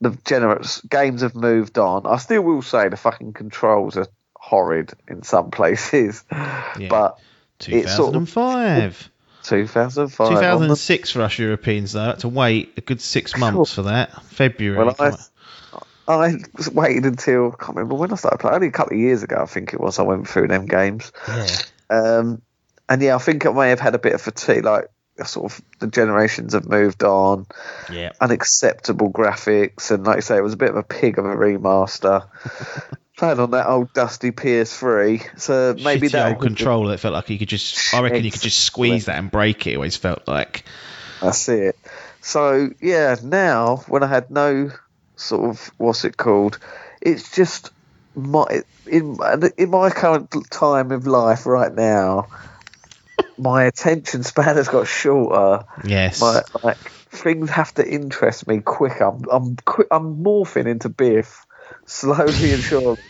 the 0.00 0.18
generous 0.24 0.80
games 0.80 1.22
have 1.22 1.34
moved 1.36 1.78
on. 1.78 2.06
I 2.06 2.16
still 2.16 2.42
will 2.42 2.62
say 2.62 2.88
the 2.88 2.96
fucking 2.96 3.34
controls 3.34 3.96
are 3.96 4.06
horrid 4.34 4.92
in 5.06 5.22
some 5.22 5.50
places, 5.52 6.24
Yeah. 6.30 6.88
but 6.88 7.18
it's 7.60 7.94
sort 7.94 8.16
of 8.16 8.28
2005. 9.44 10.28
2005. 10.28 10.54
on 10.54 10.60
the- 10.62 10.74
2006 10.74 11.10
for 11.10 11.22
us 11.22 11.38
Europeans, 11.38 11.92
though. 11.92 12.00
I 12.02 12.06
had 12.06 12.18
to 12.20 12.28
wait 12.28 12.74
a 12.76 12.80
good 12.80 13.00
six 13.00 13.36
months 13.36 13.72
for 13.74 13.82
that. 13.82 14.22
February. 14.26 14.78
Well, 14.84 14.94
I, 14.98 15.12
I 16.08 16.34
was 16.56 16.70
waited 16.70 17.06
until 17.06 17.52
I 17.52 17.64
can't 17.64 17.76
remember 17.76 17.94
when 17.94 18.12
I 18.12 18.16
started 18.16 18.38
playing. 18.38 18.54
Only 18.56 18.68
a 18.68 18.72
couple 18.72 18.94
of 18.94 19.00
years 19.00 19.22
ago, 19.22 19.38
I 19.40 19.46
think 19.46 19.72
it 19.72 19.80
was. 19.80 19.98
I 19.98 20.02
went 20.02 20.28
through 20.28 20.48
them 20.48 20.66
games. 20.66 21.12
yeah. 21.28 21.46
Um, 21.90 22.42
and 22.88 23.00
yeah, 23.02 23.14
I 23.14 23.18
think 23.18 23.46
I 23.46 23.52
may 23.52 23.70
have 23.70 23.80
had 23.80 23.94
a 23.94 23.98
bit 23.98 24.14
of 24.14 24.20
fatigue. 24.20 24.64
Like 24.64 24.88
sort 25.24 25.52
of 25.52 25.60
the 25.78 25.86
generations 25.86 26.54
have 26.54 26.68
moved 26.68 27.04
on. 27.04 27.46
Yeah. 27.90 28.12
unacceptable 28.20 29.10
graphics, 29.12 29.90
and 29.90 30.04
like 30.04 30.18
I 30.18 30.20
say, 30.20 30.36
it 30.36 30.42
was 30.42 30.54
a 30.54 30.58
bit 30.58 30.70
of 30.70 30.76
a 30.76 30.82
pig 30.82 31.18
of 31.18 31.24
a 31.24 31.34
remaster. 31.34 32.26
Playing 33.22 33.38
on 33.38 33.52
that 33.52 33.68
old 33.68 33.92
dusty 33.92 34.32
PS3, 34.32 35.38
so 35.38 35.76
maybe 35.78 36.08
Shitty 36.08 36.10
that 36.10 36.32
old 36.32 36.42
controller 36.42 36.90
that 36.90 36.98
felt 36.98 37.14
like 37.14 37.30
you 37.30 37.38
could 37.38 37.48
just. 37.48 37.94
I 37.94 38.00
reckon 38.00 38.24
you 38.24 38.32
could 38.32 38.40
just 38.40 38.58
squeeze 38.58 39.04
that 39.04 39.16
and 39.16 39.30
break 39.30 39.64
it. 39.68 39.74
it 39.74 39.76
Always 39.76 39.96
felt 39.96 40.26
like. 40.26 40.64
That's 41.20 41.48
it. 41.48 41.76
So 42.20 42.70
yeah, 42.80 43.14
now 43.22 43.76
when 43.86 44.02
I 44.02 44.08
had 44.08 44.32
no 44.32 44.72
sort 45.14 45.50
of 45.50 45.70
what's 45.76 46.04
it 46.04 46.16
called, 46.16 46.58
it's 47.00 47.30
just 47.30 47.70
my 48.16 48.64
in 48.86 49.16
in 49.56 49.70
my 49.70 49.90
current 49.90 50.34
time 50.50 50.90
of 50.90 51.06
life 51.06 51.46
right 51.46 51.72
now. 51.72 52.26
My 53.38 53.64
attention 53.64 54.24
span 54.24 54.56
has 54.56 54.66
got 54.66 54.88
shorter. 54.88 55.64
Yes. 55.84 56.20
My 56.20 56.42
like 56.64 56.76
things 57.10 57.50
have 57.50 57.72
to 57.74 57.88
interest 57.88 58.48
me 58.48 58.60
quick. 58.60 59.00
I'm 59.00 59.22
I'm 59.30 59.56
qui- 59.64 59.84
I'm 59.92 60.24
morphing 60.24 60.66
into 60.66 60.88
Biff 60.88 61.46
slowly 61.86 62.52
and 62.52 62.62
surely. 62.62 63.02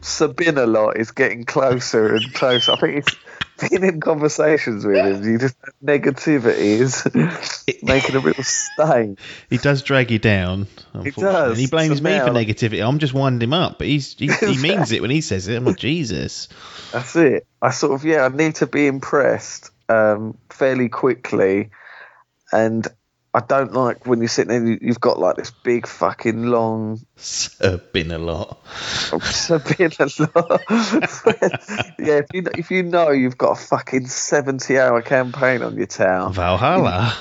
Sabine 0.00 0.58
a 0.58 0.66
lot 0.66 0.98
is 0.98 1.10
getting 1.10 1.44
closer 1.44 2.14
and 2.14 2.32
closer. 2.34 2.72
I 2.72 2.76
think 2.76 2.96
it's 2.98 3.70
been 3.70 3.84
in 3.84 4.00
conversations 4.00 4.84
with 4.84 4.96
him. 4.96 5.24
You 5.24 5.38
just 5.38 5.56
negativity 5.82 6.56
is 6.56 7.82
making 7.82 8.14
a 8.14 8.20
real 8.20 8.34
stain. 8.42 9.16
He 9.50 9.56
does 9.56 9.82
drag 9.82 10.10
you 10.10 10.18
down. 10.18 10.66
unfortunately. 10.92 11.22
does. 11.22 11.50
And 11.50 11.58
he 11.58 11.66
blames 11.66 11.98
So 11.98 12.04
me 12.04 12.18
for 12.20 12.30
negativity. 12.30 12.86
I'm 12.86 12.98
just 12.98 13.14
winding 13.14 13.48
him 13.48 13.54
up, 13.54 13.78
but 13.78 13.86
he's 13.86 14.14
he, 14.14 14.30
he 14.32 14.58
means 14.58 14.92
it 14.92 15.00
when 15.00 15.10
he 15.10 15.20
says 15.20 15.48
it. 15.48 15.56
I'm 15.56 15.64
like 15.64 15.78
Jesus. 15.78 16.48
That's 16.92 17.16
it. 17.16 17.46
I 17.60 17.70
sort 17.70 17.94
of 17.94 18.04
yeah. 18.04 18.24
I 18.24 18.28
need 18.28 18.56
to 18.56 18.66
be 18.66 18.86
impressed 18.86 19.70
um, 19.88 20.38
fairly 20.50 20.88
quickly, 20.88 21.70
and 22.52 22.86
I 23.36 23.40
don't 23.40 23.72
like 23.72 24.06
when 24.06 24.20
you're 24.20 24.28
sitting 24.28 24.48
there. 24.48 24.64
you- 24.72 24.78
You've 24.80 25.00
got 25.00 25.18
like 25.18 25.34
this 25.36 25.50
big 25.50 25.88
fucking 25.88 26.44
long 26.46 27.00
So 27.16 27.78
been 27.92 28.12
a 28.12 28.18
lot. 28.18 28.64
It's 29.12 29.50
a 29.50 29.56
a 29.56 29.58
lot. 30.38 30.62
yeah, 31.98 32.20
if 32.22 32.26
you 32.32 32.42
know, 32.42 32.50
if 32.56 32.70
you 32.70 32.82
know 32.84 33.10
you've 33.10 33.36
got 33.36 33.58
a 33.58 33.60
fucking 33.60 34.06
seventy 34.06 34.78
hour 34.78 35.02
campaign 35.02 35.62
on 35.62 35.76
your 35.76 35.86
town, 35.86 36.32
Valhalla. 36.32 37.12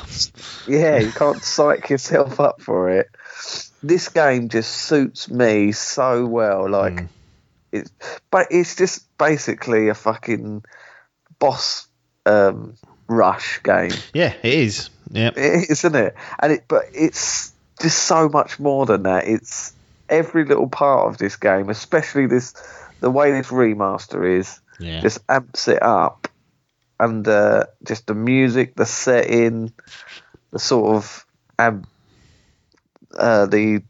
yeah, 0.68 1.00
you 1.00 1.12
can't 1.12 1.44
psych 1.44 1.90
yourself 1.90 2.40
up 2.40 2.62
for 2.62 2.90
it. 2.90 3.08
This 3.82 4.10
game 4.10 4.50
just 4.50 4.72
suits 4.72 5.30
me 5.30 5.72
so 5.72 6.26
well. 6.28 6.70
Like 6.70 6.94
Mm. 6.94 7.10
it's, 7.72 7.92
but 8.30 8.48
it's 8.52 8.76
just 8.76 9.06
basically 9.18 9.90
a 9.90 9.96
fucking 9.96 10.64
boss 11.40 11.88
um, 12.26 12.76
rush 13.08 13.62
game, 13.64 13.92
Yeah, 14.14 14.34
it 14.44 14.54
is. 14.54 14.90
Yep. 15.14 15.34
isn't 15.38 15.96
it? 15.96 16.16
And 16.40 16.52
it, 16.54 16.66
but 16.68 16.84
it's 16.94 17.54
just 17.82 18.04
so 18.04 18.28
much 18.30 18.60
more 18.60 18.86
than 18.86 19.04
that. 19.04 19.28
It's 19.28 19.74
every 20.10 20.46
little 20.46 20.68
part 20.68 21.08
of 21.10 21.18
this 21.18 21.36
game, 21.38 21.70
especially 21.70 22.28
this, 22.28 22.54
the 23.00 23.10
way 23.10 23.32
this 23.32 23.48
remaster 23.48 24.40
is, 24.40 24.60
Yeah. 24.80 25.02
just 25.02 25.20
amps 25.30 25.68
it 25.68 25.82
up, 25.82 26.28
and 27.00 27.28
uh, 27.28 27.66
just 27.84 28.08
the 28.08 28.14
music, 28.16 28.76
the 28.76 28.86
setting, 28.86 29.72
the 30.52 30.60
sort 30.60 30.96
of 30.96 31.26
um, 31.60 31.86
uh, 33.18 33.46
the 33.46 33.82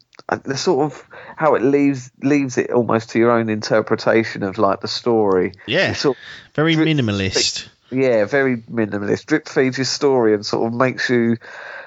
the 0.43 0.57
sort 0.57 0.91
of 0.91 1.03
how 1.36 1.55
it 1.55 1.61
leaves 1.61 2.11
leaves 2.21 2.57
it 2.57 2.69
almost 2.71 3.09
to 3.11 3.19
your 3.19 3.32
own 3.32 3.49
interpretation 3.49 4.43
of 4.43 4.57
like 4.57 4.82
the 4.82 4.88
story. 4.88 5.53
Yeah. 5.67 5.93
Sort 5.93 6.17
Very 6.55 6.76
drip- 6.76 6.88
minimalist. 6.88 7.67
Yeah, 7.94 8.26
very 8.26 8.58
minimalist. 8.58 9.26
Drip 9.26 9.48
feeds 9.48 9.78
your 9.78 9.86
story 9.86 10.34
and 10.34 10.46
sort 10.46 10.68
of 10.68 10.74
makes 10.74 11.10
you 11.10 11.38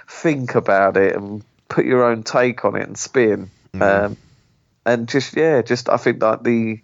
think 0.09 0.55
about 0.55 0.97
it 0.97 1.17
and 1.17 1.45
put 1.69 1.85
your 1.85 2.05
own 2.05 2.23
take 2.23 2.65
on 2.65 2.77
it 2.77 2.87
and 2.87 2.99
spin. 2.99 3.51
Um, 3.83 4.17
and 4.85 5.09
just 5.09 5.37
yeah, 5.37 5.63
just 5.63 5.89
I 5.89 5.97
think 5.97 6.21
that 6.21 6.45
the 6.45 6.81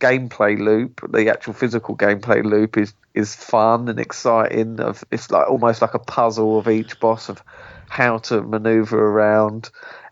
gameplay 0.00 0.58
loop, 0.58 1.00
the 1.12 1.30
actual 1.30 1.54
physical 1.54 1.96
gameplay 1.96 2.44
loop, 2.44 2.76
is 2.76 2.94
is 3.14 3.34
fun 3.34 3.88
and 3.88 3.98
exciting. 3.98 4.80
Of 4.80 5.04
it's 5.10 5.30
like 5.30 5.48
almost 5.48 5.82
like 5.82 5.94
a 5.94 5.98
puzzle 5.98 6.58
of 6.58 6.68
each 6.68 6.98
boss 7.00 7.28
of 7.28 7.42
how 7.88 8.18
to 8.18 8.42
maneuver 8.42 8.98
around. 8.98 9.70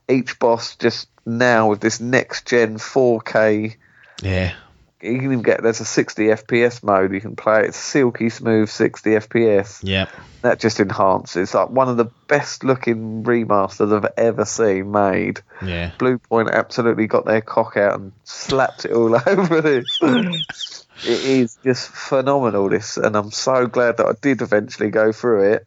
Each 0.08 0.38
boss 0.38 0.76
just 0.76 1.08
now 1.26 1.68
with 1.68 1.80
this 1.80 2.00
next 2.00 2.46
gen 2.46 2.78
4K 2.78 3.76
Yeah. 4.22 4.54
You 5.02 5.16
can 5.16 5.24
even 5.24 5.42
get 5.42 5.62
there's 5.62 5.80
a 5.80 5.84
60 5.84 6.24
FPS 6.28 6.82
mode 6.82 7.12
you 7.12 7.20
can 7.20 7.36
play. 7.36 7.64
It's 7.66 7.76
silky 7.76 8.30
smooth 8.30 8.68
60 8.68 9.10
FPS. 9.10 9.80
Yeah, 9.82 10.06
That 10.40 10.58
just 10.58 10.80
enhances. 10.80 11.52
Like 11.54 11.68
one 11.68 11.88
of 11.88 11.98
the 11.98 12.06
best 12.28 12.64
looking 12.64 13.22
remasters 13.22 13.94
I've 13.94 14.10
ever 14.16 14.46
seen 14.46 14.90
made. 14.92 15.40
Yeah. 15.62 15.90
Bluepoint 15.98 16.50
absolutely 16.50 17.06
got 17.08 17.26
their 17.26 17.42
cock 17.42 17.76
out 17.76 18.00
and 18.00 18.12
slapped 18.24 18.86
it 18.86 18.92
all 18.92 19.14
over 19.26 19.60
this. 19.60 19.98
it 20.02 21.24
is 21.24 21.58
just 21.62 21.88
phenomenal. 21.90 22.70
This, 22.70 22.96
and 22.96 23.16
I'm 23.16 23.30
so 23.30 23.66
glad 23.66 23.98
that 23.98 24.06
I 24.06 24.12
did 24.20 24.40
eventually 24.40 24.90
go 24.90 25.12
through 25.12 25.52
it. 25.52 25.66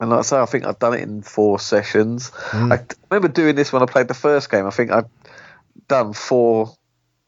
And 0.00 0.10
like 0.10 0.18
I 0.18 0.22
say, 0.22 0.36
I 0.38 0.44
think 0.46 0.66
I've 0.66 0.78
done 0.78 0.92
it 0.94 1.00
in 1.00 1.22
four 1.22 1.58
sessions. 1.58 2.30
Hmm. 2.34 2.72
I 2.72 2.80
remember 3.10 3.28
doing 3.28 3.54
this 3.54 3.72
when 3.72 3.82
I 3.82 3.86
played 3.86 4.08
the 4.08 4.14
first 4.14 4.50
game. 4.50 4.66
I 4.66 4.70
think 4.70 4.90
I've 4.90 5.08
done 5.88 6.12
four 6.12 6.74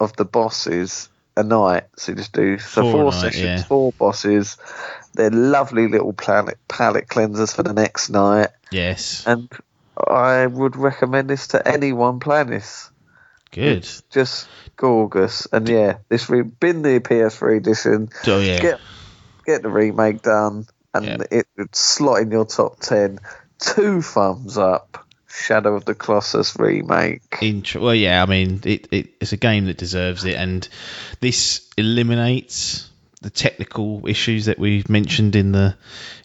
of 0.01 0.14
the 0.16 0.24
bosses 0.24 1.09
a 1.36 1.42
night. 1.42 1.84
So 1.97 2.12
you 2.12 2.16
just 2.16 2.32
do 2.32 2.59
so 2.59 2.82
Four 2.82 2.92
four 2.92 3.05
night, 3.11 3.20
sessions, 3.20 3.44
yeah. 3.44 3.62
four 3.64 3.92
bosses. 3.92 4.57
They're 5.14 5.30
lovely 5.30 5.88
little 5.88 6.12
planet 6.12 6.59
palette 6.68 7.09
cleansers 7.09 7.55
for 7.55 7.62
the 7.62 7.72
next 7.72 8.11
night. 8.11 8.51
Yes. 8.70 9.26
And 9.26 9.51
I 9.97 10.47
would 10.47 10.76
recommend 10.76 11.30
this 11.30 11.49
to 11.49 11.66
anyone 11.66 12.20
playing 12.20 12.49
this. 12.51 12.90
Good. 13.51 13.78
It's 13.78 14.03
just 14.11 14.49
gorgeous. 14.76 15.47
And 15.53 15.68
yeah, 15.68 15.99
this 16.09 16.28
re- 16.28 16.42
been 16.42 16.82
the 16.82 17.01
PS3 17.01 17.57
edition. 17.57 18.11
Oh 18.26 18.40
yeah. 18.40 18.61
Get 18.61 18.80
get 19.47 19.62
the 19.62 19.70
remake 19.70 20.20
done, 20.22 20.66
and 20.92 21.05
Yeah. 21.05 21.16
it 21.30 21.47
would 21.57 21.74
slot 21.74 22.20
in 22.20 22.30
your 22.30 22.44
top 22.44 22.80
ten. 22.80 23.18
Two 23.59 24.03
thumbs 24.03 24.59
up. 24.59 25.05
Shadow 25.29 25.77
of 25.77 25.85
the 25.85 25.95
Colossus 25.95 26.57
remake. 26.59 27.22
Intro- 27.41 27.83
well, 27.83 27.95
yeah, 27.95 28.22
I 28.22 28.27
mean, 28.27 28.61
it, 28.64 28.89
it, 28.91 29.09
it's 29.20 29.33
a 29.33 29.37
game 29.37 29.66
that 29.66 29.77
deserves 29.77 30.24
it, 30.24 30.37
and 30.37 30.66
this 31.20 31.68
eliminates 31.77 32.89
the 33.22 33.31
technical 33.31 34.07
issues 34.07 34.45
that 34.45 34.59
we 34.59 34.85
mentioned 34.89 35.35
in 35.35 35.51
the 35.51 35.77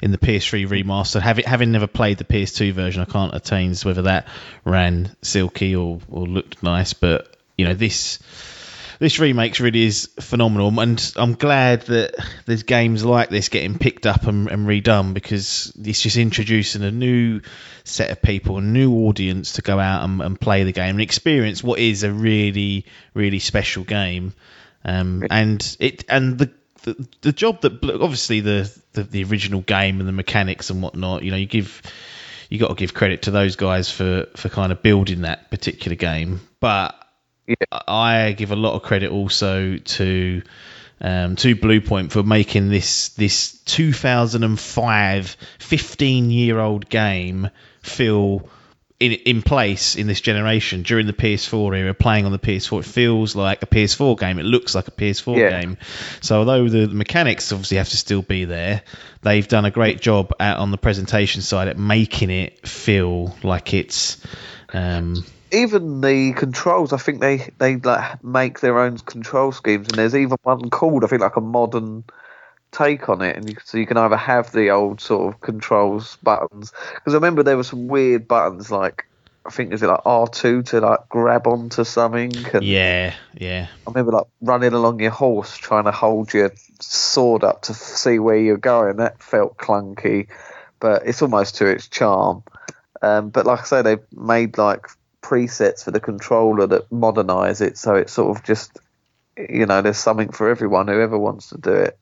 in 0.01 0.11
the 0.11 0.17
PS3 0.17 0.67
remaster. 0.67 1.19
Having 1.19 1.45
having 1.45 1.71
never 1.71 1.87
played 1.87 2.17
the 2.17 2.23
PS2 2.23 2.73
version, 2.73 3.01
I 3.01 3.05
can't 3.05 3.33
attain 3.33 3.73
whether 3.83 4.03
that 4.03 4.27
ran 4.65 5.15
silky 5.21 5.75
or, 5.75 5.99
or 6.09 6.27
looked 6.27 6.61
nice, 6.61 6.93
but 6.93 7.35
you 7.57 7.65
know 7.65 7.73
this 7.73 8.19
this 9.01 9.17
remake 9.17 9.59
really 9.59 9.81
is 9.81 10.11
phenomenal, 10.19 10.79
and 10.79 11.13
I'm 11.15 11.33
glad 11.33 11.81
that 11.87 12.13
there's 12.45 12.61
games 12.61 13.03
like 13.03 13.29
this 13.29 13.49
getting 13.49 13.79
picked 13.79 14.05
up 14.05 14.27
and, 14.27 14.47
and 14.47 14.67
redone 14.67 15.15
because 15.15 15.73
it's 15.83 16.03
just 16.03 16.17
introducing 16.17 16.83
a 16.83 16.91
new 16.91 17.41
set 17.83 18.11
of 18.11 18.21
people, 18.21 18.59
a 18.59 18.61
new 18.61 18.93
audience 19.07 19.53
to 19.53 19.63
go 19.63 19.79
out 19.79 20.03
and, 20.03 20.21
and 20.21 20.39
play 20.39 20.65
the 20.65 20.71
game 20.71 20.91
and 20.91 21.01
experience 21.01 21.63
what 21.63 21.79
is 21.79 22.03
a 22.03 22.11
really, 22.13 22.85
really 23.15 23.39
special 23.39 23.83
game. 23.83 24.35
Um, 24.85 25.25
and 25.31 25.77
it 25.79 26.05
and 26.07 26.37
the, 26.37 26.51
the 26.83 27.07
the 27.21 27.31
job 27.31 27.61
that 27.61 27.83
obviously 27.83 28.41
the, 28.41 28.71
the 28.93 29.01
the 29.01 29.23
original 29.23 29.61
game 29.61 29.99
and 29.99 30.07
the 30.07 30.13
mechanics 30.13 30.69
and 30.69 30.83
whatnot, 30.83 31.23
you 31.23 31.31
know, 31.31 31.37
you 31.37 31.47
give 31.47 31.81
you 32.51 32.59
got 32.59 32.67
to 32.67 32.75
give 32.75 32.93
credit 32.93 33.23
to 33.23 33.31
those 33.31 33.55
guys 33.55 33.89
for 33.89 34.27
for 34.35 34.49
kind 34.49 34.71
of 34.71 34.83
building 34.83 35.21
that 35.21 35.49
particular 35.49 35.95
game, 35.95 36.39
but 36.59 37.00
Yeah. 37.59 37.79
I 37.87 38.31
give 38.33 38.51
a 38.51 38.55
lot 38.55 38.75
of 38.75 38.83
credit 38.83 39.11
also 39.11 39.77
to 39.77 40.41
um, 40.99 41.35
to 41.37 41.55
Bluepoint 41.55 42.11
for 42.11 42.23
making 42.23 42.69
this 42.69 43.09
this 43.09 43.59
2005 43.65 45.37
15 45.59 46.31
year 46.31 46.59
old 46.59 46.89
game 46.89 47.49
feel 47.81 48.47
in 48.99 49.13
in 49.13 49.41
place 49.41 49.95
in 49.95 50.05
this 50.05 50.21
generation 50.21 50.83
during 50.83 51.07
the 51.07 51.13
PS4 51.13 51.75
era, 51.75 51.93
playing 51.95 52.25
on 52.27 52.31
the 52.31 52.37
PS4. 52.39 52.81
It 52.81 52.85
feels 52.85 53.35
like 53.35 53.63
a 53.63 53.65
PS4 53.65 54.19
game. 54.19 54.37
It 54.37 54.43
looks 54.43 54.75
like 54.75 54.87
a 54.87 54.91
PS4 54.91 55.37
Yeah. 55.37 55.61
game. 55.61 55.77
So 56.21 56.37
although 56.39 56.69
the 56.69 56.87
mechanics 56.87 57.51
obviously 57.51 57.77
have 57.77 57.89
to 57.89 57.97
still 57.97 58.21
be 58.21 58.45
there, 58.45 58.83
they've 59.23 59.47
done 59.47 59.65
a 59.65 59.71
great 59.71 60.01
job 60.01 60.33
out 60.39 60.59
on 60.59 60.69
the 60.69 60.77
presentation 60.77 61.41
side 61.41 61.67
at 61.67 61.79
making 61.79 62.29
it 62.29 62.67
feel 62.67 63.35
like 63.41 63.73
it's. 63.73 64.17
Um, 64.71 65.25
even 65.51 66.01
the 66.01 66.33
controls, 66.33 66.93
I 66.93 66.97
think 66.97 67.19
they 67.19 67.49
they 67.57 67.75
like 67.77 68.23
make 68.23 68.59
their 68.59 68.79
own 68.79 68.97
control 68.97 69.51
schemes, 69.51 69.87
and 69.87 69.97
there's 69.97 70.15
even 70.15 70.37
one 70.43 70.69
called 70.69 71.03
I 71.03 71.07
think 71.07 71.21
like 71.21 71.35
a 71.35 71.41
modern 71.41 72.03
take 72.71 73.09
on 73.09 73.21
it, 73.21 73.35
and 73.35 73.49
you, 73.49 73.55
so 73.63 73.77
you 73.77 73.85
can 73.85 73.97
either 73.97 74.17
have 74.17 74.51
the 74.51 74.69
old 74.69 75.01
sort 75.01 75.33
of 75.33 75.41
controls 75.41 76.17
buttons 76.23 76.71
because 76.95 77.13
I 77.13 77.17
remember 77.17 77.43
there 77.43 77.57
were 77.57 77.63
some 77.63 77.87
weird 77.87 78.27
buttons 78.27 78.71
like 78.71 79.05
I 79.45 79.49
think 79.49 79.73
is 79.73 79.83
it 79.83 79.87
like 79.87 80.01
R 80.05 80.27
two 80.27 80.61
to 80.63 80.79
like 80.79 81.09
grab 81.09 81.47
onto 81.47 81.83
something, 81.83 82.33
and 82.53 82.63
yeah, 82.63 83.13
yeah. 83.33 83.67
I 83.85 83.89
remember 83.89 84.11
like 84.13 84.27
running 84.41 84.73
along 84.73 84.99
your 84.99 85.11
horse 85.11 85.57
trying 85.57 85.85
to 85.85 85.91
hold 85.91 86.33
your 86.33 86.51
sword 86.79 87.43
up 87.43 87.63
to 87.63 87.73
see 87.73 88.19
where 88.19 88.37
you're 88.37 88.57
going. 88.57 88.97
That 88.97 89.21
felt 89.21 89.57
clunky, 89.57 90.27
but 90.79 91.03
it's 91.05 91.21
almost 91.21 91.55
to 91.55 91.65
its 91.65 91.87
charm. 91.87 92.43
Um, 93.01 93.29
but 93.29 93.47
like 93.47 93.61
I 93.61 93.63
say, 93.63 93.81
they've 93.81 94.11
made 94.13 94.59
like 94.59 94.87
presets 95.21 95.83
for 95.83 95.91
the 95.91 95.99
controller 95.99 96.67
that 96.67 96.91
modernise 96.91 97.61
it, 97.61 97.77
so 97.77 97.95
it's 97.95 98.13
sort 98.13 98.35
of 98.37 98.43
just 98.43 98.77
you 99.37 99.65
know 99.65 99.81
there's 99.81 99.97
something 99.97 100.31
for 100.31 100.49
everyone 100.49 100.87
whoever 100.87 101.17
wants 101.17 101.49
to 101.49 101.57
do 101.57 101.71
it. 101.73 101.97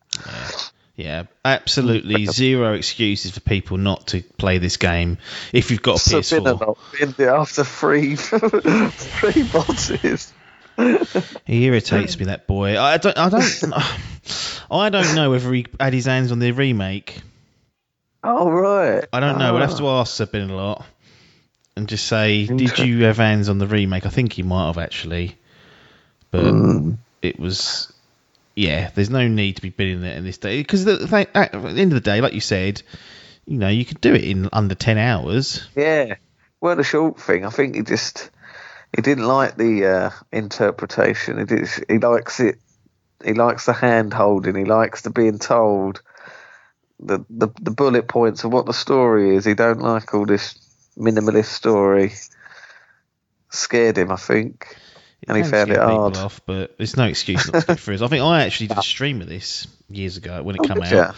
Yeah, 0.96 1.24
absolutely 1.46 2.26
zero 2.32 2.74
excuses 2.74 3.32
for 3.32 3.40
people 3.40 3.78
not 3.78 4.08
to 4.08 4.22
play 4.22 4.58
this 4.58 4.78
game 4.78 5.18
if 5.54 5.72
you've 5.72 5.82
got 5.82 5.96
a 5.96 6.10
PS4. 6.10 6.24
Subliminal 6.26 6.78
in 7.00 7.12
there 7.18 7.36
after 7.36 7.64
three 7.64 8.16
three 8.18 9.44
bosses. 9.44 10.34
He 11.46 11.66
irritates 11.66 12.18
me, 12.18 12.26
that 12.26 12.48
boy. 12.48 12.80
I 12.80 12.98
don't, 12.98 13.18
I 13.18 13.30
don't, 13.30 13.74
I 14.72 14.90
don't 14.90 15.16
know 15.16 15.30
whether 15.32 15.52
he 15.54 15.66
had 15.80 15.94
his 15.94 16.06
hands 16.06 16.32
on 16.32 16.40
the 16.40 16.52
remake. 16.52 17.22
Oh 18.24 18.50
right. 18.50 19.06
I 19.14 19.20
don't 19.20 19.38
know. 19.38 19.54
We'll 19.54 19.62
have 19.62 19.74
Ah. 19.74 19.78
to 19.78 19.88
ask 19.90 20.16
Sabin 20.16 20.50
a 20.50 20.56
lot 20.56 20.86
and 21.80 21.88
just 21.88 22.06
say, 22.08 22.46
did 22.46 22.78
you 22.78 23.06
have 23.06 23.18
hands 23.18 23.48
on 23.48 23.58
the 23.58 23.66
remake? 23.66 24.06
I 24.06 24.10
think 24.10 24.34
he 24.34 24.44
might 24.44 24.68
have 24.68 24.78
actually, 24.78 25.38
but 26.30 26.44
Hmm. 26.44 26.92
it 27.22 27.40
was. 27.40 27.92
Yeah, 28.56 28.92
there's 28.94 29.10
no 29.10 29.28
need 29.30 29.56
to 29.56 29.62
be 29.62 29.70
bidding 29.70 30.04
it 30.04 30.18
in 30.18 30.26
this 30.26 30.38
day 30.38 30.60
because 30.60 30.86
at 30.86 31.00
the 31.00 31.28
end 31.34 31.94
of 31.94 31.96
the 31.96 32.02
day, 32.02 32.20
like 32.20 32.34
you 32.34 32.42
said, 32.42 32.82
you 33.46 33.58
know, 33.58 33.70
you 33.70 33.86
could 33.86 34.02
do 34.02 34.14
it 34.14 34.26
in 34.26 34.50
under 34.52 34.76
ten 34.76 34.98
hours. 34.98 35.66
Yeah, 35.78 36.16
well, 36.60 36.76
the 36.76 36.84
short 36.84 37.22
thing. 37.22 37.46
I 37.46 37.50
think 37.50 37.76
he 37.76 37.84
just 37.84 38.30
he 38.94 39.02
didn't 39.02 39.28
like 39.28 39.56
the 39.56 39.86
uh, 39.86 40.10
interpretation. 40.34 41.40
He 41.40 41.46
did, 41.46 41.70
he 41.88 42.00
likes 42.00 42.42
it. 42.42 42.58
He 43.24 43.34
likes 43.34 43.66
the 43.66 43.74
hand 43.74 44.14
holding. 44.14 44.56
He 44.56 44.66
likes 44.66 45.02
the 45.02 45.12
being 45.12 45.40
told 45.40 46.02
the, 47.00 47.24
the 47.30 47.48
the 47.62 47.72
bullet 47.72 48.10
points 48.10 48.44
of 48.44 48.52
what 48.52 48.66
the 48.66 48.74
story 48.74 49.38
is. 49.38 49.46
He 49.46 49.54
don't 49.54 49.80
like 49.80 50.14
all 50.14 50.26
this 50.26 50.60
minimalist 51.00 51.46
story. 51.46 52.14
Scared 53.52 53.98
him, 53.98 54.12
I 54.12 54.16
think, 54.16 54.78
and 55.28 55.36
he 55.36 55.42
found 55.44 55.72
it 55.72 55.78
hard. 55.78 56.18
Off, 56.18 56.40
but 56.46 56.78
there's 56.78 56.96
no 56.96 57.06
excuse 57.06 57.52
not 57.52 57.66
to 57.66 57.76
through 57.78 57.96
it. 57.96 58.02
I 58.04 58.08
think 58.08 58.24
I 58.24 58.44
actually 58.44 58.68
did 58.68 58.78
a 58.78 58.84
stream 58.84 59.22
of 59.22 59.28
this 59.28 59.66
years 59.90 60.18
ago 60.18 60.44
when 60.44 60.56
it 60.56 60.62
Oh, 60.64 60.68
came 60.68 60.84
out. 60.84 61.16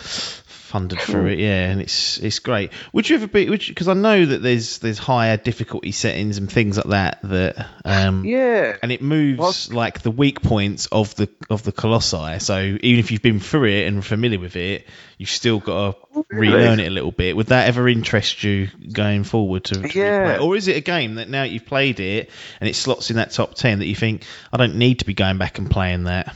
Funded 0.71 1.01
for 1.01 1.27
it, 1.27 1.37
yeah, 1.37 1.69
and 1.69 1.81
it's 1.81 2.17
it's 2.19 2.39
great. 2.39 2.71
Would 2.93 3.09
you 3.09 3.17
ever 3.17 3.27
be? 3.27 3.45
Because 3.45 3.89
I 3.89 3.93
know 3.93 4.25
that 4.25 4.41
there's 4.41 4.77
there's 4.77 4.97
higher 4.97 5.35
difficulty 5.35 5.91
settings 5.91 6.37
and 6.37 6.49
things 6.49 6.77
like 6.77 6.85
that 6.87 7.19
that 7.23 7.67
um 7.83 8.23
Yeah, 8.23 8.77
and 8.81 8.89
it 8.89 9.01
moves 9.01 9.73
like 9.73 10.01
the 10.01 10.11
weak 10.11 10.41
points 10.41 10.85
of 10.85 11.13
the 11.15 11.27
of 11.49 11.63
the 11.63 11.73
colossi. 11.73 12.39
So 12.39 12.57
even 12.61 12.99
if 12.99 13.11
you've 13.11 13.21
been 13.21 13.41
through 13.41 13.65
it 13.65 13.87
and 13.87 14.05
familiar 14.05 14.39
with 14.39 14.55
it, 14.55 14.87
you've 15.17 15.29
still 15.29 15.59
got 15.59 15.97
to 16.13 16.25
Really? 16.29 16.53
relearn 16.55 16.79
it 16.79 16.87
a 16.87 16.91
little 16.91 17.11
bit. 17.11 17.35
Would 17.35 17.47
that 17.47 17.67
ever 17.67 17.89
interest 17.89 18.41
you 18.43 18.69
going 18.93 19.25
forward 19.25 19.65
to, 19.65 19.75
to 19.75 19.99
Yeah. 19.99 20.37
replay? 20.37 20.41
Or 20.41 20.55
is 20.55 20.69
it 20.69 20.77
a 20.77 20.81
game 20.81 21.15
that 21.15 21.27
now 21.29 21.43
you've 21.43 21.65
played 21.65 21.99
it 21.99 22.29
and 22.61 22.69
it 22.69 22.75
slots 22.75 23.09
in 23.09 23.17
that 23.17 23.31
top 23.31 23.55
ten 23.55 23.79
that 23.79 23.87
you 23.87 23.95
think 23.95 24.23
I 24.53 24.57
don't 24.57 24.75
need 24.75 24.99
to 24.99 25.05
be 25.05 25.13
going 25.13 25.37
back 25.37 25.57
and 25.57 25.69
playing 25.69 26.05
that? 26.05 26.33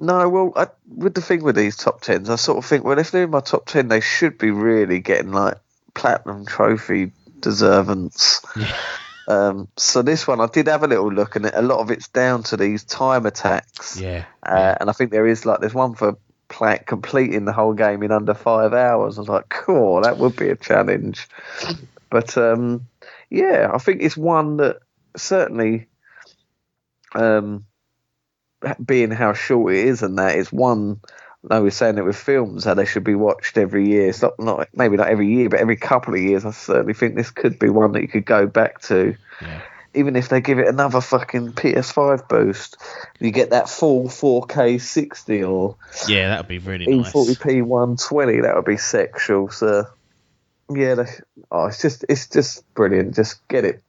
No, 0.00 0.28
well, 0.28 0.52
I, 0.56 0.68
with 0.88 1.14
the 1.14 1.20
thing 1.20 1.42
with 1.42 1.56
these 1.56 1.76
top 1.76 2.00
tens, 2.00 2.30
I 2.30 2.36
sort 2.36 2.58
of 2.58 2.64
think, 2.64 2.84
well, 2.84 2.98
if 2.98 3.10
they're 3.10 3.24
in 3.24 3.30
my 3.30 3.40
top 3.40 3.66
ten, 3.66 3.88
they 3.88 4.00
should 4.00 4.38
be 4.38 4.50
really 4.50 5.00
getting 5.00 5.32
like 5.32 5.58
platinum 5.94 6.46
trophy 6.46 7.12
deservants. 7.40 8.44
Um, 9.28 9.68
so 9.76 10.02
this 10.02 10.26
one, 10.26 10.40
I 10.40 10.46
did 10.46 10.66
have 10.66 10.82
a 10.82 10.88
little 10.88 11.12
look, 11.12 11.36
and 11.36 11.46
a 11.46 11.62
lot 11.62 11.78
of 11.78 11.92
it's 11.92 12.08
down 12.08 12.42
to 12.44 12.56
these 12.56 12.82
time 12.82 13.26
attacks. 13.26 14.00
Yeah. 14.00 14.24
Uh, 14.42 14.74
and 14.80 14.90
I 14.90 14.92
think 14.92 15.12
there 15.12 15.26
is 15.26 15.46
like 15.46 15.60
there's 15.60 15.74
one 15.74 15.94
for 15.94 16.18
pla 16.48 16.78
completing 16.84 17.44
the 17.44 17.52
whole 17.52 17.72
game 17.72 18.02
in 18.02 18.10
under 18.10 18.34
five 18.34 18.72
hours. 18.72 19.18
I 19.18 19.20
was 19.20 19.28
like, 19.28 19.48
cool, 19.48 20.02
that 20.02 20.18
would 20.18 20.34
be 20.34 20.48
a 20.48 20.56
challenge. 20.56 21.28
But 22.10 22.36
um, 22.36 22.88
yeah, 23.30 23.70
I 23.72 23.78
think 23.78 24.02
it's 24.02 24.16
one 24.16 24.56
that 24.56 24.80
certainly, 25.16 25.86
um, 27.14 27.66
being 28.84 29.10
how 29.10 29.32
short 29.32 29.74
it 29.74 29.86
is, 29.86 30.02
and 30.02 30.18
that 30.18 30.36
is 30.36 30.52
one. 30.52 31.00
No, 31.42 31.62
we're 31.62 31.70
saying 31.70 31.96
it 31.96 32.04
with 32.04 32.16
films 32.16 32.64
how 32.64 32.74
they 32.74 32.84
should 32.84 33.04
be 33.04 33.14
watched 33.14 33.56
every 33.56 33.88
year. 33.88 34.10
It's 34.10 34.20
not, 34.20 34.38
not 34.38 34.68
maybe 34.74 34.98
not 34.98 35.08
every 35.08 35.28
year, 35.32 35.48
but 35.48 35.60
every 35.60 35.76
couple 35.76 36.12
of 36.14 36.20
years. 36.20 36.44
I 36.44 36.50
certainly 36.50 36.92
think 36.92 37.14
this 37.14 37.30
could 37.30 37.58
be 37.58 37.70
one 37.70 37.92
that 37.92 38.02
you 38.02 38.08
could 38.08 38.26
go 38.26 38.46
back 38.46 38.82
to 38.82 39.16
Yeah. 39.40 39.60
even 39.94 40.16
if 40.16 40.28
they 40.28 40.42
give 40.42 40.58
it 40.58 40.68
another 40.68 41.00
fucking 41.00 41.52
PS5 41.52 42.28
boost, 42.28 42.76
you 43.20 43.30
get 43.30 43.50
that 43.50 43.70
full 43.70 44.08
4K 44.08 44.78
60 44.78 45.42
or 45.42 45.76
Yeah, 46.08 46.28
that 46.28 46.40
would 46.40 46.48
be 46.48 46.58
really 46.58 46.86
nice. 46.94 47.10
40p 47.10 47.62
120. 47.62 48.42
That 48.42 48.54
would 48.54 48.66
be 48.66 48.76
sexual. 48.76 49.48
So 49.48 49.86
yeah, 50.70 50.94
they, 50.96 51.06
oh, 51.50 51.66
it's 51.66 51.80
just 51.80 52.04
it's 52.08 52.28
just 52.28 52.70
brilliant. 52.74 53.14
Just 53.14 53.48
get 53.48 53.64
it, 53.64 53.82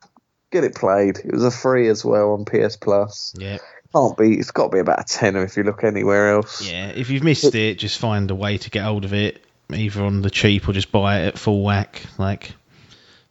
get 0.51 0.63
it 0.63 0.73
played. 0.73 1.17
It 1.17 1.33
was 1.33 1.43
a 1.43 1.51
free 1.51 1.89
as 1.89 2.05
well 2.05 2.31
on 2.31 2.45
PS 2.45 2.77
Plus. 2.77 3.33
Yeah. 3.37 3.57
Can't 3.93 4.17
be. 4.17 4.35
It's 4.35 4.51
got 4.51 4.65
to 4.65 4.69
be 4.69 4.79
about 4.79 5.01
a 5.01 5.03
tenner 5.03 5.43
if 5.43 5.57
you 5.57 5.63
look 5.63 5.83
anywhere 5.83 6.33
else. 6.33 6.67
Yeah, 6.69 6.87
if 6.87 7.09
you've 7.09 7.23
missed 7.23 7.55
it, 7.55 7.77
just 7.77 7.99
find 7.99 8.31
a 8.31 8.35
way 8.35 8.57
to 8.57 8.69
get 8.69 8.83
hold 8.83 9.05
of 9.05 9.13
it, 9.13 9.43
either 9.73 10.03
on 10.03 10.21
the 10.21 10.29
cheap 10.29 10.67
or 10.67 10.73
just 10.73 10.91
buy 10.91 11.21
it 11.21 11.27
at 11.27 11.37
full 11.37 11.63
whack. 11.63 12.01
Like 12.17 12.53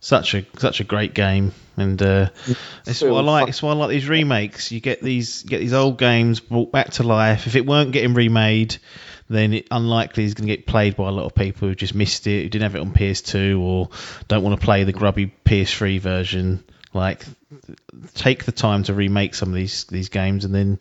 such 0.01 0.35
a 0.35 0.45
such 0.59 0.81
a 0.81 0.85
great 0.85 1.15
game, 1.15 1.53
and 1.77 2.01
uh, 2.03 2.29
it's 2.87 3.01
what 3.01 3.13
I 3.13 3.21
like. 3.21 3.49
It's 3.49 3.63
why 3.63 3.71
I 3.71 3.75
like 3.75 3.91
these 3.91 4.09
remakes. 4.09 4.71
You 4.71 4.81
get 4.81 5.03
these 5.03 5.45
you 5.45 5.51
get 5.51 5.61
these 5.61 5.73
old 5.73 5.99
games 5.99 6.41
brought 6.41 6.73
back 6.73 6.91
to 6.93 7.05
life. 7.05 7.47
If 7.47 7.57
it 7.57 7.65
weren't 7.65 7.93
getting 7.93 8.15
remade, 8.15 8.77
then 9.31 9.55
it 9.55 9.69
unlikely 9.71 10.25
is 10.25 10.35
going 10.35 10.49
to 10.49 10.57
get 10.57 10.67
played 10.67 10.97
by 10.97 11.09
a 11.09 11.13
lot 11.13 11.25
of 11.25 11.35
people 11.35 11.69
who 11.69 11.75
just 11.75 11.95
missed 11.95 12.27
it, 12.27 12.43
who 12.43 12.49
didn't 12.49 12.65
have 12.65 12.75
it 12.75 12.81
on 12.81 12.93
PS2 12.93 13.61
or 13.61 13.89
don't 14.27 14.43
want 14.43 14.61
to 14.61 14.65
play 14.65 14.85
the 14.85 14.93
grubby 14.93 15.33
PS3 15.45 16.01
version. 16.01 16.65
Like, 16.93 17.25
take 18.15 18.45
the 18.45 18.53
time 18.53 18.83
to 18.85 18.95
remake 18.95 19.35
some 19.35 19.51
of 19.51 19.55
these 19.55 19.85
these 19.85 20.09
games, 20.09 20.45
and 20.45 20.55
then 20.55 20.79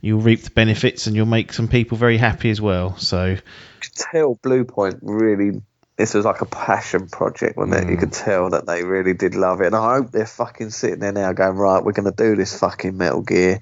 you'll 0.00 0.20
reap 0.20 0.42
the 0.42 0.50
benefits, 0.50 1.06
and 1.06 1.16
you'll 1.16 1.26
make 1.26 1.52
some 1.52 1.68
people 1.68 1.98
very 1.98 2.18
happy 2.18 2.50
as 2.50 2.60
well. 2.60 2.96
So, 2.98 3.36
could 3.80 3.94
tell 3.94 4.36
Bluepoint 4.36 5.00
really 5.02 5.60
this 6.00 6.14
was 6.14 6.24
like 6.24 6.40
a 6.40 6.46
passion 6.46 7.08
project, 7.08 7.58
wasn't 7.58 7.84
it? 7.84 7.90
You 7.90 7.96
mm. 7.96 8.00
could 8.00 8.12
tell 8.12 8.50
that 8.50 8.64
they 8.64 8.84
really 8.84 9.12
did 9.12 9.34
love 9.34 9.60
it, 9.60 9.66
and 9.66 9.76
I 9.76 9.96
hope 9.96 10.10
they're 10.10 10.24
fucking 10.24 10.70
sitting 10.70 11.00
there 11.00 11.12
now 11.12 11.32
going, 11.32 11.56
right, 11.56 11.84
we're 11.84 11.92
going 11.92 12.10
to 12.10 12.16
do 12.16 12.36
this 12.36 12.58
fucking 12.58 12.96
Metal 12.96 13.20
Gear, 13.20 13.60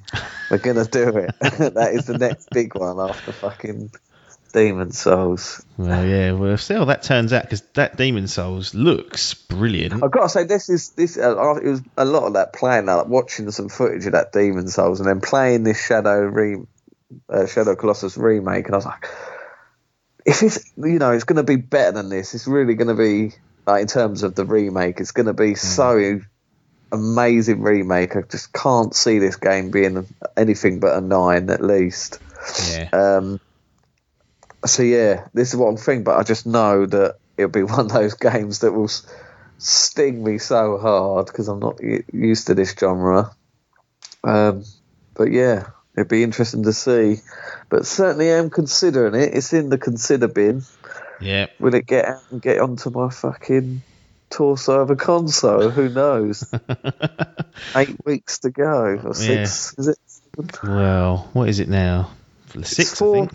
we're 0.49 0.59
going 0.59 0.77
to 0.77 0.85
do 0.85 1.09
it. 1.17 1.35
that 1.41 1.91
is 1.95 2.07
the 2.07 2.17
next 2.17 2.49
big 2.51 2.77
one 2.77 3.01
after 3.01 3.33
fucking 3.33 3.91
Demon's 4.53 4.99
Souls. 4.99 5.65
well, 5.77 6.05
yeah, 6.05 6.33
we'll 6.33 6.57
see 6.57 6.75
how 6.75 6.87
that 6.87 7.03
turns 7.03 7.33
out 7.33 7.43
because 7.43 7.63
that 7.75 7.97
Demon's 7.97 8.33
Souls 8.33 8.75
looks 8.75 9.35
brilliant. 9.35 10.03
I've 10.03 10.11
got 10.11 10.23
to 10.23 10.29
say, 10.29 10.45
this 10.45 10.69
is 10.69 10.91
this. 10.91 11.17
Uh, 11.19 11.55
it 11.57 11.69
was 11.69 11.83
a 11.97 12.05
lot 12.05 12.25
of 12.25 12.33
that 12.35 12.53
playing, 12.53 12.87
like 12.87 13.07
watching 13.07 13.51
some 13.51 13.69
footage 13.69 14.07
of 14.07 14.13
that 14.13 14.33
Demon's 14.33 14.75
Souls, 14.75 15.01
and 15.01 15.09
then 15.09 15.21
playing 15.21 15.65
this 15.65 15.85
Shadow 15.85 16.21
re, 16.21 16.59
uh, 17.29 17.47
Shadow 17.47 17.77
Colossus 17.77 18.17
remake, 18.17 18.67
and 18.67 18.75
I 18.75 18.79
was 18.79 18.87
like, 18.87 19.07
if 20.25 20.43
it's 20.43 20.73
you 20.77 20.99
know 20.99 21.13
it's 21.13 21.25
going 21.25 21.37
to 21.37 21.43
be 21.43 21.57
better 21.57 21.93
than 21.93 22.09
this, 22.09 22.35
it's 22.35 22.47
really 22.47 22.75
going 22.75 22.89
to 22.89 22.95
be 22.95 23.35
like 23.67 23.83
in 23.83 23.87
terms 23.87 24.23
of 24.23 24.35
the 24.35 24.45
remake, 24.45 25.01
it's 25.01 25.13
going 25.13 25.27
to 25.27 25.35
be 25.35 25.55
so 25.55 26.21
amazing 26.91 27.61
remake. 27.63 28.17
I 28.17 28.23
just 28.23 28.53
can't 28.53 28.95
see 28.95 29.19
this 29.19 29.37
game 29.37 29.71
being 29.71 30.07
anything 30.37 30.81
but 30.81 30.97
a 30.97 31.01
nine 31.01 31.51
at 31.51 31.63
least. 31.63 32.19
Yeah. 32.71 32.89
Um, 32.93 33.41
so 34.67 34.83
yeah, 34.83 35.27
this 35.35 35.51
is 35.51 35.57
what 35.57 35.69
I'm 35.69 35.77
thinking, 35.77 36.05
but 36.05 36.19
I 36.19 36.23
just 36.23 36.47
know 36.47 36.87
that 36.87 37.17
it'll 37.37 37.51
be 37.51 37.63
one 37.65 37.81
of 37.81 37.93
those 37.93 38.15
games 38.15 38.61
that 38.61 38.73
will 38.73 38.91
sting 39.59 40.23
me 40.23 40.39
so 40.39 40.79
hard 40.79 41.27
because 41.27 41.49
I'm 41.49 41.61
not 41.61 41.81
used 42.13 42.47
to 42.47 42.55
this 42.55 42.75
genre. 42.79 43.35
Um, 44.25 44.65
but 45.15 45.33
yeah, 45.33 45.69
it'd 45.97 46.09
be 46.09 46.23
interesting 46.23 46.65
to 46.65 46.73
see. 46.73 47.17
But 47.69 47.87
certainly 47.87 48.33
I'm 48.33 48.51
considering 48.51 49.15
it. 49.15 49.35
It's 49.35 49.53
in 49.53 49.69
the 49.69 49.79
consider 49.79 50.29
bin. 50.29 50.63
Yeah. 51.21 51.47
Will 51.59 51.75
it 51.75 51.87
get 51.87 52.05
out 52.05 52.23
and 52.31 52.41
get 52.41 52.61
onto 52.61 52.91
my 52.91 53.11
fucking 53.11 53.83
torso 54.31 54.81
of 54.81 54.91
a 54.91 54.97
console? 54.97 55.71
Who 55.71 55.89
knows? 55.89 56.53
Eight 57.77 57.97
weeks 58.05 58.41
to 58.41 58.51
go 58.51 59.01
or 59.05 59.15
six? 59.15 59.75
Is 59.79 59.89
it? 59.89 59.99
Well, 60.63 61.29
what 61.33 61.49
is 61.49 61.59
it 61.59 61.69
now? 61.69 62.13
For 62.47 62.59
the 62.59 62.65
sixth, 62.65 62.95
I 62.95 62.97
four- 62.99 63.15
think. 63.15 63.33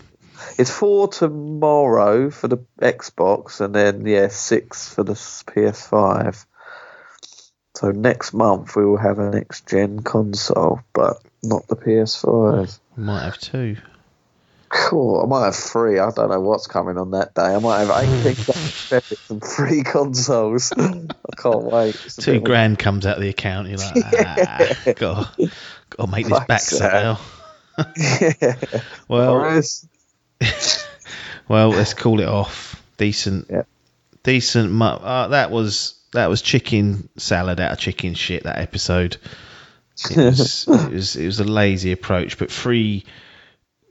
It's 0.58 0.72
four 0.72 1.08
tomorrow 1.08 2.30
for 2.30 2.48
the 2.48 2.58
Xbox, 2.82 3.62
and 3.62 3.74
then 3.74 4.06
yeah, 4.06 4.28
six 4.28 4.94
for 4.94 5.04
the 5.04 5.14
PS5. 5.14 6.46
So 7.76 7.92
next 7.92 8.34
month 8.34 8.76
we 8.76 8.86
will 8.86 8.98
have 8.98 9.20
a 9.20 9.32
next 9.32 9.68
gen 9.68 10.00
console, 10.04 10.82
but 10.94 11.18
not 11.42 11.68
the 11.68 11.76
PS5. 11.76 12.80
Might 12.96 13.24
have 13.24 13.38
two. 13.38 13.78
Cool. 14.70 15.22
I 15.22 15.28
might 15.28 15.46
have 15.46 15.56
three. 15.56 16.00
I 16.00 16.10
don't 16.12 16.30
know 16.30 16.40
what's 16.40 16.66
coming 16.66 16.98
on 16.98 17.12
that 17.12 17.36
day. 17.36 17.44
I 17.44 17.60
might 17.60 17.86
have 17.86 17.92
18 18.26 18.36
credits 18.88 19.30
and 19.30 19.44
three 19.44 19.84
consoles. 19.84 20.72
I 20.78 21.08
can't 21.38 21.64
wait. 21.64 21.96
Two 22.18 22.32
bit 22.32 22.36
of 22.38 22.42
a- 22.44 22.46
grand 22.46 22.80
comes 22.80 23.06
out 23.06 23.18
of 23.18 23.22
the 23.22 23.30
account. 23.30 23.70
You're 23.70 23.78
like, 23.78 24.04
ah, 24.04 24.74
got 24.96 25.36
to 25.38 26.08
make 26.08 26.28
this 26.28 26.40
back 26.46 26.62
somehow. 26.62 27.20
yeah. 27.98 28.56
Well, 29.08 29.62
well, 31.48 31.70
let's 31.70 31.94
call 31.94 32.20
it 32.20 32.28
off. 32.28 32.82
Decent, 32.98 33.48
Yeah. 33.50 33.64
decent. 34.24 34.72
Mu- 34.72 34.86
uh, 34.86 35.30
that 35.30 35.52
was 35.52 35.96
that 36.14 36.28
was 36.30 36.42
chicken 36.42 37.10
salad 37.18 37.60
out 37.60 37.72
of 37.72 37.80
chicken 37.80 38.14
shit. 38.14 38.44
That 38.44 38.60
episode. 38.60 39.18
It 40.10 40.18
was, 40.18 40.68
it 40.68 40.92
was 40.94 41.16
it 41.16 41.26
was 41.26 41.40
a 41.40 41.44
lazy 41.44 41.92
approach, 41.92 42.38
but 42.38 42.52
three, 42.52 43.06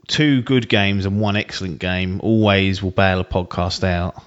two 0.09 0.43
good 0.43 0.69
games 0.69 1.07
and 1.07 1.21
one 1.21 1.37
excellent 1.37 1.79
game 1.79 2.21
always 2.23 2.83
will 2.83 2.91
bail 2.91 3.21
a 3.21 3.25
podcast 3.25 3.85
out. 3.85 4.23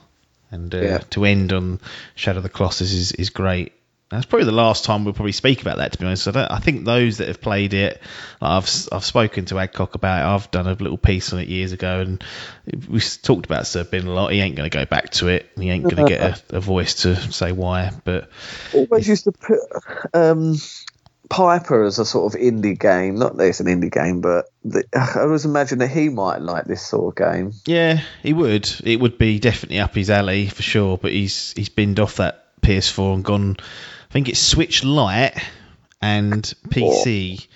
And 0.52 0.74
uh, 0.74 0.82
Yeah. 0.82 0.98
to 1.12 1.26
end 1.26 1.52
on 1.54 1.80
Shadow 2.16 2.38
of 2.38 2.44
the 2.44 2.50
Colossus 2.50 2.94
is, 2.94 3.12
is 3.14 3.30
great. 3.30 3.74
That's 4.16 4.26
probably 4.26 4.46
the 4.46 4.52
last 4.52 4.86
time 4.86 5.06
we'll 5.06 5.14
probably 5.14 5.32
speak 5.32 5.62
about 5.62 5.78
that. 5.78 5.94
To 5.94 5.98
be 5.98 6.06
honest, 6.06 6.28
I, 6.28 6.32
don't, 6.32 6.52
I 6.52 6.60
think 6.60 6.86
those 6.86 7.18
that 7.18 7.28
have 7.28 7.42
played 7.42 7.74
it, 7.74 8.02
like 8.42 8.52
I've 8.52 8.88
I've 8.92 9.06
spoken 9.06 9.46
to 9.46 9.60
Adcock 9.60 9.96
about 9.96 10.22
it. 10.22 10.36
I've 10.36 10.52
done 10.52 10.68
a 10.68 10.74
little 10.74 10.98
piece 10.98 11.34
on 11.34 11.40
it 11.40 11.48
years 11.48 11.72
ago, 11.72 12.00
and 12.02 12.24
we 12.90 13.00
talked 13.00 13.46
about 13.46 13.68
Sir 13.68 13.84
Bin 13.84 14.08
a 14.08 14.14
lot. 14.14 14.32
He 14.32 14.40
ain't 14.40 14.56
going 14.56 14.70
to 14.70 14.76
go 14.76 14.86
back 14.86 15.12
to 15.12 15.28
it. 15.28 15.50
He 15.58 15.70
ain't 15.70 15.84
going 15.84 15.98
to 15.98 16.06
get 16.06 16.22
a, 16.22 16.42
a 16.58 16.60
voice 16.60 17.04
to 17.04 17.16
say 17.16 17.52
why. 17.52 17.92
But 18.04 18.30
always 18.74 19.08
used 19.08 19.26
to 19.26 19.32
put 19.32 19.60
um, 20.14 20.56
Piper 21.30 21.84
as 21.84 22.00
a 22.00 22.06
sort 22.06 22.34
of 22.34 22.40
indie 22.40 22.80
game. 22.80 23.16
Not 23.16 23.38
that 23.38 23.48
it's 23.48 23.60
an 23.60 23.68
indie 23.68 23.92
game, 23.92 24.22
but 24.22 24.46
the, 24.64 24.84
I 24.94 25.22
always 25.22 25.46
imagine 25.46 25.80
that 25.80 25.90
he 25.90 26.10
might 26.10 26.42
like 26.42 26.66
this 26.66 26.86
sort 26.86 27.14
of 27.14 27.18
game. 27.18 27.54
Yeah, 27.66 28.02
he 28.22 28.34
would. 28.34 28.70
It 28.84 29.00
would 29.00 29.18
be 29.18 29.40
definitely 29.40 29.80
up 29.80 29.96
his 29.96 30.10
alley 30.10 30.48
for 30.48 30.62
sure. 30.62 30.98
But 30.98 31.12
he's 31.12 31.54
he's 31.56 31.70
binned 31.70 32.00
off 32.00 32.18
that 32.18 32.62
PS4 32.62 33.16
and 33.16 33.24
gone. 33.26 33.58
I 34.16 34.18
think 34.18 34.30
it's 34.30 34.40
Switch 34.40 34.86
Lite 34.86 35.36
and 36.02 36.42
PC. 36.70 37.48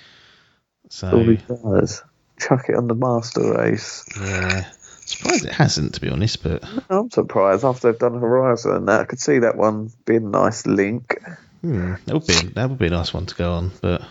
All 1.04 1.20
he 1.24 1.38
So 1.40 1.56
does. 1.56 2.04
Chuck 2.38 2.66
it 2.68 2.76
on 2.76 2.88
the 2.90 2.96
master 2.96 3.54
race. 3.54 4.04
yeah, 4.20 4.70
surprised 5.06 5.46
it 5.46 5.54
hasn't 5.54 5.94
to 5.96 6.02
be 6.02 6.10
honest. 6.10 6.44
But 6.44 6.66
I'm 6.90 7.10
surprised 7.12 7.64
after 7.64 7.90
they've 7.90 8.00
done 8.00 8.20
Horizon 8.20 8.74
and 8.76 8.90
that. 8.90 9.00
I 9.00 9.04
could 9.06 9.22
see 9.22 9.40
that 9.40 9.56
one 9.56 9.94
being 10.04 10.26
a 10.26 10.30
nice 10.30 10.68
link. 10.68 11.18
hmm, 11.62 11.94
that 12.06 12.14
would 12.14 12.28
be 12.28 12.34
that 12.56 12.70
would 12.70 12.78
be 12.78 12.88
a 12.88 12.90
nice 12.90 13.14
one 13.14 13.26
to 13.28 13.36
go 13.36 13.54
on. 13.54 13.72
But 13.80 14.02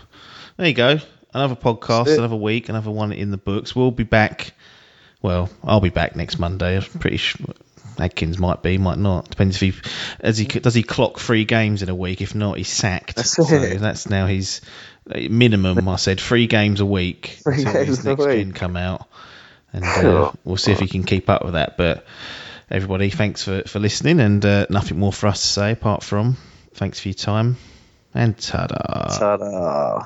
there 0.57 0.67
you 0.67 0.73
go. 0.73 0.97
Another 1.31 1.55
podcast, 1.55 2.17
another 2.17 2.35
week, 2.35 2.69
another 2.69 2.89
one 2.89 3.11
in 3.11 3.29
the 3.29 3.37
books. 3.37 3.75
We'll 3.75 3.91
be 3.91 4.05
back. 4.05 4.53
Well, 5.21 5.51
I'll 5.63 5.81
be 5.81 5.89
back 5.89 6.15
next 6.15 6.39
Monday. 6.39 6.77
I'm 6.77 6.81
pretty 6.99 7.17
sure. 7.17 7.45
Adkins 7.99 8.39
might 8.39 8.61
be, 8.63 8.77
might 8.77 8.97
not. 8.97 9.29
Depends 9.29 9.61
if 9.61 9.61
he, 9.61 9.73
as 10.19 10.37
he 10.37 10.45
does 10.45 10.73
he 10.73 10.83
clock 10.83 11.19
three 11.19 11.45
games 11.45 11.83
in 11.83 11.89
a 11.89 11.95
week. 11.95 12.21
If 12.21 12.35
not, 12.35 12.57
he's 12.57 12.69
sacked. 12.69 13.15
That's 13.15 13.31
so 13.31 13.43
it. 13.47 13.79
that's 13.79 14.09
now 14.09 14.27
his 14.27 14.61
uh, 15.09 15.19
minimum. 15.29 15.87
I 15.87 15.95
said 15.97 16.19
three 16.19 16.47
games 16.47 16.79
a 16.79 16.85
week 16.85 17.39
Three 17.43 17.59
until 17.59 17.73
games 17.73 17.87
his 17.87 18.05
a 18.05 18.09
next 18.09 18.25
week. 18.25 18.55
come 18.55 18.77
out, 18.77 19.07
and 19.73 19.83
uh, 19.83 20.31
we'll 20.43 20.57
see 20.57 20.71
if 20.71 20.79
he 20.79 20.87
can 20.87 21.03
keep 21.03 21.29
up 21.29 21.43
with 21.43 21.53
that. 21.53 21.77
But 21.77 22.05
everybody, 22.69 23.09
thanks 23.09 23.43
for 23.43 23.63
for 23.63 23.79
listening, 23.79 24.19
and 24.19 24.45
uh, 24.45 24.65
nothing 24.69 24.99
more 24.99 25.13
for 25.13 25.27
us 25.27 25.41
to 25.41 25.47
say 25.47 25.71
apart 25.71 26.03
from 26.03 26.37
thanks 26.73 26.99
for 26.99 27.09
your 27.09 27.15
time 27.15 27.57
and 28.13 28.37
ta-da. 28.37 29.17
Ta-da. 29.17 30.05